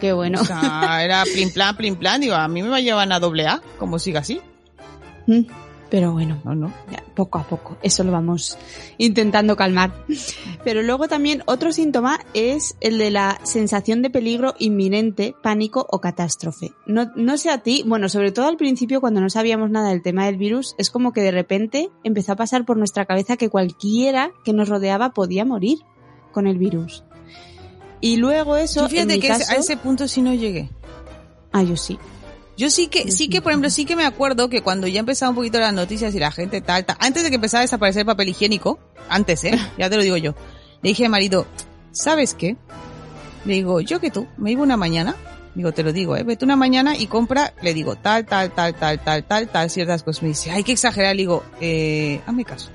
Qué 0.00 0.12
bueno. 0.12 0.40
O 0.40 0.44
sea, 0.44 1.04
era 1.04 1.24
plin 1.24 1.52
plan, 1.52 1.76
plin 1.76 1.96
plan, 1.96 2.20
digo, 2.20 2.34
a 2.34 2.48
mí 2.48 2.62
me 2.62 2.68
va 2.68 2.76
a 2.76 2.80
llevar 2.80 3.12
a 3.12 3.20
doble 3.20 3.46
A, 3.46 3.62
como 3.78 3.98
siga 3.98 4.20
así. 4.20 4.40
Mm, 5.26 5.42
Pero 5.90 6.12
bueno, 6.12 6.40
No, 6.44 6.54
no. 6.54 6.72
ya, 6.90 7.04
poco 7.14 7.38
a 7.38 7.44
poco. 7.44 7.76
Eso 7.82 8.02
lo 8.04 8.10
vamos 8.10 8.58
intentando 8.98 9.54
calmar. 9.54 9.92
Pero 10.64 10.82
luego 10.82 11.06
también 11.08 11.42
otro 11.46 11.72
síntoma 11.72 12.18
es 12.34 12.74
el 12.80 12.98
de 12.98 13.10
la 13.10 13.38
sensación 13.44 14.02
de 14.02 14.10
peligro 14.10 14.54
inminente, 14.58 15.34
pánico 15.42 15.86
o 15.90 16.00
catástrofe. 16.00 16.72
No, 16.86 17.12
no 17.14 17.36
sé 17.36 17.50
a 17.50 17.58
ti, 17.58 17.84
bueno, 17.86 18.08
sobre 18.08 18.32
todo 18.32 18.48
al 18.48 18.56
principio 18.56 19.00
cuando 19.00 19.20
no 19.20 19.30
sabíamos 19.30 19.70
nada 19.70 19.90
del 19.90 20.02
tema 20.02 20.26
del 20.26 20.36
virus, 20.36 20.74
es 20.78 20.90
como 20.90 21.12
que 21.12 21.20
de 21.20 21.30
repente 21.30 21.90
empezó 22.02 22.32
a 22.32 22.36
pasar 22.36 22.64
por 22.64 22.76
nuestra 22.76 23.04
cabeza 23.04 23.36
que 23.36 23.48
cualquiera 23.50 24.32
que 24.44 24.52
nos 24.52 24.68
rodeaba 24.68 25.10
podía 25.10 25.44
morir 25.44 25.78
con 26.32 26.46
el 26.48 26.58
virus. 26.58 27.04
Y 28.00 28.16
luego 28.16 28.56
eso, 28.56 28.80
Yo 28.80 28.84
en 28.86 28.90
fíjate 28.90 29.14
mi 29.14 29.20
que 29.20 29.28
caso, 29.28 29.52
a 29.52 29.56
ese 29.56 29.76
punto 29.76 30.08
sí 30.08 30.20
no 30.22 30.34
llegué. 30.34 30.70
ah, 31.52 31.62
yo 31.62 31.76
sí. 31.76 31.98
Yo 32.56 32.70
sí 32.70 32.86
que, 32.86 33.10
sí 33.10 33.28
que, 33.28 33.42
por 33.42 33.52
ejemplo, 33.52 33.68
sí 33.68 33.84
que 33.84 33.96
me 33.96 34.04
acuerdo 34.04 34.48
que 34.48 34.62
cuando 34.62 34.86
ya 34.86 35.00
empezaba 35.00 35.30
un 35.30 35.36
poquito 35.36 35.58
las 35.58 35.74
noticias 35.74 36.14
y 36.14 36.20
la 36.20 36.30
gente 36.30 36.60
tal, 36.60 36.84
tal, 36.84 36.96
antes 37.00 37.24
de 37.24 37.30
que 37.30 37.36
empezara 37.36 37.60
a 37.60 37.62
desaparecer 37.62 38.00
el 38.00 38.06
papel 38.06 38.28
higiénico, 38.28 38.78
antes, 39.08 39.42
eh, 39.44 39.58
ya 39.78 39.90
te 39.90 39.96
lo 39.96 40.02
digo 40.02 40.16
yo, 40.16 40.34
le 40.82 40.90
dije 40.90 41.04
a 41.04 41.08
mi 41.08 41.12
marido, 41.12 41.46
¿sabes 41.90 42.34
qué? 42.34 42.56
Le 43.44 43.54
digo, 43.54 43.80
yo 43.80 44.00
que 44.00 44.10
tú, 44.10 44.28
me 44.36 44.52
iba 44.52 44.62
una 44.62 44.76
mañana, 44.76 45.16
digo, 45.54 45.72
te 45.72 45.82
lo 45.82 45.92
digo, 45.92 46.16
eh, 46.16 46.22
vete 46.22 46.44
una 46.44 46.56
mañana 46.56 46.96
y 46.96 47.08
compra, 47.08 47.54
le 47.60 47.74
digo, 47.74 47.96
tal, 47.96 48.24
tal, 48.24 48.52
tal, 48.52 48.74
tal, 48.74 49.02
tal, 49.02 49.24
tal, 49.24 49.48
tal, 49.48 49.70
ciertas 49.70 50.02
cosas. 50.02 50.22
Me 50.22 50.28
dice, 50.28 50.50
hay 50.52 50.62
que 50.62 50.72
exagerar, 50.72 51.16
le 51.16 51.22
digo, 51.22 51.42
eh, 51.60 52.20
hazme 52.26 52.44
caso, 52.44 52.70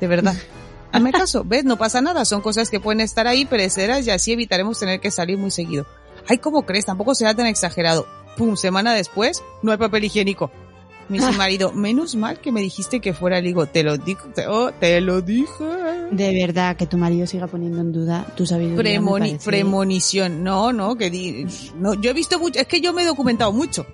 de 0.00 0.06
verdad. 0.06 0.34
Hazme 0.90 1.12
caso, 1.12 1.44
¿ves? 1.44 1.66
No 1.66 1.76
pasa 1.76 2.00
nada, 2.00 2.24
son 2.24 2.40
cosas 2.40 2.70
que 2.70 2.80
pueden 2.80 3.02
estar 3.02 3.26
ahí 3.26 3.44
perecederas 3.44 4.06
y 4.06 4.10
así 4.10 4.32
evitaremos 4.32 4.78
tener 4.80 5.00
que 5.00 5.10
salir 5.10 5.36
muy 5.36 5.50
seguido. 5.50 5.86
Ay, 6.26 6.38
¿cómo 6.38 6.64
crees? 6.64 6.86
Tampoco 6.86 7.14
será 7.14 7.34
tan 7.34 7.44
exagerado. 7.44 8.06
Pum, 8.38 8.56
semana 8.56 8.94
después, 8.94 9.42
no 9.62 9.72
hay 9.72 9.78
papel 9.78 10.04
higiénico. 10.04 10.50
Me 11.08 11.16
dice 11.18 11.30
mi 11.32 11.38
marido, 11.38 11.72
menos 11.72 12.14
mal 12.16 12.38
que 12.38 12.52
me 12.52 12.60
dijiste 12.60 13.00
que 13.00 13.14
fuera, 13.14 13.40
le 13.40 13.48
digo, 13.48 13.64
te 13.66 13.82
lo 13.82 13.96
digo, 13.96 14.20
te, 14.34 14.46
oh, 14.46 14.72
te 14.72 15.00
lo 15.00 15.22
dije. 15.22 15.48
De 16.10 16.34
verdad 16.34 16.76
que 16.76 16.86
tu 16.86 16.98
marido 16.98 17.26
siga 17.26 17.46
poniendo 17.46 17.80
en 17.80 17.92
duda 17.92 18.26
tu 18.36 18.44
sabiduría. 18.44 19.00
Premoni- 19.00 19.38
premonición, 19.42 20.44
no, 20.44 20.70
no, 20.72 20.96
que 20.96 21.08
di, 21.10 21.46
no, 21.78 21.94
yo 21.94 22.10
he 22.10 22.12
visto 22.14 22.38
mucho, 22.38 22.60
es 22.60 22.66
que 22.66 22.80
yo 22.82 22.92
me 22.92 23.02
he 23.02 23.06
documentado 23.06 23.52
mucho. 23.52 23.86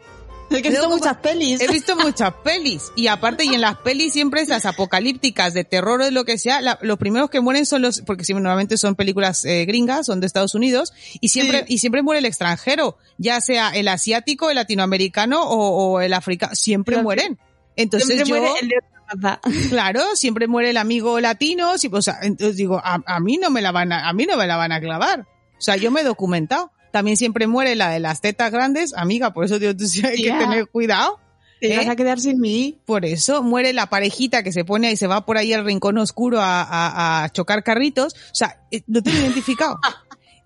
Es 0.57 0.63
que 0.63 0.69
he 0.69 0.71
visto 0.73 0.89
muchas 0.91 1.17
pelis. 1.19 1.61
He 1.61 1.69
visto 1.69 1.97
muchas 1.97 2.33
pelis 2.45 2.93
y 2.97 3.07
aparte 3.09 3.45
y 3.45 3.55
en 3.55 3.61
las 3.61 3.77
pelis 3.79 4.13
siempre 4.13 4.41
esas 4.41 4.65
apocalípticas 4.67 5.55
de 5.55 5.65
terror 5.65 6.01
o 6.01 6.05
de 6.05 6.11
lo 6.11 6.25
que 6.25 6.39
sea, 6.39 6.61
la- 6.61 6.79
los 6.83 6.99
primeros 6.99 7.31
que 7.31 7.41
mueren 7.41 7.67
son 7.67 7.83
los, 7.83 8.01
porque 8.03 8.25
normalmente 8.35 8.79
son 8.79 8.95
películas 8.95 9.45
eh, 9.45 9.65
gringas, 9.67 10.07
son 10.07 10.21
de 10.21 10.27
Estados 10.27 10.55
Unidos 10.55 10.93
y 11.21 11.29
siempre 11.29 11.65
y 11.69 11.79
siempre 11.79 12.03
muere 12.03 12.19
el 12.21 12.25
extranjero, 12.27 12.99
ya 13.19 13.41
sea 13.41 13.71
el 13.71 13.89
asiático, 13.89 14.51
el 14.51 14.57
latinoamericano 14.57 15.43
o, 15.43 15.93
o 15.95 16.01
el 16.01 16.13
africano, 16.13 16.55
siempre 16.55 17.03
mueren. 17.03 17.39
Entonces 17.77 18.09
Siempre 18.09 18.29
yo, 18.29 18.37
muere 18.37 18.55
el 18.63 18.69
de 18.69 18.75
otra 19.13 19.41
claro, 19.69 20.01
siempre 20.15 20.47
muere 20.47 20.71
el 20.71 20.77
amigo 20.77 21.21
latino, 21.21 21.73
o 21.73 22.03
sea, 22.03 22.19
entonces 22.23 22.57
digo, 22.57 22.81
a, 22.83 23.03
a 23.07 23.21
mí 23.21 23.37
no 23.37 23.51
me 23.51 23.61
la 23.63 23.73
van 23.73 23.93
a, 23.93 24.09
a 24.09 24.13
mí 24.13 24.27
no 24.27 24.37
me 24.37 24.47
la 24.47 24.57
van 24.57 24.73
a 24.73 24.81
clavar. 24.81 25.21
O 25.59 25.61
sea, 25.65 25.77
yo 25.77 25.91
me 25.91 26.01
he 26.03 26.05
documentado. 26.05 26.71
También 26.95 27.17
siempre 27.17 27.49
muere 27.49 27.75
la 27.75 27.91
de 27.91 27.99
las 27.99 28.21
tetas 28.21 28.53
grandes, 28.53 28.95
amiga, 28.95 29.35
por 29.35 29.45
eso 29.45 29.59
digo, 29.59 29.75
tú 29.77 29.85
sí 29.89 30.07
hay 30.07 30.15
Tía. 30.15 30.39
que 30.39 30.45
tener 30.45 30.69
cuidado. 30.69 31.19
Te 31.61 31.75
¿Eh? 31.75 31.89
a 31.89 31.97
quedar 31.97 32.21
sin 32.21 32.39
mí. 32.39 32.79
Por 32.85 33.05
eso 33.05 33.43
muere 33.43 33.73
la 33.73 33.87
parejita 33.87 34.45
que 34.45 34.53
se 34.53 34.65
pone 34.65 34.93
y 34.93 34.97
se 34.97 35.09
va 35.09 35.27
por 35.27 35.37
ahí 35.37 35.53
al 35.53 35.65
rincón 35.65 35.99
oscuro 35.99 36.41
a, 36.41 36.63
a- 36.63 37.25
a 37.25 37.29
chocar 37.31 37.65
carritos. 37.65 38.15
O 38.15 38.35
sea, 38.35 38.61
eh, 38.71 38.83
lo 38.87 39.03
tengo 39.03 39.19
identificado. 39.19 39.79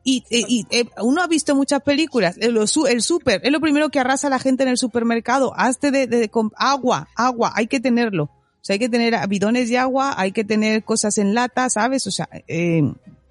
Y, 0.05 0.24
eh, 0.30 0.44
y, 0.49 0.66
eh, 0.70 0.86
uno 1.03 1.20
ha 1.20 1.26
visto 1.26 1.55
muchas 1.55 1.82
películas. 1.82 2.36
El, 2.40 2.57
el 2.57 3.03
súper 3.03 3.40
es 3.44 3.53
lo 3.53 3.61
primero 3.61 3.90
que 3.90 4.01
arrasa 4.01 4.28
a 4.28 4.30
la 4.30 4.38
gente 4.38 4.62
en 4.62 4.70
el 4.70 4.78
supermercado. 4.78 5.53
Hazte 5.55 5.90
de, 5.90 6.07
de- 6.07 6.30
con 6.30 6.51
agua, 6.57 7.09
agua, 7.14 7.53
hay 7.55 7.66
que 7.66 7.78
tenerlo. 7.78 8.24
O 8.24 8.30
sea, 8.62 8.72
hay 8.74 8.78
que 8.78 8.88
tener 8.88 9.14
bidones 9.28 9.68
de 9.68 9.76
agua, 9.76 10.14
hay 10.16 10.32
que 10.32 10.44
tener 10.44 10.82
cosas 10.82 11.18
en 11.18 11.34
lata, 11.34 11.68
¿sabes? 11.68 12.07
O 12.07 12.11
sea, 12.11 12.26
eh, 12.46 12.80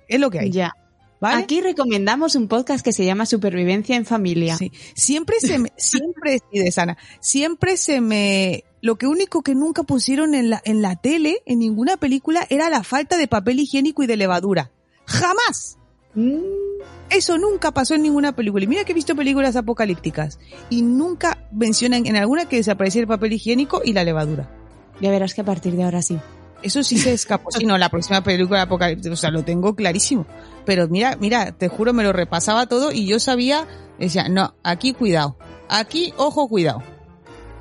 es 0.07 0.19
lo 0.19 0.29
que 0.29 0.37
hay. 0.39 0.51
Ya. 0.51 0.71
¿Vale? 1.19 1.41
Aquí 1.41 1.61
recomendamos 1.61 2.35
un 2.35 2.47
podcast 2.47 2.83
que 2.85 2.91
se 2.93 3.03
llama 3.05 3.25
Supervivencia 3.25 3.95
en 3.95 4.05
Familia. 4.05 4.55
Sí. 4.57 4.71
Siempre 4.93 5.39
se 5.39 5.57
me, 5.57 5.69
siempre, 5.77 6.39
sí, 6.51 6.59
de 6.59 6.71
sana, 6.71 6.97
siempre 7.19 7.75
se 7.77 8.01
me, 8.01 8.63
lo 8.81 8.97
que 8.97 9.07
único 9.07 9.41
que 9.41 9.55
nunca 9.55 9.83
pusieron 9.83 10.35
en 10.35 10.49
la, 10.51 10.61
en 10.63 10.81
la 10.81 10.95
tele, 10.95 11.41
en 11.45 11.59
ninguna 11.59 11.97
película, 11.97 12.45
era 12.49 12.69
la 12.69 12.83
falta 12.83 13.17
de 13.17 13.27
papel 13.27 13.59
higiénico 13.59 14.03
y 14.03 14.07
de 14.07 14.15
levadura. 14.17 14.71
¡Jamás! 15.05 15.77
Mm, 16.13 16.37
Eso 17.09 17.37
nunca 17.37 17.71
pasó 17.71 17.95
en 17.95 18.01
ninguna 18.03 18.35
película. 18.35 18.63
Y 18.63 18.67
mira 18.67 18.83
que 18.83 18.91
he 18.91 18.95
visto 18.95 19.15
películas 19.15 19.55
apocalípticas. 19.55 20.39
Y 20.69 20.81
nunca 20.81 21.47
mencionan 21.51 22.05
en 22.05 22.15
alguna 22.15 22.45
que 22.49 22.57
desapareciera 22.57 23.03
el 23.03 23.07
papel 23.07 23.33
higiénico 23.33 23.81
y 23.83 23.93
la 23.93 24.03
levadura. 24.03 24.49
ya 24.99 25.09
verás 25.11 25.33
que 25.33 25.41
a 25.41 25.45
partir 25.45 25.75
de 25.75 25.83
ahora 25.83 26.01
sí. 26.01 26.17
Eso 26.63 26.83
sí 26.83 26.97
se 26.97 27.13
escapó. 27.13 27.51
Sí, 27.51 27.65
no, 27.65 27.77
la 27.77 27.89
próxima 27.89 28.21
película 28.21 28.63
apocalíptica, 28.63 29.13
o 29.13 29.17
sea, 29.17 29.31
lo 29.31 29.43
tengo 29.43 29.75
clarísimo. 29.75 30.25
Pero 30.65 30.87
mira, 30.87 31.15
mira, 31.19 31.51
te 31.51 31.67
juro, 31.67 31.93
me 31.93 32.03
lo 32.03 32.13
repasaba 32.13 32.65
todo 32.65 32.91
y 32.91 33.07
yo 33.07 33.19
sabía, 33.19 33.67
decía, 33.99 34.27
no, 34.29 34.55
aquí 34.63 34.93
cuidado. 34.93 35.37
Aquí, 35.69 36.13
ojo, 36.17 36.47
cuidado. 36.47 36.81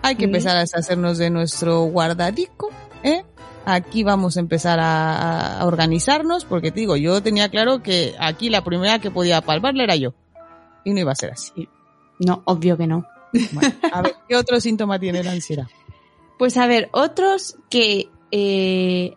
Hay 0.03 0.17
que 0.17 0.25
empezar 0.25 0.57
a 0.57 0.61
deshacernos 0.61 1.19
de 1.19 1.31
nuestro 1.31 1.83
guardadico, 1.83 2.71
¿eh? 3.03 3.25
Aquí 3.65 4.05
vamos 4.05 4.37
a 4.37 4.41
empezar 4.41 4.79
a, 4.79 5.59
a 5.59 5.67
organizarnos, 5.67 6.45
porque 6.45 6.71
te 6.71 6.81
digo, 6.81 6.97
yo 6.97 7.21
tenía 7.23 7.49
claro 7.49 7.83
que 7.83 8.15
aquí 8.21 8.49
la 8.49 8.63
primera 8.63 9.01
que 9.01 9.11
podía 9.11 9.41
palparle 9.41 9.83
era 9.83 9.97
yo. 9.97 10.15
Y 10.85 10.93
no 10.93 11.01
iba 11.01 11.13
a 11.13 11.17
ser 11.17 11.33
así. 11.33 11.69
No, 12.21 12.43
obvio 12.45 12.77
que 12.77 12.87
no. 12.87 13.05
Bueno, 13.53 13.75
a 13.93 14.03
ver, 14.03 14.15
¿qué 14.29 14.37
otro 14.37 14.61
síntoma 14.61 14.99
tiene 14.99 15.23
la 15.25 15.33
ansiedad? 15.33 15.67
Pues 16.39 16.57
a 16.57 16.67
ver, 16.67 16.89
otros 16.93 17.57
que 17.69 18.09
eh, 18.31 19.15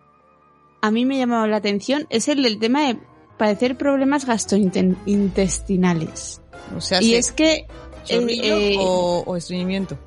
a 0.82 0.92
mí 0.92 1.06
me 1.06 1.18
llamaba 1.18 1.48
la 1.48 1.58
atención 1.58 2.06
es 2.10 2.28
el 2.28 2.44
del 2.44 2.60
tema 2.60 2.88
de 2.88 2.98
padecer 3.38 3.78
problemas 3.78 4.26
gastrointestinales. 4.26 6.42
O 6.76 6.82
sea, 6.82 7.02
Y 7.02 7.12
¿se- 7.12 7.18
es 7.18 7.32
que 7.32 7.66
chorrillo 8.06 8.44
eh, 8.58 8.76
o, 8.80 9.24
o 9.26 9.36
estreñimiento. 9.36 9.98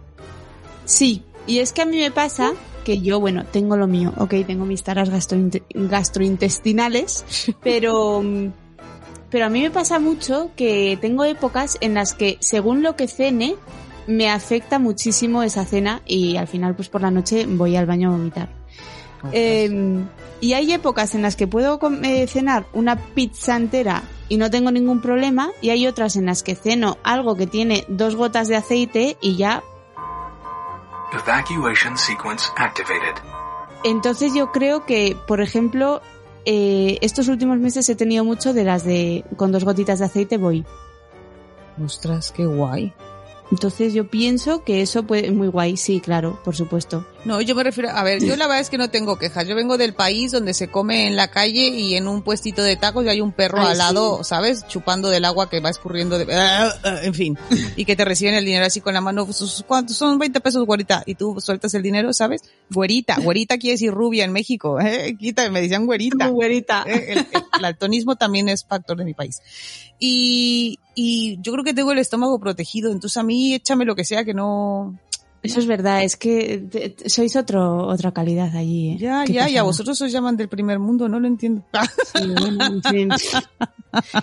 Sí, 0.85 1.23
y 1.47 1.59
es 1.59 1.73
que 1.73 1.83
a 1.83 1.87
mí 1.87 1.97
me 1.99 2.11
pasa 2.11 2.53
que 2.85 3.01
yo, 3.01 3.21
bueno, 3.21 3.45
tengo 3.45 3.77
lo 3.77 3.87
mío, 3.87 4.13
ok, 4.19 4.35
tengo 4.47 4.65
mis 4.65 4.83
taras 4.83 5.09
gastrointe- 5.11 5.63
gastrointestinales, 5.73 7.25
pero, 7.63 8.23
pero 9.31 9.47
a 9.47 9.49
mí 9.49 9.63
me 9.63 9.71
pasa 9.71 9.99
mucho 10.01 10.51
que 10.57 10.99
tengo 11.01 11.25
épocas 11.25 11.79
en 11.81 11.95
las 11.95 12.13
que, 12.15 12.37
según 12.41 12.83
lo 12.83 12.97
que 12.97 13.07
cene, 13.09 13.55
me 14.09 14.29
afecta 14.31 14.81
muchísimo 14.81 15.45
esa 15.45 15.65
cena 15.65 16.03
y 16.07 16.37
al 16.37 16.49
final, 16.49 16.75
pues 16.75 16.89
por 16.89 17.03
la 17.03 17.13
noche 17.13 17.47
voy 17.47 17.77
al 17.77 17.87
baño 17.87 18.09
a 18.09 18.13
vomitar. 18.13 18.49
Eh, 19.31 20.03
y 20.41 20.55
hay 20.55 20.73
épocas 20.73 21.15
en 21.15 21.23
las 21.23 21.37
que 21.37 21.47
puedo 21.47 21.79
eh, 22.03 22.27
cenar 22.27 22.67
una 22.73 22.97
pizza 22.97 23.57
entera 23.57 24.03
y 24.29 24.37
no 24.39 24.51
tengo 24.51 24.73
ningún 24.73 25.01
problema, 25.01 25.51
y 25.61 25.71
hay 25.71 25.87
otras 25.87 26.17
en 26.17 26.27
las 26.27 26.43
que 26.43 26.55
ceno 26.55 26.97
algo 27.05 27.37
que 27.37 27.47
tiene 27.47 27.85
dos 27.89 28.17
gotas 28.17 28.49
de 28.49 28.57
aceite 28.57 29.17
y 29.21 29.37
ya 29.37 29.63
Evacuation 31.13 31.97
sequence 31.97 32.49
activated. 32.57 33.23
Entonces 33.85 34.33
yo 34.35 34.51
creo 34.51 34.87
que, 34.87 35.17
por 35.27 35.41
ejemplo, 35.41 36.01
eh, 36.45 36.99
estos 37.03 37.29
últimos 37.29 37.59
meses 37.59 37.89
he 37.89 37.95
tenido 37.95 38.25
mucho 38.25 38.55
de 38.55 38.65
las 38.65 38.85
de 38.85 39.25
con 39.37 39.53
dos 39.53 39.65
gotitas 39.65 39.99
de 39.99 40.07
aceite 40.07 40.39
voy. 40.39 40.65
Ostras, 41.85 42.33
qué 42.33 42.47
guay. 42.47 42.95
Entonces 43.51 43.93
yo 43.93 44.09
pienso 44.09 44.65
que 44.65 44.81
eso 44.81 45.03
puede 45.03 45.31
muy 45.31 45.49
guay, 45.49 45.77
sí, 45.77 46.01
claro, 46.01 46.41
por 46.45 46.57
supuesto. 46.57 47.05
No, 47.25 47.41
yo 47.41 47.55
me 47.55 47.63
refiero, 47.63 47.89
a 47.91 48.03
ver, 48.03 48.21
yo 48.21 48.35
la 48.35 48.47
verdad 48.49 48.59
es 48.61 48.69
que 48.69 48.79
no 48.79 48.91
tengo 48.91 49.17
quejas. 49.17 49.47
Yo 49.47 49.55
vengo 49.55 49.79
del 49.79 49.95
país 49.95 50.33
donde 50.33 50.55
se 50.55 50.67
come 50.69 51.07
en 51.07 51.15
la 51.15 51.29
calle 51.29 51.69
y 51.69 51.95
en 51.95 52.09
un 52.09 52.23
puestito 52.23 52.63
de 52.65 52.75
tacos 52.75 53.05
y 53.05 53.09
hay 53.11 53.21
un 53.21 53.31
perro 53.31 53.61
Ay, 53.61 53.69
al 53.73 53.79
lado, 53.79 54.19
sí. 54.19 54.25
¿sabes? 54.31 54.67
Chupando 54.67 55.09
del 55.09 55.25
agua 55.25 55.49
que 55.49 55.61
va 55.61 55.71
escurriendo 55.71 56.19
de... 56.19 56.27
En 57.05 57.15
fin. 57.15 57.39
Y 57.77 57.85
que 57.85 57.95
te 57.95 58.05
reciben 58.05 58.35
el 58.35 58.45
dinero 58.45 58.65
así 58.67 58.81
con 58.81 58.93
la 58.95 59.01
mano. 59.01 59.25
pues, 59.25 59.65
¿Cuántos 59.69 59.97
son 59.97 60.19
20 60.19 60.41
pesos, 60.41 60.67
güerita? 60.67 61.05
Y 61.07 61.15
tú 61.15 61.37
sueltas 61.41 61.73
el 61.75 61.83
dinero, 61.83 62.13
¿sabes? 62.13 62.43
Güerita. 62.71 63.17
Güerita 63.21 63.57
quiere 63.57 63.75
decir 63.75 63.93
rubia 63.93 64.25
en 64.25 64.33
México. 64.33 64.81
¿eh? 64.85 65.17
Quita, 65.17 65.49
me 65.51 65.63
decían 65.63 65.87
güerita. 65.87 66.27
güerita. 66.27 66.85
Eh, 66.89 67.13
El, 67.13 67.19
el- 67.19 67.27
el 67.59 67.65
altonismo 67.65 68.17
también 68.17 68.49
es 68.49 68.65
factor 68.65 68.97
de 68.97 69.05
mi 69.05 69.15
país. 69.15 69.41
Y, 70.01 70.81
y 70.97 71.39
yo 71.41 71.53
creo 71.53 71.63
que 71.65 71.75
tengo 71.75 71.93
el 71.93 71.99
estómago 71.99 72.41
protegido, 72.41 72.91
entonces 72.91 73.17
a 73.17 73.23
mí 73.23 73.55
échame 73.55 73.85
lo 73.85 73.95
que 73.95 74.05
sea 74.05 74.25
que 74.25 74.35
no... 74.35 74.99
Eso 75.43 75.59
es 75.59 75.67
verdad, 75.67 76.05
es 76.05 76.17
que 76.17 76.59
te- 76.71 76.91
te- 76.91 77.11
sois 77.11 77.35
otro 77.35 77.87
otra 77.89 78.13
calidad 78.13 78.55
allí. 78.57 78.91
¿eh? 78.93 78.97
Ya, 78.99 79.25
ya, 79.25 79.49
y 79.51 79.57
a 79.57 79.65
vosotros 79.65 80.01
os 80.01 80.13
llaman 80.13 80.37
del 80.37 80.49
primer 80.49 80.79
mundo, 80.79 81.09
no 81.09 81.19
lo 81.19 81.27
entiendo. 81.27 81.65
Sí, 82.15 82.29
bueno, 82.41 82.65
en 82.67 82.83
fin. 82.83 83.09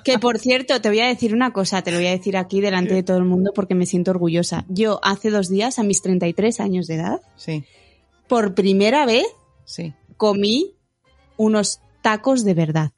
Que 0.03 0.17
por 0.17 0.39
cierto, 0.39 0.79
te 0.79 0.87
voy 0.89 1.01
a 1.01 1.07
decir 1.07 1.33
una 1.33 1.51
cosa, 1.51 1.81
te 1.81 1.91
lo 1.91 1.97
voy 1.97 2.07
a 2.07 2.11
decir 2.11 2.37
aquí 2.37 2.61
delante 2.61 2.93
de 2.93 3.03
todo 3.03 3.17
el 3.17 3.25
mundo 3.25 3.51
porque 3.53 3.75
me 3.75 3.85
siento 3.85 4.11
orgullosa. 4.11 4.63
Yo 4.69 4.99
hace 5.03 5.29
dos 5.29 5.49
días, 5.49 5.77
a 5.79 5.83
mis 5.83 6.01
33 6.01 6.59
años 6.61 6.87
de 6.87 6.95
edad, 6.95 7.21
Sí, 7.35 7.65
por 8.27 8.55
primera 8.55 9.05
vez 9.05 9.25
sí. 9.65 9.93
comí 10.17 10.75
unos 11.37 11.81
tacos 12.01 12.43
de 12.45 12.53
verdad. 12.53 12.91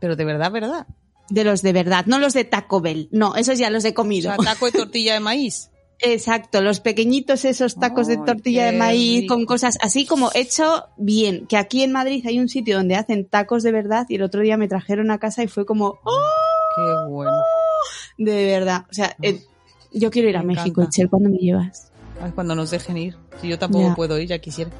Pero 0.00 0.14
de 0.16 0.24
verdad, 0.24 0.50
¿verdad? 0.52 0.86
De 1.30 1.44
los 1.44 1.62
de 1.62 1.72
verdad, 1.72 2.04
no 2.06 2.18
los 2.18 2.34
de 2.34 2.44
Taco 2.44 2.80
Bell. 2.82 3.08
No, 3.10 3.34
esos 3.36 3.58
ya 3.58 3.70
los 3.70 3.84
he 3.86 3.90
O 3.90 3.94
comido. 3.94 4.34
sea, 4.34 4.36
taco 4.44 4.66
de 4.66 4.72
tortilla 4.72 5.14
de 5.14 5.20
maíz. 5.20 5.70
Exacto, 6.00 6.60
los 6.60 6.80
pequeñitos 6.80 7.44
esos 7.44 7.76
tacos 7.76 8.06
de 8.06 8.16
tortilla 8.18 8.66
de 8.66 8.72
maíz 8.72 9.22
rico. 9.22 9.34
con 9.34 9.46
cosas 9.46 9.78
así 9.80 10.04
como 10.06 10.30
hecho 10.34 10.84
bien. 10.96 11.46
Que 11.46 11.56
aquí 11.56 11.82
en 11.82 11.92
Madrid 11.92 12.24
hay 12.26 12.38
un 12.40 12.48
sitio 12.48 12.76
donde 12.76 12.96
hacen 12.96 13.26
tacos 13.26 13.62
de 13.62 13.72
verdad 13.72 14.06
y 14.08 14.16
el 14.16 14.22
otro 14.22 14.40
día 14.42 14.56
me 14.56 14.68
trajeron 14.68 15.10
a 15.10 15.18
casa 15.18 15.42
y 15.42 15.48
fue 15.48 15.64
como, 15.64 15.98
¡oh! 16.04 16.20
Qué 16.76 17.10
bueno. 17.10 17.32
De 18.18 18.44
verdad. 18.46 18.84
O 18.90 18.94
sea, 18.94 19.16
eh, 19.22 19.40
yo 19.92 20.10
quiero 20.10 20.28
ir 20.28 20.36
a 20.36 20.40
Me 20.42 20.48
México, 20.54 20.80
encanta. 20.82 20.88
Itzel, 20.90 21.08
¿cuándo 21.08 21.30
me 21.30 21.38
llevas? 21.38 21.90
Ay, 22.20 22.32
cuando 22.34 22.54
nos 22.54 22.70
dejen 22.70 22.96
ir. 22.96 23.16
Si 23.40 23.48
yo 23.48 23.58
tampoco 23.58 23.88
Ya. 23.88 23.94
puedo 23.94 24.18
ir, 24.18 24.28
ya 24.28 24.38
quisiera. 24.40 24.70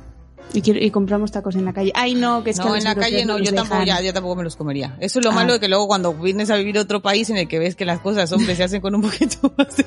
Y, 0.52 0.60
quiero, 0.62 0.78
y 0.78 0.90
compramos 0.90 1.32
tacos 1.32 1.54
en 1.56 1.64
la 1.64 1.72
calle. 1.72 1.90
Ay, 1.94 2.14
no, 2.14 2.44
que 2.44 2.50
es 2.50 2.58
que 2.58 2.64
no, 2.64 2.74
los 2.74 2.78
en 2.78 2.84
la 2.84 2.94
calle 2.94 3.24
no, 3.24 3.38
yo 3.38 3.52
tampoco, 3.54 3.82
ya, 3.84 4.00
yo 4.02 4.12
tampoco 4.12 4.36
me 4.36 4.44
los 4.44 4.56
comería. 4.56 4.96
Eso 5.00 5.18
es 5.20 5.24
lo 5.24 5.30
Ah. 5.32 5.34
malo 5.34 5.54
de 5.54 5.60
que 5.60 5.68
luego 5.68 5.86
cuando 5.88 6.12
vienes 6.14 6.50
a 6.50 6.56
vivir 6.56 6.76
a 6.78 6.82
otro 6.82 7.00
país 7.02 7.30
en 7.30 7.38
el 7.38 7.48
que 7.48 7.58
ves 7.58 7.74
que 7.74 7.84
las 7.84 8.00
cosas, 8.00 8.30
hombre, 8.30 8.54
se 8.54 8.62
hacen 8.64 8.80
con 8.80 8.94
un 8.94 9.02
poquito 9.02 9.52
más 9.58 9.76
de... 9.76 9.84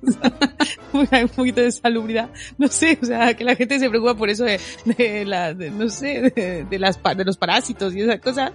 un 0.92 1.28
poquito 1.34 1.60
de 1.60 1.72
salubridad. 1.72 2.30
No 2.56 2.68
sé, 2.68 2.98
o 3.02 3.04
sea, 3.04 3.34
que 3.34 3.44
la 3.44 3.56
gente 3.56 3.78
se 3.78 3.88
preocupa 3.90 4.14
por 4.14 4.28
eso 4.30 4.44
de, 4.44 4.60
de 4.84 5.24
la, 5.24 5.54
de- 5.54 5.70
no 5.70 5.88
sé, 5.88 6.32
de, 6.34 6.64
de 6.64 6.78
las, 6.78 6.98
de 7.02 7.24
los 7.24 7.36
parásitos 7.36 7.94
y 7.94 8.00
esas 8.02 8.20
cosas. 8.20 8.52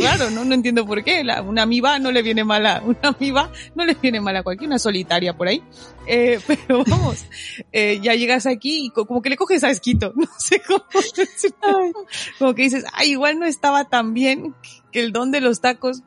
Claro, 0.00 0.30
¿no? 0.30 0.44
No 0.44 0.54
entiendo 0.54 0.86
por 0.86 1.02
qué. 1.02 1.24
La, 1.24 1.42
una 1.42 1.62
amiba 1.62 1.98
no 1.98 2.12
le 2.12 2.22
viene 2.22 2.44
mala, 2.44 2.82
una 2.84 2.98
amiba 3.08 3.50
no 3.74 3.84
le 3.84 3.94
viene 3.94 4.20
mala 4.20 4.40
a 4.40 4.42
cualquiera, 4.42 4.68
una 4.72 4.78
solitaria 4.78 5.36
por 5.36 5.48
ahí. 5.48 5.62
Eh, 6.06 6.38
pero 6.46 6.84
vamos, 6.86 7.24
eh, 7.72 7.98
ya 8.02 8.14
llegas 8.14 8.46
aquí 8.46 8.86
y 8.86 8.90
co- 8.90 9.06
como 9.06 9.22
que 9.22 9.30
le 9.30 9.36
coges 9.36 9.64
a 9.64 9.70
esquito, 9.70 10.12
no 10.16 10.28
sé 10.38 10.60
cómo. 10.66 10.84
Como 12.38 12.54
que 12.54 12.62
dices, 12.62 12.84
ay, 12.92 13.10
igual 13.12 13.38
no 13.38 13.46
estaba 13.46 13.88
tan 13.88 14.14
bien 14.14 14.54
que 14.92 15.00
el 15.00 15.12
don 15.12 15.30
de 15.30 15.40
los 15.40 15.60
tacos. 15.60 16.02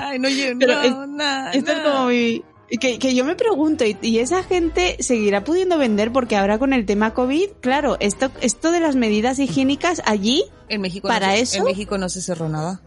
Ay, 0.00 0.18
no, 0.18 0.28
Pero 0.58 0.74
no, 0.74 0.82
es- 0.82 1.08
nada, 1.08 1.52
Esto 1.52 1.72
es 1.72 1.78
como 1.80 2.06
mi... 2.06 2.42
Que, 2.68 2.98
que 2.98 3.14
yo 3.14 3.24
me 3.24 3.36
pregunto, 3.36 3.84
¿y, 3.84 3.96
y 4.02 4.18
esa 4.18 4.42
gente 4.42 4.96
seguirá 5.00 5.44
pudiendo 5.44 5.78
vender? 5.78 6.12
Porque 6.12 6.36
ahora 6.36 6.58
con 6.58 6.72
el 6.72 6.84
tema 6.84 7.14
COVID, 7.14 7.48
claro, 7.60 7.96
esto, 8.00 8.30
esto 8.40 8.72
de 8.72 8.80
las 8.80 8.96
medidas 8.96 9.38
higiénicas 9.38 10.02
allí... 10.04 10.44
En 10.68 10.80
México, 10.80 11.06
¿Para 11.06 11.28
no 11.28 11.34
se, 11.36 11.40
eso? 11.42 11.58
en 11.58 11.64
México 11.64 11.96
no 11.96 12.08
se 12.08 12.20
cerró 12.22 12.48
nada. 12.48 12.80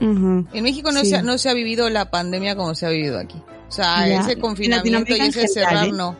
En 0.00 0.46
México 0.62 0.90
no, 0.92 1.00
Sí. 1.00 1.06
se, 1.10 1.16
ha- 1.16 1.22
no 1.22 1.38
se 1.38 1.48
ha 1.48 1.54
vivido 1.54 1.88
la 1.88 2.10
pandemia 2.10 2.56
como 2.56 2.74
se 2.74 2.86
ha 2.86 2.88
vivido 2.90 3.18
aquí. 3.18 3.40
O 3.68 3.72
sea, 3.72 4.06
Ya. 4.08 4.20
ese 4.20 4.32
En 4.32 4.40
confinamiento 4.40 5.14
y 5.16 5.20
ese 5.20 5.46
general, 5.46 5.48
cerrar 5.70 5.86
¿eh? 5.86 5.92
no. 5.92 6.16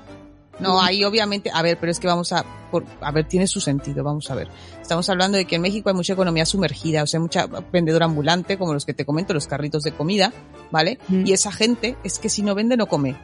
No, 0.60 0.80
ahí 0.80 1.02
obviamente, 1.04 1.50
a 1.52 1.62
ver, 1.62 1.78
pero 1.80 1.90
es 1.90 1.98
que 1.98 2.06
vamos 2.06 2.32
a, 2.32 2.44
por, 2.70 2.84
a 3.00 3.10
ver, 3.10 3.26
tiene 3.26 3.46
su 3.46 3.60
sentido, 3.60 4.04
vamos 4.04 4.30
a 4.30 4.34
ver. 4.34 4.48
Estamos 4.80 5.08
hablando 5.08 5.38
de 5.38 5.44
que 5.44 5.56
en 5.56 5.62
México 5.62 5.88
hay 5.88 5.94
mucha 5.94 6.12
economía 6.12 6.46
sumergida, 6.46 7.02
o 7.02 7.06
sea, 7.06 7.20
mucha 7.20 7.46
vendedora 7.46 8.04
ambulante, 8.04 8.58
como 8.58 8.74
los 8.74 8.84
que 8.84 8.94
te 8.94 9.04
comento, 9.04 9.34
los 9.34 9.46
carritos 9.46 9.82
de 9.82 9.92
comida, 9.92 10.32
¿vale? 10.70 10.98
Mm. 11.08 11.26
Y 11.26 11.32
esa 11.32 11.52
gente 11.52 11.96
es 12.04 12.18
que 12.18 12.28
si 12.28 12.42
no 12.42 12.54
vende 12.54 12.76
no 12.76 12.86
come. 12.86 13.16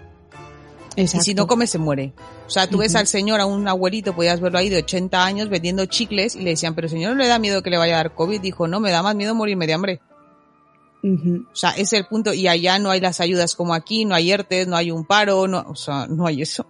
Exacto. 0.97 1.23
Y 1.23 1.25
si 1.25 1.35
no 1.35 1.47
come 1.47 1.67
se 1.67 1.79
muere. 1.79 2.13
O 2.47 2.51
sea, 2.51 2.69
tú 2.69 2.79
ves 2.79 2.97
al 2.97 3.07
señor, 3.07 3.41
a 3.41 3.47
un 3.47 3.69
abuelito, 3.69 4.17
podías 4.17 4.41
verlo 4.41 4.59
ahí 4.59 4.69
de 4.69 4.79
80 4.79 5.25
años 5.25 5.49
vendiendo 5.49 5.87
chicles 5.87 6.35
y 6.35 6.41
le 6.41 6.51
decían, 6.51 6.75
pero 6.75 6.89
señor, 6.89 7.15
¿no 7.15 7.23
le 7.23 7.29
da 7.29 7.39
miedo 7.39 7.63
que 7.63 7.71
le 7.71 7.79
vaya 7.79 7.95
a 7.95 7.99
dar 7.99 8.15
COVID? 8.15 8.41
Dijo, 8.41 8.67
no, 8.67 8.81
me 8.81 8.91
da 8.91 9.03
más 9.03 9.15
miedo 9.15 9.35
morirme 9.35 9.67
de 9.67 9.75
hambre. 9.75 10.01
O 11.05 11.55
sea, 11.55 11.71
ese 11.71 11.83
es 11.83 11.93
el 11.93 12.07
punto. 12.07 12.35
Y 12.35 12.49
allá 12.49 12.79
no 12.81 12.91
hay 12.91 13.01
las 13.01 13.21
ayudas 13.21 13.55
como 13.55 13.75
aquí, 13.75 14.05
no 14.05 14.17
hay 14.17 14.33
ERTES, 14.33 14.67
no 14.67 14.77
hay 14.77 14.91
un 14.91 15.05
paro, 15.05 15.47
no, 15.47 15.65
o 15.69 15.77
sea, 15.77 16.09
no 16.09 16.27
hay 16.27 16.43
eso. 16.43 16.67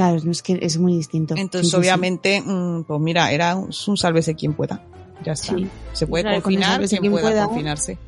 Claro, 0.00 0.16
es 0.30 0.42
que 0.42 0.58
es 0.62 0.78
muy 0.78 0.94
distinto. 0.96 1.34
Entonces, 1.36 1.66
Sí, 1.66 1.66
sí, 1.66 1.70
sí. 1.72 1.76
obviamente, 1.76 2.40
mm, 2.40 2.84
pues 2.84 3.00
mira, 3.00 3.30
era 3.32 3.54
un, 3.56 3.68
un 3.86 3.96
sálvese 3.98 4.34
quien 4.34 4.54
pueda. 4.54 4.82
Ya 5.26 5.32
está. 5.32 5.54
Sí. 5.54 5.68
Se 5.92 6.06
puede 6.06 6.24
Claro, 6.24 6.40
confinar 6.42 6.78
quien 6.86 7.00
quien 7.02 7.12
pueda, 7.12 7.28
pueda. 7.28 7.44
confinarse. 7.46 7.98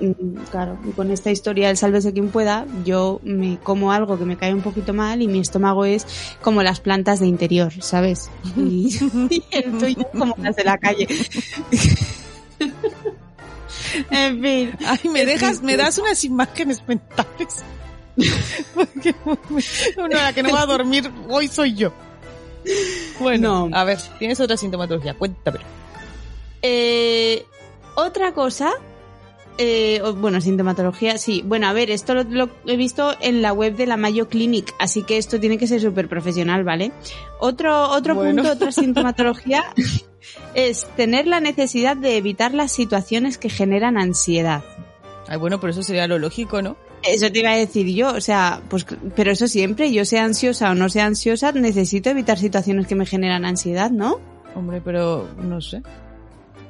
Mm, 0.00 0.34
Claro, 0.50 0.78
y 0.86 0.90
con 0.90 1.10
esta 1.10 1.30
historia 1.30 1.68
del 1.68 1.78
sálvese 1.78 2.12
quien 2.12 2.28
pueda, 2.28 2.66
yo 2.84 3.20
me 3.24 3.56
como 3.62 3.92
algo 3.92 4.18
que 4.18 4.26
me 4.26 4.36
cae 4.36 4.52
un 4.52 4.60
poquito 4.60 4.92
mal 4.92 5.22
y 5.22 5.26
mi 5.28 5.38
estómago 5.40 5.86
es 5.86 6.06
como 6.42 6.62
las 6.62 6.80
plantas 6.80 7.18
de 7.18 7.28
interior, 7.28 7.72
¿sabes? 7.80 8.28
Y, 8.54 8.90
y 9.30 9.42
el 9.50 9.78
tuyo 9.78 10.06
como 10.12 10.34
las 10.36 10.54
de 10.54 10.64
la 10.64 10.76
calle. 10.76 11.08
en 14.10 14.42
fin. 14.42 14.72
Ay, 14.86 15.10
me 15.10 15.24
dejas, 15.24 15.62
me 15.62 15.76
das 15.78 15.96
unas 15.98 16.22
imágenes 16.24 16.82
mentales. 16.86 17.64
Porque 18.74 19.14
la 20.10 20.32
que 20.32 20.42
no 20.42 20.52
va 20.52 20.62
a 20.62 20.66
dormir 20.66 21.10
hoy 21.28 21.48
soy 21.48 21.74
yo. 21.74 21.92
Bueno, 23.20 23.68
No. 23.68 23.76
a 23.76 23.84
ver, 23.84 23.98
tienes 24.18 24.40
otra 24.40 24.56
sintomatología, 24.56 25.14
cuéntame. 25.14 25.60
Eh, 26.62 27.46
otra 27.94 28.32
cosa, 28.32 28.72
eh, 29.56 30.02
bueno, 30.16 30.40
sintomatología, 30.40 31.18
sí. 31.18 31.42
Bueno, 31.46 31.68
a 31.68 31.72
ver, 31.72 31.90
esto 31.90 32.14
lo, 32.14 32.24
lo 32.24 32.48
he 32.66 32.76
visto 32.76 33.14
en 33.20 33.42
la 33.42 33.52
web 33.52 33.76
de 33.76 33.86
la 33.86 33.96
Mayo 33.96 34.28
Clinic, 34.28 34.74
así 34.78 35.02
que 35.02 35.18
esto 35.18 35.40
tiene 35.40 35.56
que 35.58 35.66
ser 35.66 35.80
súper 35.80 36.08
profesional, 36.08 36.64
¿vale? 36.64 36.92
Otro, 37.40 37.88
otro 37.90 38.14
Bueno. 38.16 38.42
punto, 38.42 38.52
otra 38.52 38.72
sintomatología 38.72 39.64
es 40.54 40.86
tener 40.96 41.26
la 41.26 41.40
necesidad 41.40 41.96
de 41.96 42.16
evitar 42.16 42.52
las 42.54 42.72
situaciones 42.72 43.38
que 43.38 43.48
generan 43.50 43.96
ansiedad. 43.98 44.62
Ay, 45.28 45.38
bueno, 45.38 45.60
pero 45.60 45.70
eso 45.72 45.82
sería 45.82 46.06
lo 46.08 46.18
lógico, 46.18 46.60
¿no? 46.62 46.76
Eso 47.02 47.30
te 47.30 47.38
iba 47.40 47.50
a 47.52 47.56
decir 47.56 47.86
yo, 47.94 48.10
o 48.14 48.20
sea, 48.20 48.60
pues, 48.68 48.84
pero 49.14 49.30
eso 49.32 49.46
siempre, 49.46 49.92
yo 49.92 50.04
sea 50.04 50.24
ansiosa 50.24 50.70
o 50.70 50.74
no 50.74 50.88
sea 50.88 51.06
ansiosa, 51.06 51.52
necesito 51.52 52.10
evitar 52.10 52.38
situaciones 52.38 52.86
que 52.86 52.94
me 52.96 53.06
generan 53.06 53.44
ansiedad, 53.44 53.90
¿no? 53.90 54.18
Hombre, 54.54 54.80
pero 54.84 55.28
no 55.40 55.60
sé. 55.60 55.82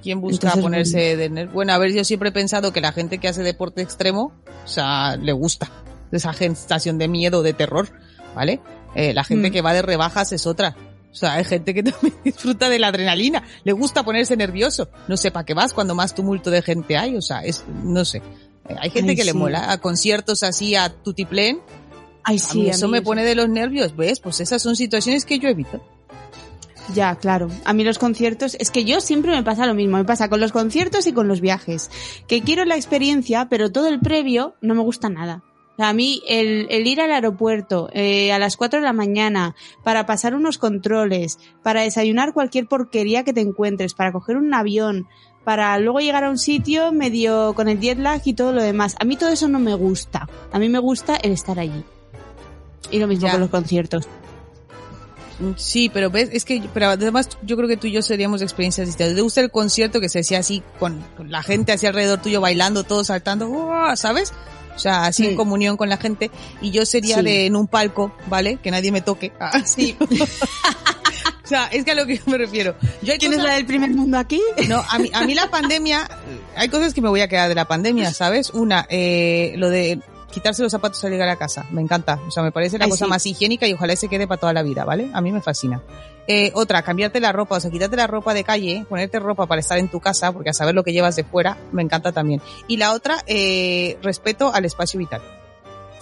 ¿Quién 0.02 0.20
busca 0.20 0.48
Entonces, 0.48 0.62
ponerse 0.62 1.16
de 1.16 1.30
ner- 1.30 1.50
Bueno, 1.52 1.72
a 1.72 1.78
ver, 1.78 1.92
yo 1.92 2.04
siempre 2.04 2.28
he 2.28 2.32
pensado 2.32 2.72
que 2.72 2.80
la 2.80 2.92
gente 2.92 3.18
que 3.18 3.28
hace 3.28 3.42
deporte 3.42 3.82
extremo, 3.82 4.32
o 4.64 4.68
sea, 4.68 5.16
le 5.16 5.32
gusta 5.32 5.70
esa 6.12 6.32
sensación 6.32 6.98
de 6.98 7.08
miedo, 7.08 7.42
de 7.42 7.52
terror, 7.54 7.88
¿vale? 8.34 8.60
Eh, 8.94 9.12
la 9.14 9.24
gente 9.24 9.48
Mm. 9.48 9.52
que 9.52 9.62
va 9.62 9.72
de 9.74 9.82
rebajas 9.82 10.30
es 10.32 10.46
otra. 10.46 10.76
O 11.10 11.14
sea, 11.14 11.34
hay 11.34 11.44
gente 11.44 11.72
que 11.74 11.82
también 11.90 12.14
disfruta 12.22 12.68
de 12.68 12.78
la 12.78 12.88
adrenalina, 12.88 13.42
le 13.64 13.72
gusta 13.72 14.04
ponerse 14.04 14.36
nervioso. 14.36 14.88
No 15.08 15.16
sé 15.16 15.30
para 15.30 15.44
qué 15.46 15.54
vas 15.54 15.72
cuando 15.72 15.94
más 15.94 16.14
tumulto 16.14 16.50
de 16.50 16.62
gente 16.62 16.96
hay, 16.96 17.16
o 17.16 17.22
sea, 17.22 17.40
es, 17.40 17.64
no 17.82 18.04
sé. 18.04 18.22
Hay 18.80 18.90
gente 18.90 19.10
Ay, 19.10 19.16
que 19.16 19.24
le 19.24 19.32
sí. 19.32 19.38
mola 19.38 19.70
a 19.72 19.78
conciertos 19.78 20.42
así 20.42 20.74
a 20.74 20.90
tutiplén. 20.90 21.60
Ay, 22.24 22.36
a 22.36 22.38
sí, 22.38 22.58
mí 22.60 22.68
a 22.68 22.72
eso 22.72 22.86
mí 22.86 22.92
me 22.92 23.02
pone 23.02 23.24
de 23.24 23.34
los 23.34 23.48
nervios, 23.48 23.96
¿ves? 23.96 24.20
Pues 24.20 24.40
esas 24.40 24.60
son 24.62 24.76
situaciones 24.76 25.24
que 25.24 25.38
yo 25.38 25.48
evito. 25.48 25.82
Ya, 26.94 27.16
claro. 27.16 27.48
A 27.64 27.72
mí 27.74 27.84
los 27.84 27.98
conciertos, 27.98 28.56
es 28.58 28.70
que 28.70 28.84
yo 28.84 29.00
siempre 29.00 29.32
me 29.32 29.42
pasa 29.42 29.66
lo 29.66 29.74
mismo, 29.74 29.98
me 29.98 30.04
pasa 30.04 30.28
con 30.28 30.40
los 30.40 30.52
conciertos 30.52 31.06
y 31.06 31.12
con 31.12 31.28
los 31.28 31.40
viajes. 31.40 31.90
Que 32.26 32.42
quiero 32.42 32.64
la 32.64 32.76
experiencia, 32.76 33.48
pero 33.50 33.70
todo 33.70 33.88
el 33.88 34.00
previo 34.00 34.54
no 34.62 34.74
me 34.74 34.82
gusta 34.82 35.08
nada. 35.08 35.42
A 35.80 35.92
mí 35.92 36.22
el, 36.26 36.66
el 36.70 36.86
ir 36.88 37.00
al 37.00 37.12
aeropuerto 37.12 37.88
eh, 37.92 38.32
a 38.32 38.38
las 38.40 38.56
4 38.56 38.80
de 38.80 38.84
la 38.86 38.92
mañana 38.92 39.54
para 39.84 40.06
pasar 40.06 40.34
unos 40.34 40.58
controles, 40.58 41.38
para 41.62 41.82
desayunar 41.82 42.32
cualquier 42.32 42.66
porquería 42.66 43.22
que 43.22 43.32
te 43.32 43.42
encuentres, 43.42 43.94
para 43.94 44.10
coger 44.10 44.36
un 44.36 44.52
avión, 44.52 45.06
para 45.44 45.78
luego 45.78 46.00
llegar 46.00 46.24
a 46.24 46.30
un 46.30 46.38
sitio 46.38 46.92
medio 46.92 47.54
con 47.54 47.68
el 47.68 47.80
jet 47.80 47.98
lag 47.98 48.20
y 48.24 48.34
todo 48.34 48.52
lo 48.52 48.62
demás. 48.62 48.96
A 49.00 49.04
mí 49.04 49.16
todo 49.16 49.30
eso 49.30 49.48
no 49.48 49.58
me 49.58 49.74
gusta. 49.74 50.28
A 50.52 50.58
mí 50.58 50.68
me 50.68 50.78
gusta 50.78 51.16
el 51.16 51.32
estar 51.32 51.58
allí. 51.58 51.84
Y 52.90 52.98
lo 52.98 53.06
mismo 53.06 53.26
Ya. 53.26 53.32
con 53.32 53.40
los 53.40 53.50
conciertos. 53.50 54.06
Sí, 55.56 55.88
pero 55.88 56.10
ves, 56.10 56.30
es 56.32 56.44
que, 56.44 56.62
pero 56.74 56.86
además 56.88 57.28
yo 57.42 57.56
creo 57.56 57.68
que 57.68 57.76
tú 57.76 57.86
y 57.86 57.92
yo 57.92 58.02
seríamos 58.02 58.40
de 58.40 58.46
experiencias 58.46 58.88
distintas. 58.88 59.14
¿Te 59.14 59.20
gusta 59.22 59.40
el 59.40 59.50
concierto 59.52 60.00
que 60.00 60.08
se 60.08 60.18
hacía 60.20 60.40
así 60.40 60.62
con, 60.80 61.00
con 61.16 61.30
la 61.30 61.42
gente 61.44 61.70
así 61.72 61.86
alrededor 61.86 62.20
tuyo 62.20 62.40
bailando, 62.40 62.82
todos 62.82 63.06
saltando, 63.06 63.46
¡guau! 63.46 63.96
¿sabes? 63.96 64.32
O 64.74 64.78
sea, 64.80 65.04
así 65.06 65.26
en 65.26 65.36
comunión 65.36 65.76
con 65.76 65.88
la 65.88 65.96
gente. 65.96 66.30
Y 66.60 66.70
yo 66.72 66.84
sería 66.86 67.18
Sí. 67.18 67.22
de 67.22 67.46
en 67.46 67.54
un 67.56 67.68
palco, 67.68 68.12
¿vale? 68.26 68.56
Que 68.62 68.70
nadie 68.72 68.90
me 68.92 69.00
toque. 69.00 69.32
Ah, 69.40 69.62
sí. 69.64 69.96
o 71.48 71.50
sea, 71.50 71.66
es 71.68 71.82
que 71.82 71.92
a 71.92 71.94
lo 71.94 72.04
que 72.04 72.18
yo 72.18 72.24
me 72.26 72.36
refiero. 72.36 72.74
Yo 73.00 73.14
hay 73.14 73.18
¿Quién 73.18 73.32
es 73.32 73.42
la 73.42 73.54
del 73.54 73.64
primer 73.64 73.88
mundo 73.88 74.18
aquí? 74.18 74.38
no, 74.68 74.84
a 74.86 74.98
mí, 74.98 75.10
a 75.14 75.24
mí 75.24 75.34
la 75.34 75.48
pandemia, 75.48 76.06
hay 76.54 76.68
cosas 76.68 76.92
que 76.92 77.00
me 77.00 77.08
voy 77.08 77.22
a 77.22 77.28
quedar 77.28 77.48
de 77.48 77.54
la 77.54 77.64
pandemia, 77.64 78.12
¿sabes? 78.12 78.50
Una, 78.50 78.84
eh, 78.90 79.54
lo 79.56 79.70
de 79.70 79.98
quitarse 80.30 80.62
los 80.62 80.70
zapatos 80.70 81.02
al 81.04 81.10
llegar 81.10 81.30
a 81.30 81.36
casa, 81.36 81.64
me 81.70 81.80
encanta, 81.80 82.20
o 82.28 82.30
sea, 82.30 82.42
me 82.42 82.52
parece 82.52 82.76
la 82.76 82.84
Ay, 82.84 82.90
cosa 82.90 83.06
sí. 83.06 83.08
más 83.08 83.24
higiénica 83.24 83.66
y 83.66 83.72
ojalá 83.72 83.96
se 83.96 84.08
quede 84.08 84.26
para 84.26 84.38
toda 84.38 84.52
la 84.52 84.62
vida, 84.62 84.84
¿vale? 84.84 85.08
A 85.14 85.22
mí 85.22 85.32
me 85.32 85.40
fascina. 85.40 85.80
Eh, 86.26 86.52
otra, 86.54 86.82
cambiarte 86.82 87.18
la 87.18 87.32
ropa, 87.32 87.56
o 87.56 87.60
sea, 87.60 87.70
quitarte 87.70 87.96
la 87.96 88.06
ropa 88.06 88.34
de 88.34 88.44
calle, 88.44 88.84
ponerte 88.86 89.18
ropa 89.18 89.46
para 89.46 89.62
estar 89.62 89.78
en 89.78 89.88
tu 89.88 90.00
casa, 90.00 90.30
porque 90.32 90.50
a 90.50 90.52
saber 90.52 90.74
lo 90.74 90.84
que 90.84 90.92
llevas 90.92 91.16
de 91.16 91.24
fuera, 91.24 91.56
me 91.72 91.80
encanta 91.80 92.12
también. 92.12 92.42
Y 92.66 92.76
la 92.76 92.92
otra, 92.92 93.16
eh, 93.26 93.96
respeto 94.02 94.52
al 94.52 94.66
espacio 94.66 94.98
vital. 94.98 95.22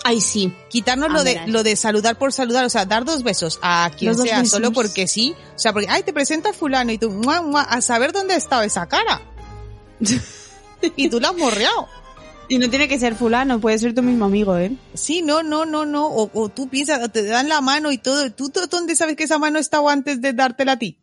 Ay, 0.08 0.20
sí. 0.20 0.52
Quitarnos 0.70 1.08
Ah, 1.10 1.14
lo 1.14 1.24
de, 1.24 1.46
lo 1.48 1.62
de 1.64 1.74
saludar 1.74 2.16
por 2.16 2.32
saludar, 2.32 2.64
o 2.64 2.70
sea, 2.70 2.84
dar 2.86 3.04
dos 3.04 3.24
besos 3.24 3.58
a 3.60 3.90
quien 3.98 4.12
Los 4.12 4.22
sea, 4.22 4.44
solo 4.44 4.72
porque 4.72 5.08
sí. 5.08 5.34
O 5.56 5.58
sea, 5.58 5.72
porque, 5.72 5.88
ay, 5.90 6.04
te 6.04 6.12
presenta 6.12 6.52
fulano 6.52 6.92
y 6.92 6.98
tú, 6.98 7.10
mua, 7.10 7.42
mua, 7.42 7.62
a 7.62 7.80
saber 7.80 8.12
dónde 8.12 8.34
ha 8.34 8.36
estado 8.36 8.62
esa 8.62 8.86
cara. 8.86 9.20
y 10.96 11.08
tú 11.08 11.18
la 11.18 11.30
has 11.30 11.36
morreado. 11.36 11.88
Y 12.48 12.58
no 12.58 12.70
tiene 12.70 12.86
que 12.86 13.00
ser 13.00 13.16
fulano, 13.16 13.60
puede 13.60 13.80
ser 13.80 13.96
tu 13.96 14.02
mismo 14.04 14.26
amigo, 14.26 14.56
¿eh? 14.56 14.70
Sí, 14.94 15.22
no, 15.22 15.42
no, 15.42 15.64
no, 15.66 15.84
no. 15.84 16.06
O, 16.06 16.30
o 16.32 16.48
tú 16.50 16.68
piensas, 16.68 17.10
te 17.10 17.24
dan 17.24 17.48
la 17.48 17.60
mano 17.60 17.90
y 17.90 17.98
todo. 17.98 18.30
¿Tú, 18.30 18.50
tú 18.50 18.60
dónde 18.70 18.94
sabes 18.94 19.16
que 19.16 19.24
esa 19.24 19.38
mano 19.38 19.58
estaba 19.58 19.92
antes 19.92 20.20
de 20.20 20.32
dártela 20.32 20.72
a 20.72 20.78
ti? 20.78 21.00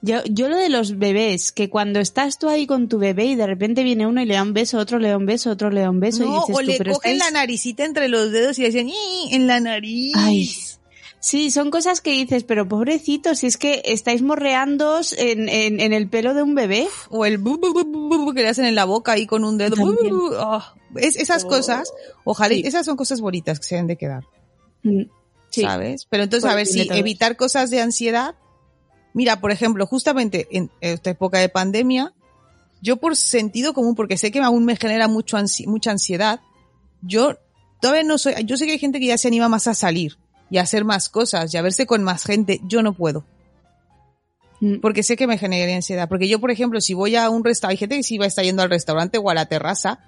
Yo, 0.00 0.22
yo 0.24 0.48
lo 0.48 0.56
de 0.56 0.68
los 0.68 0.98
bebés, 0.98 1.50
que 1.52 1.68
cuando 1.68 1.98
estás 2.00 2.38
tú 2.38 2.48
ahí 2.48 2.66
con 2.66 2.88
tu 2.88 2.98
bebé 2.98 3.24
y 3.26 3.34
de 3.34 3.46
repente 3.46 3.82
viene 3.82 4.06
uno 4.06 4.22
y 4.22 4.26
le 4.26 4.34
da 4.34 4.42
un 4.42 4.52
beso, 4.52 4.78
otro 4.78 4.98
le 4.98 5.08
da 5.08 5.16
un 5.16 5.26
beso, 5.26 5.50
otro 5.50 5.70
le 5.70 5.80
da 5.80 5.90
un 5.90 6.00
beso 6.00 6.22
y 6.24 6.26
dices 6.26 6.56
o 6.56 6.58
tú, 6.60 6.64
le 6.64 6.78
pero 6.78 6.92
cogen 6.94 7.18
la 7.18 7.24
estáis- 7.26 7.32
naricita 7.32 7.84
entre 7.84 8.08
los 8.08 8.30
dedos 8.32 8.58
y 8.58 8.62
decían, 8.62 8.88
"Ih, 8.88 9.34
en 9.34 9.46
la 9.46 9.58
nariz. 9.60 10.12
Ay, 10.16 10.50
sí, 11.20 11.50
son 11.50 11.70
cosas 11.70 12.00
que 12.00 12.10
dices, 12.12 12.44
pero 12.44 12.68
pobrecito, 12.68 13.34
si 13.34 13.46
es 13.46 13.56
que 13.56 13.82
estáis 13.84 14.22
morreándoos 14.22 15.12
en, 15.14 15.48
en, 15.48 15.80
en 15.80 15.92
el 15.92 16.08
pelo 16.08 16.34
de 16.34 16.42
un 16.42 16.54
bebé. 16.54 16.86
O 17.10 17.24
el 17.26 17.38
bu, 17.38 17.58
bu, 17.58 17.72
bu, 17.72 17.84
bu, 17.84 18.24
bu 18.26 18.34
que 18.34 18.42
le 18.42 18.48
hacen 18.48 18.64
en 18.66 18.74
la 18.74 18.84
boca 18.84 19.12
ahí 19.12 19.26
con 19.26 19.44
un 19.44 19.58
dedo. 19.58 19.74
Bu, 19.76 19.94
También. 19.94 20.14
bu, 20.16 20.28
bu. 20.30 20.34
Ah, 20.38 20.74
es, 20.96 21.16
esas 21.16 21.44
Oh, 21.44 21.48
cosas, 21.48 21.92
ojalá, 22.24 22.54
sí. 22.54 22.62
esas 22.64 22.86
son 22.86 22.96
cosas 22.96 23.20
bonitas 23.20 23.58
que 23.58 23.66
se 23.66 23.74
deben 23.76 23.86
de 23.88 23.96
quedar. 23.96 24.24
Mm, 24.84 25.02
Sí. 25.50 25.62
¿sabes? 25.62 26.06
Pero 26.08 26.22
entonces, 26.22 26.44
Por 26.44 26.52
a 26.52 26.54
ver, 26.54 26.66
si 26.66 26.88
evitar 26.92 27.36
cosas 27.36 27.68
de 27.70 27.80
ansiedad. 27.80 28.34
Mira, 29.14 29.40
por 29.40 29.50
ejemplo, 29.50 29.86
justamente 29.86 30.48
en 30.50 30.70
esta 30.80 31.10
época 31.10 31.38
de 31.38 31.48
pandemia, 31.48 32.12
yo 32.80 32.96
por 32.96 33.14
sentido 33.16 33.74
común, 33.74 33.94
porque 33.94 34.16
sé 34.16 34.30
que 34.30 34.40
aún 34.40 34.64
me 34.64 34.76
genera 34.76 35.06
mucho 35.08 35.36
ansi- 35.36 35.66
mucha 35.66 35.90
ansiedad, 35.90 36.40
yo 37.02 37.36
todavía 37.80 38.04
no 38.04 38.16
soy, 38.18 38.34
yo 38.44 38.56
sé 38.56 38.66
que 38.66 38.72
hay 38.72 38.78
gente 38.78 38.98
que 39.00 39.06
ya 39.06 39.18
se 39.18 39.28
anima 39.28 39.48
más 39.48 39.66
a 39.68 39.74
salir 39.74 40.16
y 40.50 40.58
a 40.58 40.62
hacer 40.62 40.84
más 40.84 41.08
cosas 41.08 41.52
y 41.52 41.56
a 41.56 41.62
verse 41.62 41.86
con 41.86 42.02
más 42.02 42.24
gente, 42.24 42.60
yo 42.66 42.82
no 42.82 42.92
puedo, 42.94 43.24
Mm, 44.60 44.78
porque 44.80 45.02
sé 45.02 45.16
que 45.16 45.26
me 45.26 45.38
generaría 45.38 45.74
ansiedad, 45.76 46.08
porque 46.08 46.28
yo, 46.28 46.38
por 46.40 46.50
ejemplo, 46.52 46.80
si 46.80 46.94
voy 46.94 47.16
a 47.16 47.28
un 47.30 47.42
restaurante, 47.44 47.72
hay 47.74 47.78
gente 47.78 47.96
que 47.96 48.02
sí 48.04 48.16
va 48.18 48.26
a 48.26 48.28
estar 48.28 48.44
yendo 48.44 48.62
al 48.62 48.70
restaurante 48.70 49.18
o 49.18 49.28
a 49.28 49.34
la 49.34 49.46
terraza, 49.46 49.98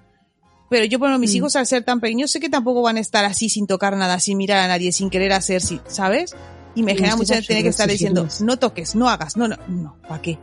pero 0.71 0.85
yo, 0.85 0.99
por 1.01 1.09
ejemplo, 1.09 1.19
mis 1.21 1.33
Mm. 1.33 1.37
hijos 1.37 1.57
al 1.57 1.67
ser 1.67 1.83
tan 1.85 2.01
pequeños, 2.01 2.31
sé 2.31 2.39
que 2.41 2.49
tampoco 2.49 2.81
van 2.83 2.97
a 2.97 3.01
estar 3.01 3.25
así 3.25 3.49
sin 3.49 3.67
tocar 3.67 3.97
nada, 3.97 4.21
sin 4.21 4.39
mirar 4.39 4.59
a 4.61 4.69
nadie, 4.69 4.93
sin 4.93 5.11
querer 5.11 5.33
hacer, 5.33 5.61
¿sabes? 5.89 6.37
Y 6.75 6.83
me 6.83 6.95
genera 6.95 7.17
mucha 7.17 7.41
tener 7.41 7.63
que 7.63 7.69
estar 7.69 7.89
diciendo, 7.89 8.27
no 8.41 8.59
toques, 8.59 8.95
no 8.97 9.09
hagas, 9.09 9.37
no, 9.37 9.47
no, 9.49 9.57
no, 9.69 9.97
¿para 10.09 10.21
qué? 10.23 10.39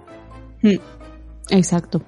mm, 0.62 0.76
Exacto. 1.50 2.02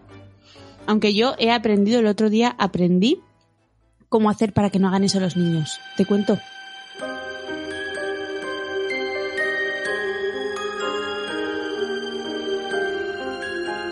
Aunque 0.86 1.13
yo 1.13 1.34
he 1.39 1.51
aprendido 1.51 1.99
el 1.99 2.07
otro 2.07 2.30
día, 2.30 2.55
aprendí 2.57 3.19
cómo 4.09 4.30
hacer 4.30 4.53
para 4.53 4.69
que 4.69 4.80
no 4.80 4.88
hagan 4.88 5.03
eso 5.03 5.19
los 5.19 5.36
niños. 5.38 5.80
Te 5.97 6.05
cuento. 6.05 6.38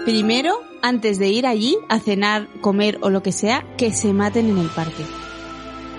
Primero, 0.06 0.62
antes 0.82 1.20
de 1.20 1.30
ir 1.30 1.46
allí 1.46 1.78
a 1.88 2.00
cenar, 2.00 2.48
comer 2.62 2.98
o 3.02 3.10
lo 3.10 3.22
que 3.22 3.32
sea, 3.32 3.64
que 3.78 3.94
se 3.94 4.14
maten 4.14 4.50
en 4.50 4.58
el 4.58 4.68
parque. 4.70 5.06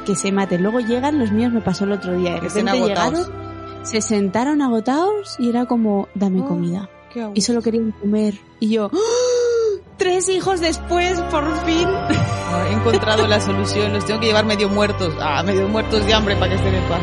Que 0.04 0.16
se 0.16 0.32
maten. 0.32 0.62
Luego 0.62 0.80
llegan, 0.80 1.18
los 1.20 1.30
míos 1.30 1.52
me 1.52 1.60
pasó 1.60 1.84
el 1.84 1.92
otro 1.92 2.14
día. 2.18 2.34
De 2.34 2.40
Que 2.40 2.46
estén 2.48 2.66
repente 2.66 2.92
agotados. 2.92 3.28
llegaron, 3.28 3.41
se 3.82 4.00
sentaron 4.00 4.62
agotados 4.62 5.36
y 5.38 5.48
era 5.48 5.66
como, 5.66 6.08
dame 6.14 6.40
Oh. 6.42 6.48
comida. 6.48 6.88
Y 7.34 7.42
solo 7.42 7.60
querían 7.60 7.92
comer. 7.92 8.34
Y 8.58 8.70
yo, 8.70 8.90
¡Ah! 8.92 9.78
tres 9.98 10.28
hijos 10.30 10.60
después, 10.60 11.20
por 11.30 11.44
fin. 11.66 11.86
Ah, 11.86 12.66
He 12.70 12.72
encontrado 12.72 13.26
la 13.26 13.40
solución, 13.40 13.92
los 13.92 14.04
tengo 14.06 14.18
que 14.20 14.26
llevar 14.26 14.46
medio 14.46 14.68
muertos, 14.70 15.14
ah, 15.20 15.42
medio 15.42 15.68
muertos 15.68 16.06
de 16.06 16.14
hambre 16.14 16.36
para 16.36 16.48
que 16.50 16.56
estén 16.56 16.74
en 16.74 16.84
paz. 16.88 17.02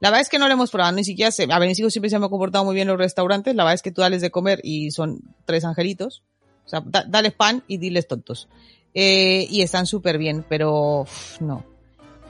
La 0.00 0.08
verdad 0.08 0.22
es 0.22 0.30
que 0.30 0.38
no 0.38 0.46
lo 0.48 0.54
hemos 0.54 0.70
probado, 0.70 0.92
ni 0.92 1.04
siquiera 1.04 1.30
sé. 1.30 1.46
A 1.50 1.58
ver, 1.58 1.68
mis 1.68 1.78
hijos 1.78 1.92
siempre 1.92 2.08
se 2.08 2.18
me 2.18 2.24
han 2.24 2.30
comportado 2.30 2.64
muy 2.64 2.74
bien 2.74 2.86
en 2.88 2.92
los 2.92 2.98
restaurantes. 2.98 3.54
La 3.54 3.64
verdad 3.64 3.74
es 3.74 3.82
que 3.82 3.92
tú 3.92 4.00
dales 4.00 4.22
de 4.22 4.30
comer 4.30 4.60
y 4.62 4.90
son 4.92 5.20
tres 5.44 5.62
angelitos. 5.64 6.22
O 6.70 6.82
sea, 6.82 6.82
da- 6.84 7.30
pan 7.36 7.64
y 7.66 7.78
diles 7.78 8.06
tontos. 8.06 8.48
Eh, 8.94 9.46
y 9.50 9.62
están 9.62 9.86
súper 9.86 10.18
bien, 10.18 10.44
pero 10.48 11.04
no. 11.40 11.64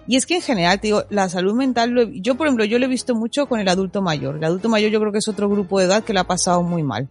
Y 0.07 0.17
es 0.17 0.25
que 0.25 0.37
en 0.37 0.43
general, 0.43 0.81
te 0.81 0.89
digo, 0.89 1.05
la 1.11 1.29
salud 1.29 1.55
mental, 1.55 2.11
yo 2.15 2.35
por 2.37 2.47
ejemplo, 2.47 2.65
yo 2.65 2.79
lo 2.79 2.87
he 2.87 2.89
visto 2.89 3.15
mucho 3.15 3.47
con 3.47 3.61
el 3.61 3.69
adulto 3.69 4.01
mayor. 4.03 4.37
El 4.37 4.45
adulto 4.45 4.69
mayor 4.69 4.91
yo 4.91 4.99
creo 4.99 5.13
que 5.13 5.19
es 5.19 5.29
otro 5.29 5.49
grupo 5.49 5.79
de 5.79 5.85
edad 5.85 6.03
que 6.05 6.13
lo 6.15 6.21
ha 6.21 6.25
pasado 6.25 6.63
muy 6.63 6.83
mal. 6.83 7.09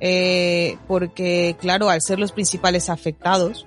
Eh, 0.00 0.76
porque 0.86 1.56
claro, 1.58 1.88
al 1.88 2.02
ser 2.02 2.18
los 2.18 2.32
principales 2.32 2.90
afectados, 2.90 3.66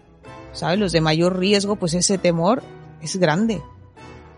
¿sabes? 0.53 0.77
Los 0.79 0.91
de 0.91 1.01
mayor 1.01 1.39
riesgo, 1.39 1.75
pues 1.75 1.95
ese 1.95 2.17
temor 2.19 2.61
es 3.01 3.15
grande. 3.17 3.61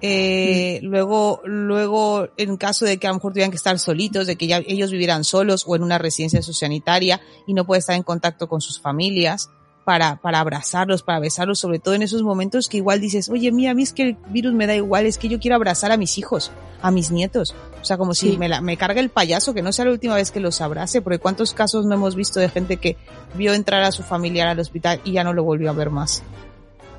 Eh, 0.02 0.80
luego, 0.82 1.42
luego, 1.46 2.28
en 2.38 2.58
caso 2.58 2.86
de 2.86 2.98
que 2.98 3.08
a 3.08 3.12
lo 3.12 3.16
mejor 3.16 3.34
tuvieran 3.34 3.52
que 3.52 3.58
estar 3.58 3.78
solitos, 3.78 4.26
de 4.26 4.36
que 4.36 4.48
ya 4.48 4.62
ellos 4.66 4.92
vivieran 4.92 5.24
solos 5.24 5.64
o 5.68 5.76
en 5.76 5.84
una 5.84 6.00
residencia 6.00 6.42
sociosanitaria 6.42 7.22
y 7.46 7.54
no 7.54 7.66
puede 7.66 7.80
estar 7.80 7.96
en 7.96 8.04
contacto 8.04 8.48
con 8.48 8.62
sus 8.62 8.80
familias 8.80 9.50
para, 9.84 10.18
para 10.18 10.40
abrazarlos, 10.40 11.04
para 11.04 11.20
besarlos, 11.20 11.60
sobre 11.60 11.80
todo 11.80 11.94
en 11.94 12.02
esos 12.02 12.24
momentos 12.24 12.68
que 12.68 12.78
igual 12.78 13.00
dices, 13.00 13.30
oye, 13.30 13.52
mira, 13.52 13.72
a 13.72 13.74
mí 13.74 13.84
es 13.84 13.94
que 13.94 14.04
el 14.04 14.18
virus 14.30 14.54
me 14.54 14.68
da 14.68 14.76
igual, 14.76 15.06
es 15.06 15.18
que 15.18 15.28
yo 15.28 15.40
quiero 15.40 15.56
abrazar 15.56 15.92
a 15.92 15.98
mis 15.98 16.18
hijos, 16.18 16.52
a 16.82 16.92
mis 16.92 17.12
nietos. 17.12 17.56
O 17.82 17.86
sea, 17.86 17.98
como 17.98 18.14
si 18.14 18.38
me, 18.38 18.48
la, 18.50 18.62
me 18.62 18.78
carga 18.78 19.02
el 19.02 19.10
payaso, 19.10 19.54
que 19.54 19.62
no 19.62 19.72
sea 19.72 19.86
la 19.86 19.92
última 19.92 20.16
vez 20.16 20.32
que 20.32 20.40
los 20.40 20.62
abrace, 20.62 21.02
porque 21.02 21.20
cuántos 21.20 21.54
casos 21.54 21.86
no 21.86 21.96
hemos 21.96 22.16
visto 22.16 22.40
de 22.40 22.50
gente 22.50 22.78
que 22.78 22.98
vio 23.36 23.54
entrar 23.54 23.84
a 23.84 23.92
su 23.92 24.04
familiar 24.04 24.48
al 24.48 24.60
hospital 24.60 25.02
y 25.04 25.14
ya 25.14 25.24
no 25.24 25.34
lo 25.34 25.44
volvió 25.44 25.70
a 25.70 25.74
ver 25.74 25.90
más. 25.90 26.24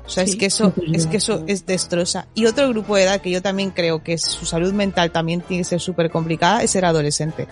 O 0.05 0.09
sea, 0.09 0.23
es 0.23 0.35
que 0.35 0.47
eso, 0.47 0.73
es 0.91 1.07
que 1.07 1.17
eso 1.17 1.43
es 1.47 1.65
destroza. 1.65 2.27
Y 2.35 2.45
otro 2.45 2.67
grupo 2.69 2.95
de 2.95 3.03
edad 3.03 3.21
que 3.21 3.31
yo 3.31 3.41
también 3.41 3.71
creo 3.71 4.03
que 4.03 4.17
su 4.17 4.45
salud 4.45 4.73
mental 4.73 5.11
también 5.11 5.41
tiene 5.41 5.63
que 5.63 5.69
ser 5.69 5.79
súper 5.79 6.11
complicada 6.11 6.61
es 6.61 6.75
el 6.75 6.83
adolescente. 6.83 7.47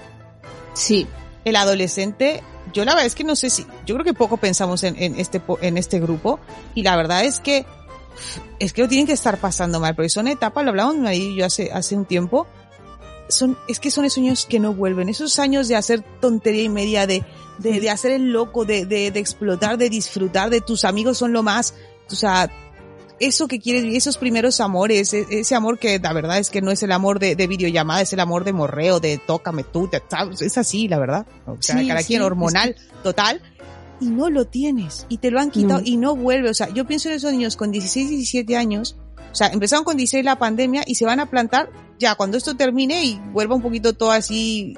Sí, 0.73 1.07
El 1.43 1.55
adolescente, 1.55 2.43
yo 2.73 2.85
la 2.85 2.91
verdad 2.91 3.07
es 3.07 3.15
que 3.15 3.23
no 3.23 3.35
sé 3.35 3.49
si, 3.49 3.65
yo 3.85 3.95
creo 3.95 4.05
que 4.05 4.13
poco 4.13 4.37
pensamos 4.37 4.83
en, 4.83 5.01
en 5.01 5.19
este, 5.19 5.41
en 5.61 5.77
este 5.77 5.99
grupo. 5.99 6.39
Y 6.75 6.83
la 6.83 6.95
verdad 6.95 7.23
es 7.23 7.39
que, 7.39 7.65
es 8.59 8.73
que 8.73 8.81
lo 8.81 8.87
tienen 8.87 9.07
que 9.07 9.13
estar 9.13 9.37
pasando 9.37 9.79
mal, 9.79 9.95
porque 9.95 10.09
son 10.09 10.27
etapas, 10.27 10.63
lo 10.63 10.71
hablamos 10.71 10.95
mi 10.95 11.01
marido 11.01 11.29
y 11.31 11.35
yo 11.37 11.45
hace, 11.45 11.71
hace 11.71 11.95
un 11.95 12.05
tiempo, 12.05 12.47
son, 13.29 13.57
es 13.67 13.79
que 13.79 13.91
son 13.91 14.05
esos 14.05 14.19
años 14.19 14.45
que 14.45 14.59
no 14.59 14.73
vuelven, 14.73 15.09
esos 15.09 15.39
años 15.39 15.67
de 15.67 15.75
hacer 15.77 16.03
tontería 16.19 16.63
y 16.63 16.69
media, 16.69 17.07
de, 17.07 17.23
de, 17.59 17.79
de 17.79 17.89
hacer 17.89 18.11
el 18.11 18.31
loco, 18.31 18.65
de, 18.65 18.85
de, 18.85 19.09
de 19.09 19.19
explotar, 19.19 19.77
de 19.77 19.89
disfrutar, 19.89 20.49
de 20.49 20.61
tus 20.61 20.85
amigos 20.85 21.17
son 21.17 21.33
lo 21.33 21.41
más, 21.41 21.73
o 22.09 22.15
sea, 22.15 22.49
eso 23.19 23.47
que 23.47 23.59
quieres 23.59 23.83
esos 23.95 24.17
primeros 24.17 24.59
amores, 24.61 25.13
e- 25.13 25.27
ese 25.29 25.53
amor 25.55 25.77
que 25.77 25.99
la 25.99 26.11
verdad 26.13 26.39
es 26.39 26.49
que 26.49 26.61
no 26.61 26.71
es 26.71 26.81
el 26.83 26.91
amor 26.91 27.19
de, 27.19 27.35
de 27.35 27.47
videollamada, 27.47 28.01
es 28.01 28.11
el 28.13 28.19
amor 28.19 28.43
de 28.43 28.53
morreo, 28.53 28.99
de 28.99 29.17
tócame 29.19 29.63
tú, 29.63 29.87
te- 29.87 30.01
¿sabes? 30.09 30.41
es 30.41 30.57
así, 30.57 30.87
la 30.87 30.97
verdad. 30.99 31.27
O 31.45 31.57
sea, 31.59 31.77
Sí, 31.77 31.87
cada 31.87 32.01
sí, 32.01 32.07
quien 32.07 32.21
es 32.21 32.25
hormonal, 32.25 32.75
total. 33.03 33.41
Y 33.99 34.05
no 34.07 34.31
lo 34.31 34.45
tienes. 34.45 35.05
Y 35.09 35.17
te 35.19 35.29
lo 35.29 35.39
han 35.39 35.51
quitado 35.51 35.79
No. 35.81 35.85
y 35.85 35.97
no 35.97 36.15
vuelve. 36.15 36.49
O 36.49 36.53
sea, 36.55 36.69
yo 36.69 36.87
pienso 36.87 37.09
en 37.09 37.15
esos 37.15 37.31
niños 37.31 37.55
con 37.55 37.71
16, 37.71 38.09
17 38.09 38.57
años. 38.57 38.95
O 39.31 39.35
sea, 39.35 39.47
empezaron 39.49 39.85
con 39.85 39.95
16 39.95 40.25
la 40.25 40.39
pandemia 40.39 40.81
y 40.87 40.95
se 40.95 41.05
van 41.05 41.19
a 41.19 41.29
plantar 41.29 41.69
ya 41.99 42.15
cuando 42.15 42.35
esto 42.37 42.57
termine 42.57 43.05
y 43.05 43.19
vuelva 43.31 43.53
un 43.55 43.61
poquito 43.61 43.93
todo 43.93 44.09
así 44.11 44.75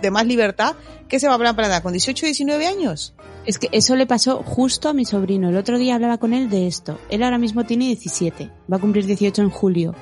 de 0.00 0.10
más 0.10 0.24
libertad. 0.26 0.74
¿Qué 1.06 1.20
se 1.20 1.28
va 1.28 1.34
a 1.34 1.38
plantar? 1.38 1.82
¿Con 1.82 1.92
18, 1.92 2.24
19 2.24 2.66
años? 2.66 3.14
Es 3.44 3.58
que 3.58 3.68
eso 3.72 3.96
le 3.96 4.06
pasó 4.06 4.42
justo 4.44 4.88
a 4.88 4.92
mi 4.92 5.04
sobrino. 5.04 5.48
El 5.48 5.56
otro 5.56 5.78
día 5.78 5.96
hablaba 5.96 6.18
con 6.18 6.32
él 6.32 6.48
de 6.48 6.66
esto. 6.68 6.98
Él 7.10 7.22
ahora 7.22 7.38
mismo 7.38 7.64
tiene 7.64 7.86
17, 7.86 8.50
va 8.72 8.76
a 8.76 8.80
cumplir 8.80 9.04
18 9.06 9.42
en 9.42 9.50
julio. 9.50 9.94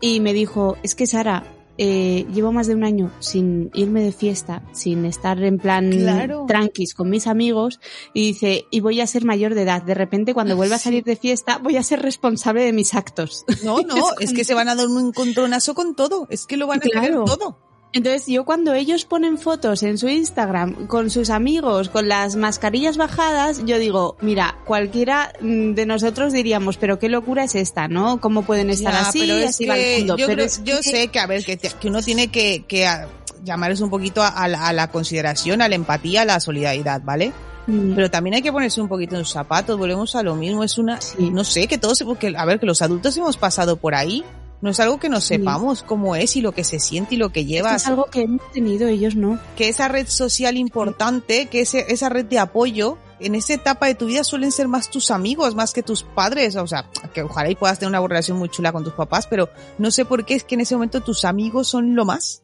Y 0.00 0.20
me 0.20 0.32
dijo, 0.32 0.76
es 0.82 0.94
que 0.94 1.06
Sara, 1.06 1.44
eh, 1.76 2.26
llevo 2.32 2.52
más 2.52 2.66
de 2.66 2.74
un 2.74 2.84
año 2.84 3.10
sin 3.20 3.70
irme 3.74 4.02
de 4.02 4.12
fiesta, 4.12 4.62
sin 4.72 5.04
estar 5.04 5.42
en 5.42 5.58
plan 5.58 5.90
Claro. 5.90 6.44
tranquis 6.48 6.94
con 6.94 7.10
mis 7.10 7.26
amigos. 7.26 7.80
Y 8.14 8.28
dice, 8.28 8.64
y 8.70 8.80
voy 8.80 9.00
a 9.02 9.06
ser 9.06 9.24
mayor 9.26 9.54
de 9.54 9.62
edad. 9.62 9.82
De 9.82 9.94
repente, 9.94 10.32
cuando 10.32 10.56
vuelva 10.56 10.76
a 10.76 10.78
salir 10.78 11.04
de 11.04 11.16
fiesta, 11.16 11.58
voy 11.58 11.76
a 11.76 11.82
ser 11.82 12.00
responsable 12.00 12.64
de 12.64 12.72
mis 12.72 12.94
actos. 12.94 13.44
No, 13.62 13.80
no, 13.86 13.94
es 14.20 14.32
que 14.32 14.44
se 14.44 14.54
van 14.54 14.70
a 14.70 14.74
dar 14.74 14.88
un 14.88 15.08
encontronazo 15.08 15.74
con 15.74 15.94
todo. 15.94 16.26
Es 16.30 16.46
que 16.46 16.56
lo 16.56 16.66
van 16.66 16.78
a 16.78 16.80
Claro. 16.82 17.24
todo. 17.24 17.58
Entonces 17.92 18.26
yo 18.28 18.44
cuando 18.44 18.72
ellos 18.72 19.04
ponen 19.04 19.36
fotos 19.36 19.82
en 19.82 19.98
su 19.98 20.08
Instagram 20.08 20.86
con 20.86 21.10
sus 21.10 21.28
amigos, 21.28 21.88
con 21.88 22.06
las 22.08 22.36
mascarillas 22.36 22.96
bajadas, 22.96 23.64
yo 23.64 23.78
digo, 23.80 24.16
mira, 24.20 24.56
cualquiera 24.64 25.32
mm, 25.40 25.72
de 25.72 25.86
nosotros 25.86 26.32
diríamos, 26.32 26.76
pero 26.76 27.00
qué 27.00 27.08
locura 27.08 27.42
es 27.44 27.56
esta, 27.56 27.88
¿no? 27.88 28.20
¿Cómo 28.20 28.42
pueden 28.42 28.70
estar 28.70 28.92
Ya, 28.92 29.00
así? 29.08 29.20
pero 29.20 29.38
y 29.38 29.42
es 29.42 29.48
así 29.50 29.66
va 29.66 29.76
el 29.76 29.98
mundo. 29.98 30.16
yo, 30.16 30.26
Pero 30.26 30.36
creo- 30.36 30.46
es 30.46 30.62
yo 30.62 30.76
que- 30.76 30.82
sé 30.84 31.08
que 31.08 31.18
a 31.18 31.26
ver 31.26 31.44
que, 31.44 31.56
que 31.58 31.88
uno 31.88 32.00
tiene 32.00 32.28
que, 32.28 32.64
que 32.68 32.86
a- 32.86 33.08
llamarles 33.42 33.80
un 33.80 33.90
poquito 33.90 34.22
a, 34.22 34.28
a 34.28 34.46
la, 34.46 34.68
a 34.68 34.72
la 34.72 34.90
consideración, 34.92 35.60
a 35.60 35.68
la 35.68 35.74
empatía, 35.74 36.22
a 36.22 36.24
la 36.26 36.38
solidaridad, 36.38 37.00
¿vale? 37.02 37.32
Mm, 37.66 37.94
Pero 37.96 38.08
también 38.10 38.34
hay 38.34 38.42
que 38.42 38.52
ponerse 38.52 38.80
un 38.80 38.88
poquito 38.88 39.16
en 39.16 39.24
sus 39.24 39.32
zapatos, 39.32 39.76
volvemos 39.78 40.14
a 40.14 40.22
lo 40.22 40.36
mismo, 40.36 40.62
es 40.62 40.78
una, 40.78 41.00
Sí. 41.00 41.30
no 41.30 41.42
sé, 41.42 41.66
que 41.66 41.76
todos, 41.78 42.00
porque, 42.04 42.34
a 42.36 42.44
ver, 42.44 42.60
que 42.60 42.66
los 42.66 42.82
adultos 42.82 43.16
hemos 43.16 43.36
pasado 43.36 43.76
por 43.76 43.94
ahí, 43.96 44.24
no 44.60 44.70
es 44.70 44.80
algo 44.80 44.98
que 44.98 45.08
no 45.08 45.20
sepamos 45.20 45.82
cómo 45.82 46.16
es 46.16 46.36
y 46.36 46.40
lo 46.40 46.52
que 46.52 46.64
se 46.64 46.80
siente 46.80 47.14
y 47.14 47.18
lo 47.18 47.30
que 47.30 47.40
esto 47.40 47.52
llevas, 47.52 47.82
es 47.82 47.88
algo 47.88 48.06
que 48.06 48.22
hemos 48.22 48.52
tenido, 48.52 48.88
ellos 48.88 49.16
no. 49.16 49.38
que 49.56 49.68
esa 49.68 49.88
red 49.88 50.06
social 50.06 50.56
importante, 50.56 51.46
que 51.46 51.62
ese, 51.62 51.86
esa 51.88 52.08
red 52.08 52.26
de 52.26 52.38
apoyo, 52.38 52.98
en 53.20 53.34
esa 53.34 53.54
etapa 53.54 53.86
de 53.86 53.94
tu 53.94 54.06
vida 54.06 54.24
suelen 54.24 54.52
ser 54.52 54.68
más 54.68 54.90
tus 54.90 55.10
amigos, 55.10 55.54
más 55.54 55.72
que 55.72 55.82
tus 55.82 56.02
padres, 56.02 56.56
o 56.56 56.66
sea, 56.66 56.86
que 57.14 57.22
ojalá 57.22 57.50
y 57.50 57.54
puedas 57.54 57.78
tener 57.78 57.90
una 57.90 58.06
relación 58.06 58.38
muy 58.38 58.48
chula 58.48 58.72
con 58.72 58.84
tus 58.84 58.94
papás, 58.94 59.26
pero 59.26 59.48
no 59.78 59.90
sé 59.90 60.04
por 60.04 60.24
qué 60.24 60.34
es 60.34 60.44
que 60.44 60.54
en 60.54 60.62
ese 60.62 60.74
momento 60.74 61.00
tus 61.00 61.24
amigos 61.24 61.68
son 61.68 61.94
lo 61.94 62.04
más. 62.04 62.42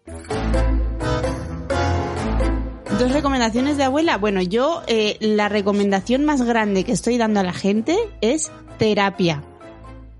Dos 2.99 3.12
recomendaciones 3.12 3.77
de 3.77 3.85
abuela. 3.85 4.17
Bueno, 4.17 4.41
yo 4.41 4.83
eh, 4.87 5.19
la 5.21 5.51
recomendación 5.51 6.25
más 6.25 6.41
grande 6.41 6.85
que 6.85 6.93
estoy 6.93 7.19
dando 7.19 7.41
a 7.41 7.43
la 7.43 7.53
gente 7.53 7.99
es 8.23 8.51
terapia. 8.79 9.43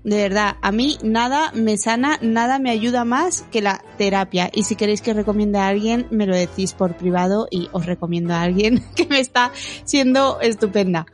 De 0.03 0.15
verdad, 0.15 0.55
a 0.61 0.71
mí 0.71 0.97
nada 1.03 1.51
me 1.53 1.77
sana, 1.77 2.17
nada 2.21 2.59
me 2.59 2.69
ayuda 2.69 3.03
más 3.03 3.43
que 3.51 3.61
la 3.61 3.83
terapia. 3.97 4.49
Y 4.53 4.63
si 4.63 4.75
queréis 4.75 5.01
que 5.01 5.13
recomiende 5.13 5.59
a 5.59 5.67
alguien, 5.67 6.07
me 6.11 6.25
lo 6.25 6.35
decís 6.35 6.73
por 6.73 6.95
privado 6.95 7.47
y 7.51 7.67
os 7.73 7.85
recomiendo 7.85 8.33
a 8.33 8.41
alguien 8.41 8.83
que 8.95 9.05
me 9.05 9.19
está 9.19 9.51
siendo 9.83 10.39
estupenda. 10.39 11.05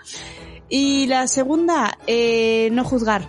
Y 0.69 1.07
la 1.07 1.27
segunda, 1.27 1.97
eh, 2.07 2.69
no 2.71 2.83
juzgar. 2.83 3.27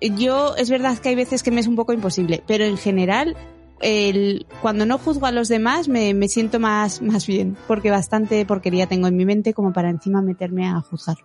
Yo, 0.00 0.54
es 0.56 0.70
verdad 0.70 0.98
que 0.98 1.10
hay 1.10 1.14
veces 1.14 1.42
que 1.42 1.50
me 1.50 1.60
es 1.60 1.66
un 1.66 1.76
poco 1.76 1.92
imposible, 1.92 2.42
pero 2.46 2.64
en 2.64 2.76
general, 2.76 3.36
el, 3.80 4.46
cuando 4.60 4.86
no 4.86 4.98
juzgo 4.98 5.26
a 5.26 5.32
los 5.32 5.48
demás 5.48 5.88
me, 5.88 6.14
me 6.14 6.28
siento 6.28 6.60
más, 6.60 7.00
más 7.02 7.26
bien, 7.26 7.56
porque 7.66 7.90
bastante 7.90 8.44
porquería 8.44 8.86
tengo 8.86 9.06
en 9.08 9.16
mi 9.16 9.24
mente 9.24 9.54
como 9.54 9.72
para 9.72 9.90
encima 9.90 10.20
meterme 10.20 10.66
a 10.68 10.80
juzgar. 10.80 11.16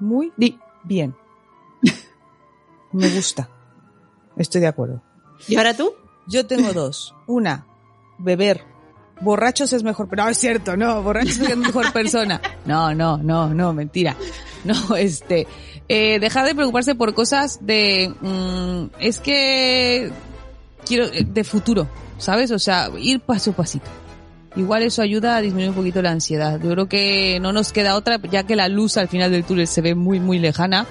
Muy 0.00 0.32
Di. 0.36 0.58
bien. 0.84 1.14
Me 2.92 3.08
gusta. 3.10 3.48
Estoy 4.36 4.60
de 4.60 4.68
acuerdo. 4.68 5.02
¿Y 5.46 5.56
ahora 5.56 5.74
tú? 5.74 5.92
Yo 6.26 6.46
tengo 6.46 6.72
dos. 6.72 7.14
Una, 7.26 7.66
beber. 8.18 8.64
Borrachos 9.20 9.72
es 9.72 9.82
mejor, 9.82 10.08
pero 10.08 10.24
no 10.24 10.30
es 10.30 10.38
cierto, 10.38 10.76
no, 10.76 11.02
borrachos 11.02 11.38
es 11.38 11.56
mejor 11.56 11.92
persona. 11.92 12.40
No, 12.66 12.94
no, 12.94 13.18
no, 13.18 13.52
no, 13.52 13.72
mentira. 13.72 14.16
No, 14.64 14.96
este, 14.96 15.46
eh, 15.88 16.18
dejar 16.18 16.44
de 16.44 16.54
preocuparse 16.54 16.94
por 16.94 17.14
cosas 17.14 17.64
de, 17.64 18.12
mm, 18.20 18.96
es 19.00 19.20
que 19.20 20.10
quiero, 20.84 21.06
eh, 21.06 21.24
de 21.24 21.44
futuro, 21.44 21.88
¿sabes? 22.18 22.50
O 22.50 22.58
sea, 22.58 22.90
ir 22.98 23.20
paso 23.20 23.52
a 23.52 23.54
pasito. 23.54 23.86
Igual 24.56 24.82
eso 24.82 25.02
ayuda 25.02 25.36
a 25.36 25.40
disminuir 25.40 25.70
un 25.70 25.76
poquito 25.76 26.02
la 26.02 26.10
ansiedad. 26.10 26.60
Yo 26.60 26.70
creo 26.70 26.88
que 26.88 27.38
no 27.40 27.52
nos 27.52 27.72
queda 27.72 27.94
otra, 27.94 28.20
ya 28.30 28.42
que 28.42 28.56
la 28.56 28.68
luz 28.68 28.96
al 28.96 29.08
final 29.08 29.30
del 29.30 29.44
túnel 29.44 29.68
se 29.68 29.80
ve 29.80 29.94
muy, 29.94 30.18
muy 30.20 30.38
lejana. 30.38 30.86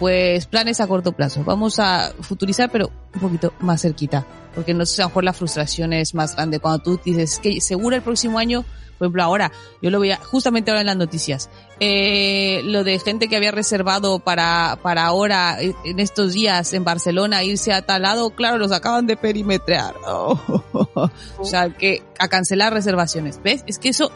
Pues 0.00 0.46
planes 0.46 0.80
a 0.80 0.86
corto 0.86 1.12
plazo. 1.12 1.44
Vamos 1.44 1.78
a 1.78 2.12
futurizar, 2.22 2.70
pero 2.72 2.90
un 3.14 3.20
poquito 3.20 3.52
más 3.60 3.82
cerquita. 3.82 4.26
Porque 4.54 4.74
no 4.74 4.86
sé, 4.86 5.02
a 5.02 5.04
lo 5.04 5.10
mejor 5.10 5.24
la 5.24 5.34
frustración 5.34 5.92
es 5.92 6.14
más 6.14 6.34
grande 6.34 6.58
cuando 6.58 6.82
tú 6.82 7.00
dices 7.04 7.34
"Es 7.34 7.38
que 7.38 7.60
seguro 7.60 7.94
el 7.94 8.02
próximo 8.02 8.38
año, 8.38 8.64
por 8.98 9.06
ejemplo 9.06 9.22
ahora, 9.22 9.52
yo 9.82 9.90
lo 9.90 10.00
veía 10.00 10.16
justamente 10.16 10.70
ahora 10.70 10.80
en 10.80 10.86
las 10.86 10.96
noticias, 10.96 11.50
eh, 11.80 12.62
lo 12.64 12.82
de 12.82 12.98
gente 12.98 13.28
que 13.28 13.36
había 13.36 13.50
reservado 13.50 14.18
para, 14.18 14.78
para 14.82 15.04
ahora, 15.04 15.62
eh, 15.62 15.74
en 15.84 16.00
estos 16.00 16.32
días 16.32 16.72
en 16.72 16.82
Barcelona, 16.82 17.44
irse 17.44 17.72
a 17.72 17.82
tal 17.82 18.02
lado, 18.02 18.30
claro, 18.30 18.56
los 18.58 18.72
acaban 18.72 19.06
de 19.06 19.16
perimetrear. 19.16 19.94
o 20.06 21.10
sea, 21.44 21.70
que 21.70 22.02
a 22.18 22.28
cancelar 22.28 22.72
reservaciones. 22.72 23.40
¿Ves? 23.42 23.64
Es 23.66 23.78
que 23.78 23.90
eso 23.90 24.10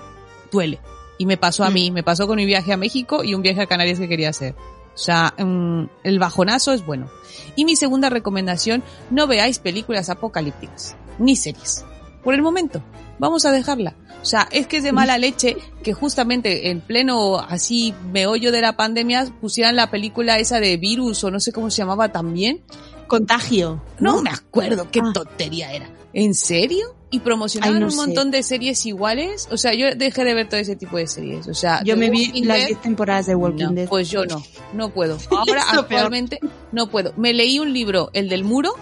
duele. 0.51 0.81
Y 1.19 1.27
me 1.27 1.37
pasó 1.37 1.63
a 1.63 1.71
mí, 1.71 1.91
me 1.91 2.03
pasó 2.03 2.27
con 2.27 2.37
mi 2.37 2.45
viaje 2.45 2.73
a 2.73 2.77
México 2.77 3.23
y 3.23 3.35
un 3.35 3.43
viaje 3.43 3.61
a 3.61 3.67
Canarias 3.67 4.01
que 4.01 4.09
quería 4.09 4.31
hacer. 4.31 4.57
O 4.95 4.99
sea, 4.99 5.35
mm, 5.37 5.89
el 6.05 6.19
bajonazo 6.19 6.73
es 6.73 6.87
bueno. 6.87 7.11
Y 7.57 7.65
mi 7.65 7.77
segunda 7.77 8.11
recomendación, 8.11 8.83
no 9.11 9.27
veáis 9.27 9.59
películas 9.59 10.09
apocalípticas, 10.09 10.97
ni 11.19 11.37
series. 11.37 11.85
Por 12.23 12.35
el 12.35 12.43
momento, 12.43 12.83
vamos 13.19 13.45
a 13.45 13.53
dejarla. 13.53 13.97
O 14.23 14.27
sea, 14.27 14.49
es 14.51 14.67
que 14.67 14.79
es 14.79 14.83
de 14.85 14.93
mala 14.93 15.19
leche 15.19 15.59
que 15.83 15.93
justamente 15.93 16.71
en 16.71 16.81
pleno 16.81 17.39
así 17.39 17.93
meollo 18.11 18.53
de 18.53 18.63
la 18.63 18.75
pandemia 18.75 19.27
pusieran 19.39 19.77
la 19.77 19.91
película 19.91 20.39
esa 20.39 20.61
de 20.61 20.79
virus 20.79 21.23
o 21.25 21.31
no 21.31 21.41
sé 21.41 21.53
cómo 21.53 21.69
se 21.71 21.83
llamaba 21.83 22.11
también. 22.11 22.63
Contagio. 23.07 23.83
No 24.01 24.23
me 24.23 24.31
acuerdo 24.31 24.91
qué 24.91 25.01
Ah. 25.01 25.11
tontería 25.13 25.73
era. 25.73 25.89
¿En 26.13 26.35
serio? 26.35 26.95
¿Y 27.11 27.21
promocionaban 27.21 27.75
Ay, 27.77 27.81
no 27.81 27.87
un 27.87 27.91
sé. 27.93 27.97
montón 27.99 28.31
de 28.31 28.43
series 28.43 28.85
iguales? 28.87 29.49
O 29.51 29.57
sea, 29.57 29.73
yo 29.75 29.87
dejé 29.97 30.25
de 30.25 30.35
ver 30.35 30.49
todo 30.49 30.59
ese 30.61 30.75
tipo 30.77 30.97
de 30.97 31.07
series. 31.07 31.47
O 31.49 31.55
sea, 31.55 31.83
Yo 31.85 31.97
me 31.97 32.11
vi 32.11 32.27
Walking 32.27 32.45
las 32.47 32.57
Dead, 32.59 32.67
10 32.69 32.81
temporadas 32.83 33.27
de 33.27 33.35
Walking 33.35 33.65
no, 33.65 33.73
Dead. 33.73 33.89
Pues 33.89 34.11
yo 34.11 34.25
no, 34.25 34.43
no 34.73 34.91
puedo. 34.91 35.17
Ahora 35.31 35.63
peor. 35.71 35.81
actualmente 35.85 36.41
no 36.73 36.89
puedo. 36.91 37.13
Me 37.17 37.33
leí 37.33 37.59
un 37.61 37.73
libro, 37.73 38.11
el 38.15 38.29
del 38.29 38.43
muro, 38.45 38.75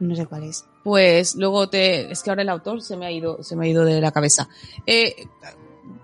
No 0.00 0.16
sé 0.16 0.26
cuál 0.26 0.44
es. 0.44 0.64
pues 0.82 1.36
luego 1.36 1.68
te, 1.68 2.10
es 2.10 2.22
que 2.22 2.30
ahora 2.30 2.42
el 2.42 2.48
autor 2.48 2.82
se 2.82 2.96
me 2.96 3.06
ha 3.06 3.12
ido, 3.12 3.42
se 3.44 3.54
me 3.54 3.66
ha 3.66 3.68
ido 3.68 3.84
de 3.84 4.00
la 4.00 4.10
cabeza. 4.10 4.48
Eh, 4.86 5.14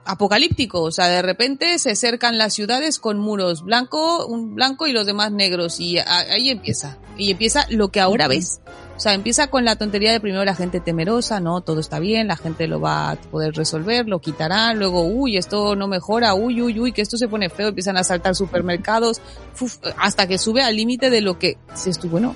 apocalíptico, 0.09 0.82
o 0.82 0.90
sea, 0.90 1.06
de 1.09 1.20
repente 1.20 1.78
se 1.78 1.94
cercan 1.94 2.38
las 2.38 2.54
ciudades 2.54 2.98
con 2.98 3.18
muros 3.18 3.62
blanco, 3.62 4.26
un 4.26 4.54
blanco 4.54 4.86
y 4.86 4.92
los 4.92 5.04
demás 5.06 5.32
negros 5.32 5.80
y 5.80 5.98
ahí 5.98 6.48
empieza. 6.48 6.96
Y 7.18 7.30
empieza 7.30 7.66
lo 7.68 7.90
que 7.90 8.00
ahora 8.00 8.26
ves. 8.26 8.61
O 8.96 9.00
sea, 9.00 9.12
empieza 9.12 9.48
con 9.48 9.66
la 9.66 9.76
tontería 9.76 10.11
de 10.11 10.18
primero 10.18 10.44
la 10.46 10.54
gente 10.54 10.80
temerosa, 10.80 11.40
no, 11.40 11.61
todo 11.61 11.78
está 11.78 12.00
bien, 12.00 12.26
la 12.26 12.36
gente 12.36 12.66
lo 12.66 12.80
va 12.80 13.11
a 13.11 13.16
poder 13.16 13.54
resolver, 13.54 14.09
lo 14.09 14.20
quitarán, 14.20 14.78
luego, 14.78 15.02
uy, 15.02 15.36
esto 15.36 15.76
no 15.76 15.88
mejora, 15.88 16.34
uy, 16.34 16.62
uy, 16.62 16.80
uy, 16.80 16.92
que 16.92 17.02
esto 17.02 17.18
se 17.18 17.28
pone 17.28 17.50
feo, 17.50 17.68
empiezan 17.68 17.98
a 17.98 18.02
saltar 18.02 18.34
supermercados, 18.34 19.20
uf, 19.61 19.76
hasta 19.98 20.26
que 20.26 20.38
sube 20.38 20.62
al 20.62 20.74
límite 20.74 21.11
de 21.11 21.20
lo 21.20 21.38
que, 21.38 21.59
si 21.74 21.92
tú, 21.92 22.09
bueno, 22.09 22.34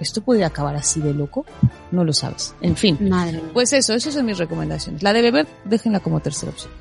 ¿esto 0.00 0.22
podría 0.22 0.48
acabar 0.48 0.76
así 0.76 1.00
de 1.00 1.14
loco? 1.14 1.44
No 1.90 2.04
lo 2.04 2.12
sabes. 2.12 2.54
En 2.60 2.76
fin. 2.76 2.98
Madre. 3.08 3.42
Pues 3.52 3.72
eso, 3.72 3.94
esas 3.94 4.14
son 4.14 4.26
mis 4.26 4.38
recomendaciones. 4.38 5.02
La 5.02 5.12
de 5.12 5.22
beber, 5.22 5.46
déjenla 5.64 6.00
como 6.00 6.20
tercera 6.20 6.52
opción. 6.52 6.72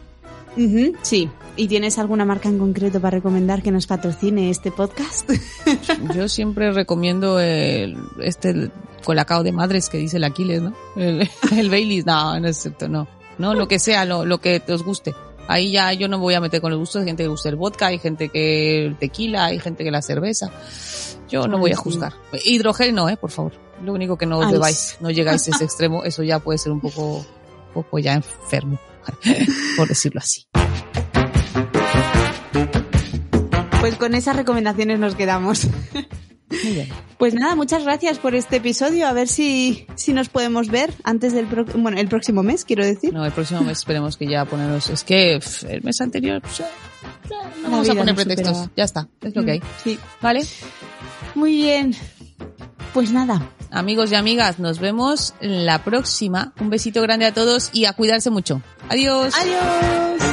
Sí. 1.02 1.30
¿Y 1.56 1.68
tienes 1.68 1.98
alguna 2.00 2.26
marca 2.26 2.50
en 2.50 2.58
concreto 2.58 3.00
para 3.00 3.18
recomendar 3.18 3.62
que 3.62 3.72
nos 3.72 3.88
patrocine 3.88 4.50
este 4.50 4.72
podcast? 4.72 5.30
Yo 6.16 6.28
siempre 6.28 6.72
recomiendo 6.72 7.40
el, 7.40 7.98
este 8.22 8.72
colacao 9.04 9.44
de 9.44 9.52
madres 9.52 9.90
que 9.90 9.98
dice 9.98 10.18
el 10.18 10.24
Aquiles, 10.24 10.62
¿no? 10.62 10.74
El, 10.96 11.30
el 11.58 11.70
Baileys, 11.70 12.06
no, 12.06 12.40
no 12.40 12.48
es 12.48 12.58
cierto, 12.58 12.88
no. 12.88 13.08
No, 13.38 13.56
lo 13.56 13.68
que 13.68 13.80
sea, 13.80 14.06
lo, 14.06 14.26
lo 14.26 14.40
que 14.40 14.60
te 14.60 14.74
os 14.74 14.84
guste. 14.84 15.16
Ahí 15.48 15.72
ya 15.72 15.92
yo 15.94 16.08
no 16.08 16.18
me 16.18 16.24
voy 16.24 16.34
a 16.36 16.42
meter 16.42 16.62
con 16.62 16.72
los 16.72 16.80
gustos. 16.80 17.02
Hay 17.02 17.08
gente 17.08 17.24
que 17.24 17.30
gusta 17.30 17.50
el 17.50 17.56
vodka, 17.56 17.88
hay 17.88 18.00
gente 18.00 18.30
que 18.30 18.86
el 18.86 18.98
tequila, 18.98 19.46
hay 19.46 19.60
gente 19.60 19.84
que 19.84 19.92
la 19.92 20.02
cerveza. 20.02 20.52
Yo 21.30 21.48
no 21.48 21.58
Ay, 21.58 21.62
voy 21.62 21.72
a 21.72 21.76
sí. 21.76 21.82
juzgar. 21.82 22.14
Hidrogel 22.46 22.94
no, 22.94 23.10
eh, 23.10 23.18
por 23.18 23.32
favor. 23.32 23.54
Lo 23.84 23.94
único 23.94 24.18
que 24.18 24.26
no 24.26 24.42
Ay, 24.42 24.54
bebáis, 24.54 24.78
sí. 24.78 24.96
no 25.02 25.10
llegáis 25.12 25.48
a 25.48 25.52
ese 25.56 25.64
extremo, 25.66 26.04
eso 26.04 26.24
ya 26.24 26.40
puede 26.40 26.58
ser 26.58 26.72
un 26.72 26.80
poco, 26.80 27.26
poco 27.74 28.00
ya 28.00 28.14
enfermo, 28.14 28.80
por 29.78 29.88
decirlo 29.88 30.20
así. 30.22 30.46
Pues 33.82 33.96
con 33.96 34.16
esas 34.16 34.36
recomendaciones 34.36 35.00
nos 35.00 35.16
quedamos. 35.16 35.68
Muy 36.64 36.74
bien. 36.74 36.90
Pues 37.18 37.34
nada, 37.34 37.56
muchas 37.56 37.84
gracias 37.84 38.18
por 38.20 38.36
este 38.36 38.58
episodio. 38.58 39.08
A 39.08 39.14
ver 39.14 39.28
si, 39.28 39.88
si 39.96 40.14
nos 40.14 40.30
podemos 40.30 40.68
ver 40.68 40.94
antes 41.04 41.34
del 41.34 41.46
pro- 41.46 41.66
bueno, 41.76 41.98
el 42.00 42.08
próximo 42.08 42.44
mes, 42.44 42.66
quiero 42.66 42.86
decir. 42.86 43.14
No, 43.14 43.26
el 43.26 43.32
próximo 43.32 43.62
mes 43.62 43.78
esperemos 43.80 44.18
que 44.18 44.28
ya 44.28 44.46
ponernos. 44.46 44.90
Es 44.90 45.04
que 45.04 45.40
pff, 45.40 45.64
el 45.66 45.82
mes 45.84 46.00
anterior, 46.02 46.42
no 47.64 47.70
vamos 47.70 47.90
a 47.90 47.96
poner 47.96 48.16
pretextos. 48.16 48.70
Ya 48.76 48.84
está, 48.84 49.08
es 49.22 49.36
lo 49.36 49.44
que 49.44 49.52
hay. 49.52 49.62
Sí. 49.84 49.98
¿Vale? 50.22 50.46
Muy 51.36 51.56
bien. 51.56 51.96
Pues 52.94 53.12
nada. 53.12 53.50
Amigos 53.72 54.12
y 54.12 54.16
amigas, 54.16 54.60
nos 54.60 54.80
vemos 54.80 55.34
la 55.42 55.84
próxima. 55.84 56.54
Un 56.60 56.70
besito 56.70 57.02
grande 57.02 57.26
a 57.26 57.34
todos 57.34 57.70
y 57.74 57.86
a 57.86 57.94
cuidarse 57.94 58.30
mucho. 58.30 58.62
Adiós. 58.90 59.34
Adiós. 59.36 60.33